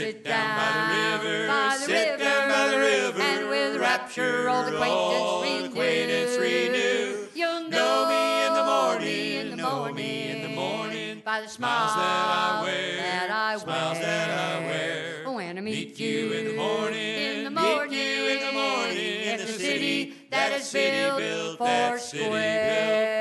Sit, 0.00 0.24
down, 0.24 0.56
by 0.56 1.22
the 1.22 1.28
river, 1.28 1.46
by 1.48 1.76
the 1.78 1.84
sit 1.84 2.10
river, 2.10 2.24
down 2.24 2.48
by 2.50 2.68
the 2.68 2.78
river, 2.78 3.20
and 3.22 3.48
with 3.48 3.80
rapture 3.80 4.48
old 4.48 4.68
acquaintance, 4.68 5.66
acquaintance 5.72 6.36
renew. 6.38 7.26
You'll 7.34 7.68
know 7.70 8.08
me 8.08 8.46
in 8.46 8.52
the 8.54 8.64
morning, 8.64 9.52
in 9.52 9.56
the 9.56 9.62
morning, 9.62 10.28
in 10.28 10.42
the 10.42 10.48
morning, 10.48 11.22
by 11.24 11.40
the 11.40 11.48
smiles 11.48 11.94
that 11.94 12.00
I 12.00 12.62
wear, 12.62 12.96
that 12.96 13.30
I 13.30 13.56
smiles 13.56 13.98
that 14.00 14.30
I 14.30 14.66
wear. 14.66 15.34
When 15.34 15.58
I 15.58 15.60
meet 15.60 15.98
you 15.98 16.32
in 16.32 16.44
the 16.48 16.54
morning, 16.54 17.00
in 17.00 17.44
the 17.44 17.50
morning, 17.50 17.90
meet 17.90 17.98
you 17.98 18.26
in 18.26 18.46
the 18.46 18.52
morning, 18.52 19.22
in 19.22 19.38
the 19.38 19.46
city 19.46 20.14
that 20.30 20.52
is 20.52 20.72
built 20.72 21.58
for 21.58 21.98
square. 21.98 23.15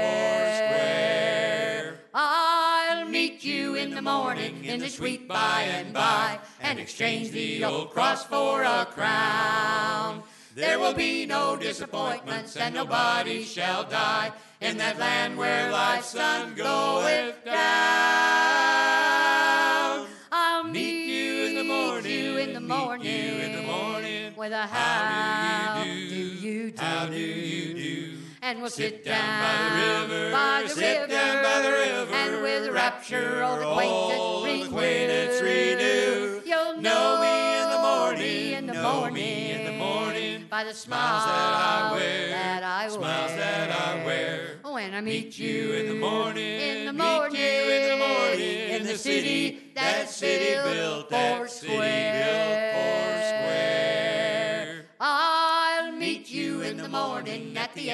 The 3.96 4.02
morning 4.02 4.66
in 4.66 4.82
the 4.82 4.89
sweet 4.89 5.26
by 5.26 5.62
and 5.62 5.93
by 5.93 6.38
and 6.60 6.80
exchange 6.80 7.32
the 7.32 7.64
old 7.64 7.91
cross 7.91 8.26
for 8.26 8.62
a 8.62 8.86
crown. 8.91 10.22
There 10.54 10.80
will 10.80 10.93
be 10.93 11.26
no 11.26 11.56
disappointments 11.56 12.58
and 12.58 12.76
nobody 12.76 13.43
shall 13.43 13.86
die 13.86 14.34
in 14.60 14.78
that 14.80 15.00
land 15.00 15.38
where 15.38 15.72
life's 15.72 16.10
sun 16.10 16.56
goeth 16.56 17.46
down. 17.46 17.56
I'll 20.30 20.66
meet 20.66 21.06
you 21.08 21.46
in 21.46 21.56
the 21.56 21.64
morning, 21.64 22.12
you 22.12 22.38
in 22.38 22.54
the 22.54 22.60
morning, 22.60 23.08
you 23.08 23.39
in 23.39 23.54
the 23.54 23.62
morning 23.62 24.36
with 24.36 24.52
a 24.52 24.68
how, 24.68 25.84
do 25.86 25.89
you 25.89 26.72
do, 26.72 26.78
how 26.78 27.06
do 27.06 27.16
you 27.16 27.74
do, 27.74 27.85
And 28.46 28.62
we'll 28.62 28.70
sit, 28.70 28.98
Sit 28.98 29.06
down 29.06 29.41
by 29.41 29.58
the 29.58 30.14
river, 30.14 30.32
by 30.32 30.62
the 30.62 30.70
sit 30.70 31.00
river, 31.00 31.08
down 31.08 31.43
by 31.43 31.62
the 31.64 31.72
river, 31.72 32.14
and 32.14 32.43
with 32.43 32.70
rapture 32.76 33.41
old 33.43 33.64
old 33.64 34.48
acquaintance 34.48 34.68
acquaintance 34.68 35.41
renew. 35.41 36.41
You'll 36.46 36.80
Know 36.80 37.22
me 37.22 37.64
in 37.64 37.70
the 37.72 37.82
morning, 37.82 38.22
me 38.22 38.54
in 38.54 38.68
the 38.68 38.74
know 38.74 39.00
morning, 39.00 39.14
me 39.16 39.52
in 39.52 39.66
the 39.66 39.72
morning. 39.72 40.46
by 40.48 40.64
the 40.64 40.76
Smiles 40.76 41.26
that 41.26 41.32
I 41.34 41.91
wear, 41.93 42.30
that 42.30 42.64
I 42.64 42.88
smiles 42.88 43.32
wear. 43.32 43.38
that 43.39 43.72
I 43.72 44.06
wear. 44.06 44.60
When 44.62 44.93
oh, 44.93 44.98
I 44.98 45.02
Meet 45.02 45.26
meet 45.26 45.39
you 45.39 45.74
in 45.74 45.88
the 45.88 45.96
morning, 45.96 46.62
in 46.62 46.86
the 46.86 46.93
meet 46.93 47.32
you 47.32 47.72
in 47.72 48.00
the 48.00 48.06
morning, 48.08 48.60
in 48.70 48.84
the 48.84 48.96
city, 48.96 49.72
that 49.74 50.08
city 50.08 50.54
built, 50.54 51.10
that 51.10 51.50
city 51.50 51.78
built 51.78 52.75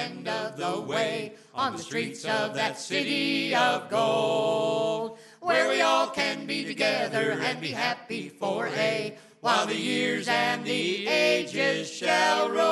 end 0.02 0.28
of 0.28 0.56
the 0.56 0.80
way 0.80 1.34
on 1.54 1.72
the 1.76 1.78
streets 1.78 2.24
of 2.24 2.54
that 2.54 2.78
city 2.78 3.54
of 3.54 3.88
gold, 3.90 5.18
where 5.40 5.68
we 5.68 5.80
all 5.80 6.08
can 6.08 6.46
be 6.46 6.64
together 6.64 7.38
and 7.40 7.60
be 7.60 7.68
happy 7.68 8.28
for 8.28 8.66
a 8.68 9.16
while 9.40 9.66
the 9.66 9.76
years 9.76 10.28
and 10.28 10.64
the 10.64 11.06
ages 11.06 11.90
shall 11.90 12.50
roll. 12.50 12.62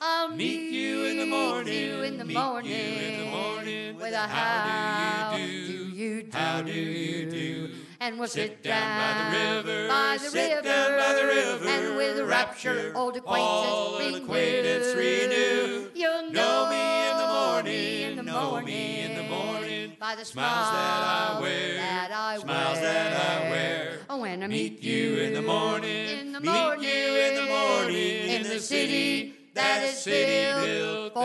I'll 0.00 0.30
Meet 0.30 0.72
you 0.72 1.04
in 1.04 1.18
the 1.18 1.26
morning, 1.26 2.04
in 2.04 2.18
the 2.18 2.24
meet 2.24 2.34
morning, 2.34 2.70
you 2.70 2.76
in 2.76 3.18
the 3.20 3.26
morning, 3.30 3.96
with 3.96 4.14
a 4.14 4.26
how 4.26 5.33
And 8.04 8.18
we'll 8.18 8.28
sit, 8.28 8.50
Sit 8.50 8.62
down 8.62 8.82
by 9.00 9.62
the 9.62 9.70
river, 9.72 9.88
by 9.88 10.18
the 10.20 10.28
sit 10.28 10.50
river, 10.50 10.60
down 10.62 10.98
by 10.98 11.14
the 11.14 11.26
river, 11.26 11.68
and 11.68 11.96
with 11.96 12.28
rapture, 12.28 12.92
old 12.94 13.16
acquaintance, 13.16 14.22
acquaintance 14.22 14.94
renew. 14.94 15.88
You'll 15.94 16.30
Know 16.30 16.68
me 16.68 17.08
in 17.08 17.16
the 17.16 17.26
morning, 17.26 18.10
in 18.10 18.16
the 18.16 18.22
know 18.24 18.50
morning, 18.50 18.66
me 18.66 19.00
in 19.00 19.16
the 19.16 19.22
morning. 19.22 19.96
by 19.98 20.16
the 20.16 20.24
Smiles 20.26 20.70
that 20.70 21.36
I 21.38 21.40
wear, 21.40 21.76
that 21.76 22.10
I 22.12 22.38
smiles 22.40 22.80
that 22.80 23.46
I 23.46 23.50
wear. 23.50 23.98
Oh, 24.10 24.18
when 24.18 24.42
I 24.42 24.48
Meet 24.48 24.82
you 24.82 25.20
in 25.20 25.32
the 25.32 25.40
morning, 25.40 26.18
in 26.18 26.32
the 26.32 26.40
meet 26.40 26.50
morning, 26.50 26.84
you 26.84 26.90
in 26.90 27.34
the 27.36 27.46
morning, 27.46 28.28
in 28.28 28.42
the 28.42 28.60
city, 28.60 29.32
that 29.54 29.82
is 29.82 29.96
city 29.96 30.66
built, 30.66 31.16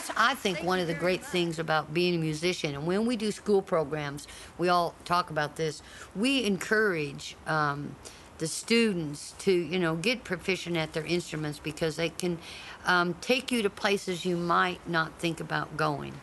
that's, 0.00 0.18
I 0.18 0.34
think, 0.34 0.62
one 0.62 0.78
of 0.78 0.86
the 0.86 0.94
great 0.94 1.22
things 1.22 1.58
about 1.58 1.92
being 1.92 2.14
a 2.14 2.18
musician. 2.18 2.74
And 2.74 2.86
when 2.86 3.04
we 3.06 3.16
do 3.16 3.30
school 3.30 3.60
programs, 3.60 4.26
we 4.56 4.68
all 4.68 4.94
talk 5.04 5.30
about 5.30 5.56
this. 5.56 5.82
We 6.16 6.44
encourage 6.44 7.36
um, 7.46 7.94
the 8.38 8.46
students 8.46 9.34
to, 9.40 9.52
you 9.52 9.78
know, 9.78 9.96
get 9.96 10.24
proficient 10.24 10.76
at 10.76 10.94
their 10.94 11.04
instruments 11.04 11.58
because 11.58 11.96
they 11.96 12.08
can 12.08 12.38
um, 12.86 13.14
take 13.20 13.52
you 13.52 13.62
to 13.62 13.70
places 13.70 14.24
you 14.24 14.36
might 14.36 14.80
not 14.88 15.12
think 15.18 15.40
about 15.40 15.76
going. 15.76 16.14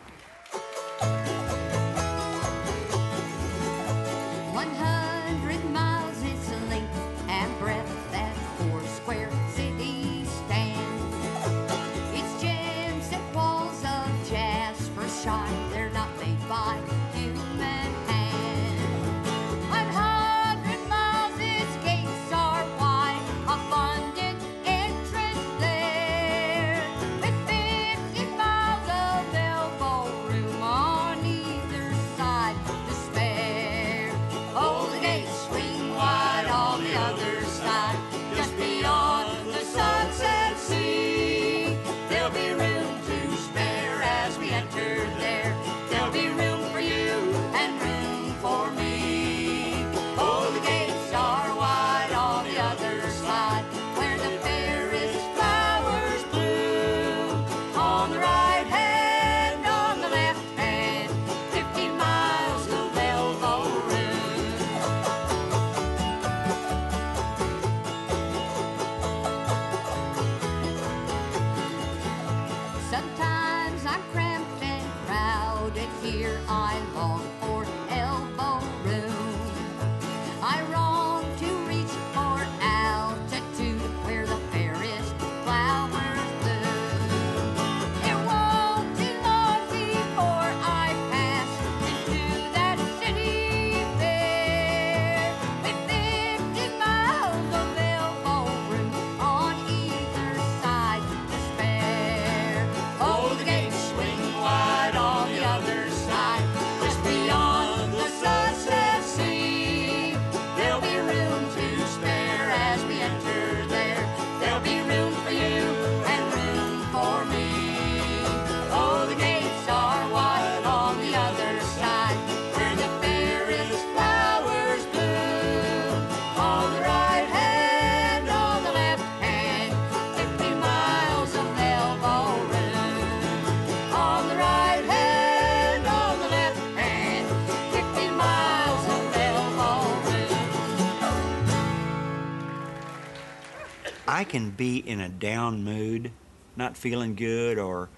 Can 144.28 144.50
be 144.50 144.78
in 144.78 145.00
a 145.00 145.08
down 145.08 145.64
mood, 145.64 146.10
not 146.56 146.76
feeling 146.76 147.14
good, 147.14 147.58
or 147.58 147.88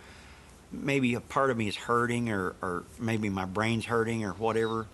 maybe 0.72 1.14
a 1.14 1.20
part 1.20 1.50
of 1.50 1.56
me 1.56 1.68
is 1.68 1.76
hurting, 1.76 2.30
or, 2.30 2.54
or 2.62 2.84
maybe 2.98 3.28
my 3.28 3.44
brain's 3.44 3.86
hurting, 3.86 4.24
or 4.24 4.32
whatever. 4.32 4.86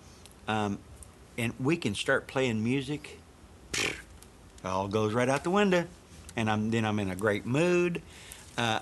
Um, 0.49 0.79
and 1.39 1.53
we 1.61 1.77
can 1.77 1.95
start 1.95 2.27
playing 2.27 2.63
music, 2.63 3.19
it 3.75 3.95
all 4.65 4.89
goes 4.89 5.13
right 5.13 5.29
out 5.29 5.45
the 5.45 5.51
window, 5.51 5.85
and 6.35 6.51
I'm 6.51 6.71
then 6.71 6.85
I'm 6.85 6.99
in 6.99 7.11
a 7.11 7.17
great 7.17 7.47
mood. 7.47 8.03
Uh, 8.57 8.81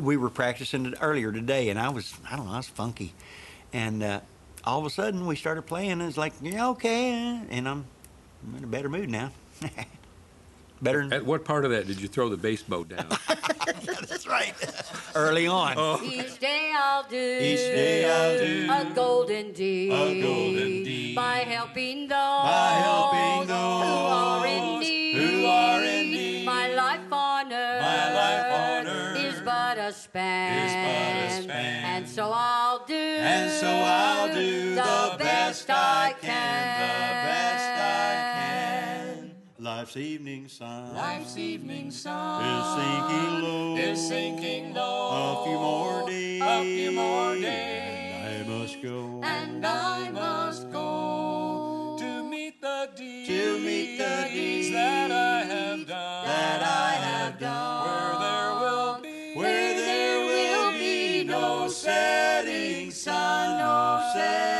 we 0.00 0.16
were 0.16 0.30
practicing 0.30 0.86
it 0.86 0.94
earlier 1.00 1.32
today, 1.32 1.68
and 1.68 1.78
I 1.78 1.88
was 1.88 2.14
I 2.30 2.36
don't 2.36 2.46
know 2.46 2.52
I 2.52 2.58
was 2.58 2.68
funky, 2.68 3.12
and 3.72 4.02
uh, 4.02 4.20
all 4.64 4.78
of 4.78 4.86
a 4.86 4.90
sudden 4.90 5.26
we 5.26 5.36
started 5.36 5.62
playing, 5.62 5.92
and 5.92 6.02
it's 6.02 6.16
like 6.16 6.32
yeah 6.40 6.68
okay, 6.70 7.40
and 7.50 7.68
I'm, 7.68 7.86
I'm 8.46 8.58
in 8.58 8.64
a 8.64 8.68
better 8.68 8.88
mood 8.88 9.10
now. 9.10 9.30
better. 10.82 11.02
Than, 11.02 11.12
At 11.12 11.26
what 11.26 11.44
part 11.44 11.64
of 11.64 11.70
that 11.70 11.86
did 11.86 12.00
you 12.00 12.08
throw 12.08 12.28
the 12.28 12.36
bass 12.36 12.62
bow 12.62 12.84
down? 12.84 13.06
That's 13.84 14.26
right. 14.26 14.54
Early 15.14 15.46
on. 15.46 15.74
Oh. 15.76 16.00
Each 16.02 16.38
day 16.38 16.72
I'll 16.76 17.04
do, 17.08 17.16
Each 17.16 17.58
day 17.58 18.04
I'll 18.04 18.38
do 18.38 18.90
a 18.90 18.94
golden 18.94 19.52
deed, 19.52 19.92
a 19.92 20.22
golden 20.22 20.84
deed 20.84 21.14
by 21.16 21.38
helping 21.38 22.02
those, 22.08 22.18
by 22.18 22.80
helping 22.84 23.48
who 23.48 23.54
are 23.54 24.46
in 24.46 24.80
need. 24.80 25.14
who 25.16 25.46
are 25.46 25.82
in 25.82 26.10
need. 26.10 26.44
My 26.46 26.68
life 26.74 27.12
on 27.12 27.52
earth, 27.52 27.82
My 27.82 28.14
life 28.14 28.52
on 28.52 28.86
earth 28.86 29.18
is 29.24 29.40
but 29.40 29.78
a 29.78 29.92
span, 29.92 30.68
is 30.68 30.72
but 30.74 31.40
a 31.40 31.42
span. 31.44 31.84
and 31.96 32.08
so 32.08 32.30
I'll 32.32 32.84
do, 32.86 32.94
And 32.94 33.50
so 33.50 33.66
I'll 33.68 34.34
do 34.34 34.74
the 34.74 35.16
best 35.18 35.68
I 35.70 36.14
can, 36.20 36.28
the 36.28 36.30
best 36.30 37.44
I 37.44 37.50
can. 37.50 37.55
Life's 39.86 39.96
evening 39.98 40.48
sun. 40.48 40.94
Life's 40.96 41.36
evening 41.36 41.90
sun. 41.92 42.42
Is 42.42 42.66
sinking 42.74 43.42
low, 43.44 43.76
is 43.76 44.08
sinking 44.08 44.74
low. 44.74 45.12
A 45.14 45.44
few 45.46 45.58
more 45.60 46.08
days, 46.08 46.42
a 46.42 46.62
few 46.64 46.90
more 46.90 47.34
days, 47.36 48.24
and 48.24 48.50
I 48.50 48.58
must 48.58 48.82
go, 48.82 49.20
and 49.22 49.64
I 49.64 50.10
must 50.10 50.72
go 50.72 51.96
to 52.00 52.24
meet 52.24 52.60
the 52.60 52.90
deeds, 52.96 53.28
to 53.28 53.58
meet 53.60 53.98
the 53.98 54.28
deeds 54.28 54.72
that 54.72 55.12
I 55.12 55.44
have 55.44 55.86
done, 55.86 56.26
that 56.26 56.62
I 56.64 56.90
have 56.90 57.38
done, 57.38 57.86
where 57.86 58.18
there 58.18 58.54
will 58.58 59.00
be, 59.00 59.34
where 59.38 59.74
there 59.76 60.26
will 60.26 60.72
be 60.72 61.22
no 61.22 61.68
setting 61.68 62.90
sun, 62.90 63.58
no 63.60 64.10
setting 64.14 64.55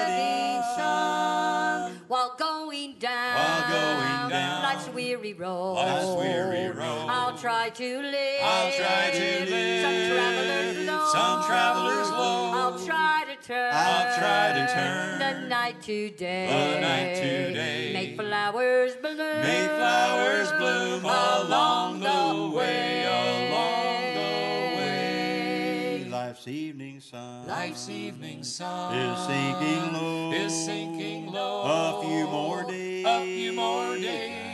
weary 5.16 5.32
road, 5.34 5.74
life's 5.74 6.06
weary 6.20 6.68
road, 6.70 7.06
I'll 7.08 7.36
try 7.36 7.70
to 7.70 8.00
live. 8.02 8.40
I'll 8.42 8.72
try 8.72 9.10
to 9.10 9.50
live. 9.50 9.82
Some 9.82 10.08
travelers 10.16 10.86
low, 10.86 11.12
Some 11.12 11.46
travelers 11.46 12.10
low. 12.10 12.50
I'll 12.52 12.78
try 12.86 13.24
to 13.24 13.46
turn. 13.46 13.70
I'll 13.72 14.18
try 14.18 14.52
to 14.52 14.74
turn 14.74 15.18
the 15.18 15.48
night 15.48 15.82
to 15.82 16.10
day. 16.10 16.46
the 16.46 16.80
night 16.80 17.14
to 17.16 17.52
day. 17.54 17.92
Make 17.94 18.16
flowers 18.16 18.96
bloom. 18.96 19.16
Make 19.16 19.70
flowers 19.70 20.52
bloom 20.52 21.04
along 21.04 22.00
the 22.00 22.56
way, 22.56 23.04
along 23.04 24.02
the 24.14 24.76
way. 24.76 26.08
Life's 26.10 26.48
evening 26.48 27.00
sun 27.00 27.46
Life's 27.46 27.88
evening 27.88 28.42
sun 28.42 28.94
is 28.96 29.18
sinking 29.26 29.92
low, 29.92 30.32
is 30.32 30.52
sinking 30.64 31.32
low. 31.32 31.62
A 31.62 32.02
few 32.04 32.26
more 32.26 32.64
days, 32.64 33.06
a 33.06 33.24
few 33.24 33.52
more 33.52 33.96
days, 33.96 34.42
I 34.44 34.45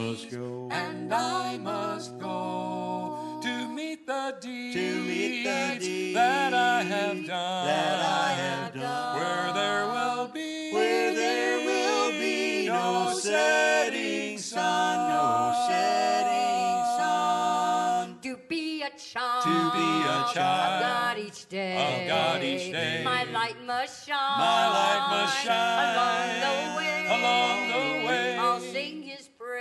must 0.00 0.30
go, 0.30 0.68
and 0.70 1.12
I 1.12 1.58
must 1.58 2.18
go 2.18 3.40
to 3.42 3.68
meet 3.68 4.06
the 4.06 4.34
deeds, 4.40 4.74
to 4.74 5.00
meet 5.02 5.44
the 5.44 5.76
deeds 5.78 6.14
that 6.14 6.54
I 6.54 6.82
have 6.82 7.16
done, 7.26 7.66
that 7.66 8.00
I 8.00 8.32
have 8.32 8.74
done, 8.74 9.18
where 9.18 9.52
there 9.52 9.86
will 9.86 10.28
be, 10.28 10.72
where 10.72 11.14
there 11.14 11.58
will 11.66 12.12
be 12.12 12.66
no 12.66 13.12
setting 13.14 14.38
sun, 14.38 15.08
no 15.10 15.66
setting 15.68 16.84
sun. 16.98 18.18
To 18.22 18.38
be 18.48 18.82
a 18.82 18.90
child. 18.98 19.44
To 19.44 19.78
be 19.78 19.88
a 20.02 20.34
child 20.34 20.82
of 20.82 20.88
God 20.88 21.18
each 21.18 21.48
day. 21.48 22.02
of 22.02 22.08
God 22.08 22.42
each 22.42 22.72
day. 22.72 23.02
My 23.04 23.24
light 23.24 23.56
must 23.66 24.06
shine. 24.06 24.38
My 24.38 24.68
light 24.78 25.06
must 25.10 25.44
shine 25.44 25.96
along 25.96 26.28
the 26.46 26.76
way. 26.78 27.06
along 27.16 27.58
the 27.68 28.06
way. 28.06 28.36
I'll 28.38 28.60
sing 28.60 29.02
His 29.02 29.12
praise. 29.16 29.19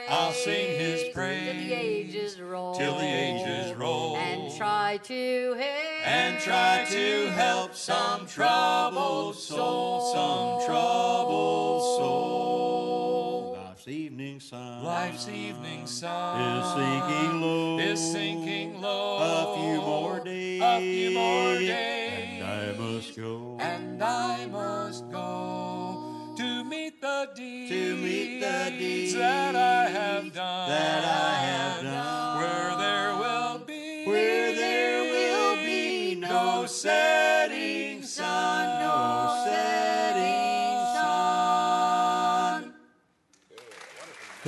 I'll 0.09 0.31
sing 0.33 0.79
His 0.79 1.03
till 1.03 1.13
praise 1.13 1.67
the 1.67 1.73
ages 1.73 2.39
roll. 2.41 2.75
till 2.75 2.95
the 2.95 3.05
ages 3.05 3.73
roll. 3.77 4.17
And 4.17 4.51
try 4.57 4.97
to 5.03 5.53
help. 5.53 6.07
and 6.07 6.39
try 6.41 6.85
to 6.89 7.29
help 7.31 7.75
some 7.75 8.25
troubled 8.25 9.35
soul, 9.35 10.13
some 10.13 10.65
troubled 10.67 11.81
soul. 11.99 13.57
Life's 13.63 13.87
evening 13.87 14.39
sun 14.39 14.83
Life's 14.83 15.27
evening 15.29 15.85
sun 15.87 16.41
is 16.41 16.73
sinking 16.73 17.41
low, 17.41 17.79
is 17.79 17.99
sinking 18.11 18.81
low. 18.81 19.17
a 19.17 19.55
few 19.57 19.81
more 19.81 20.19
days, 20.19 20.61
a 20.61 20.79
few 20.79 21.11
more 21.11 21.53
days, 21.59 22.41
and 22.41 22.43
I 22.43 22.77
must 22.77 23.15
go, 23.15 23.57
and 23.59 24.03
I 24.03 24.45
must 24.47 25.09
go 25.11 26.33
to 26.37 26.63
meet 26.63 26.99
the 27.01 27.29
deeds, 27.35 27.69
to 27.71 27.95
meet 27.97 28.39
the 28.41 28.73
deeds 28.77 29.13
that 29.13 29.55
I 29.55 29.88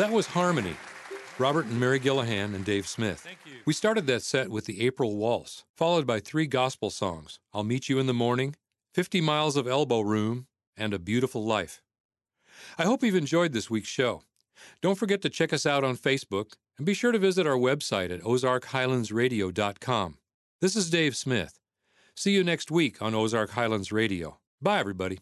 That 0.02 0.12
was 0.12 0.26
Harmony. 0.26 0.76
Robert 1.38 1.68
and 1.68 1.80
Mary 1.80 2.00
Gillihan 2.00 2.56
and 2.56 2.66
Dave 2.66 2.88
Smith. 2.88 3.28
We 3.66 3.74
started 3.74 4.08
that 4.08 4.24
set 4.24 4.50
with 4.50 4.66
the 4.66 4.82
April 4.84 5.16
Waltz, 5.16 5.64
followed 5.78 6.08
by 6.08 6.20
three 6.20 6.48
gospel 6.48 6.90
songs 6.90 7.40
I'll 7.54 7.64
Meet 7.64 7.88
You 7.88 8.00
in 8.00 8.08
the 8.08 8.14
Morning, 8.14 8.56
50 8.96 9.22
Miles 9.22 9.56
of 9.56 9.68
Elbow 9.68 10.00
Room, 10.02 10.48
and 10.76 10.96
A 10.96 10.98
Beautiful 10.98 11.46
Life. 11.46 11.84
I 12.80 12.86
hope 12.86 13.04
you've 13.04 13.14
enjoyed 13.14 13.54
this 13.54 13.70
week's 13.70 13.90
show. 13.90 14.24
Don't 14.82 14.98
forget 14.98 15.22
to 15.22 15.30
check 15.30 15.54
us 15.54 15.68
out 15.68 15.84
on 15.84 15.96
Facebook 15.96 16.54
and 16.80 16.86
be 16.88 16.96
sure 16.96 17.12
to 17.12 17.20
visit 17.20 17.46
our 17.46 17.54
website 17.54 18.10
at 18.10 18.22
ozarkhighlandsradio.com. 18.22 20.18
This 20.62 20.76
is 20.76 20.90
Dave 20.90 21.16
Smith. 21.16 21.60
See 22.16 22.32
you 22.32 22.44
next 22.44 22.72
week 22.72 23.04
on 23.04 23.14
Ozark 23.14 23.52
Highlands 23.52 23.92
Radio. 23.92 24.40
Bye, 24.60 24.80
everybody. 24.80 25.20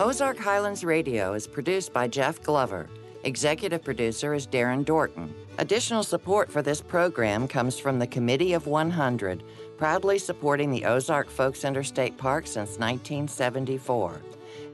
Ozark 0.00 0.38
Highlands 0.38 0.84
Radio 0.84 1.34
is 1.34 1.48
produced 1.48 1.92
by 1.92 2.06
Jeff 2.06 2.40
Glover. 2.44 2.88
Executive 3.24 3.82
producer 3.82 4.32
is 4.32 4.46
Darren 4.46 4.84
Dorton. 4.84 5.32
Additional 5.58 6.04
support 6.04 6.52
for 6.52 6.62
this 6.62 6.80
program 6.80 7.48
comes 7.48 7.80
from 7.80 7.98
the 7.98 8.06
Committee 8.06 8.52
of 8.52 8.68
100, 8.68 9.42
proudly 9.76 10.16
supporting 10.16 10.70
the 10.70 10.84
Ozark 10.84 11.28
Folk 11.28 11.56
Center 11.56 11.82
State 11.82 12.16
Park 12.16 12.46
since 12.46 12.78
1974, 12.78 14.22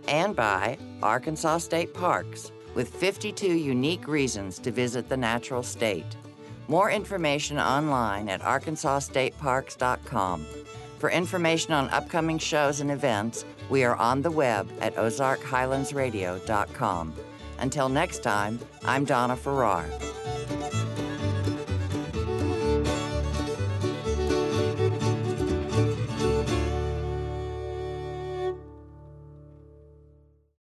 and 0.08 0.36
by 0.36 0.76
Arkansas 1.02 1.56
State 1.56 1.94
Parks, 1.94 2.52
with 2.74 2.94
52 2.94 3.46
unique 3.46 4.06
reasons 4.06 4.58
to 4.58 4.70
visit 4.70 5.08
the 5.08 5.16
natural 5.16 5.62
state. 5.62 6.18
More 6.68 6.90
information 6.90 7.58
online 7.58 8.28
at 8.28 8.42
arkansasstateparks.com. 8.42 10.46
For 10.98 11.10
information 11.10 11.72
on 11.72 11.88
upcoming 11.90 12.38
shows 12.38 12.80
and 12.80 12.90
events, 12.90 13.44
we 13.70 13.84
are 13.84 13.96
on 13.96 14.22
the 14.22 14.30
web 14.30 14.70
at 14.80 14.94
ozarkhighlandsradio.com. 14.96 17.14
Until 17.58 17.88
next 17.88 18.22
time, 18.22 18.60
I'm 18.84 19.04
Donna 19.04 19.36
Farrar. 19.36 19.86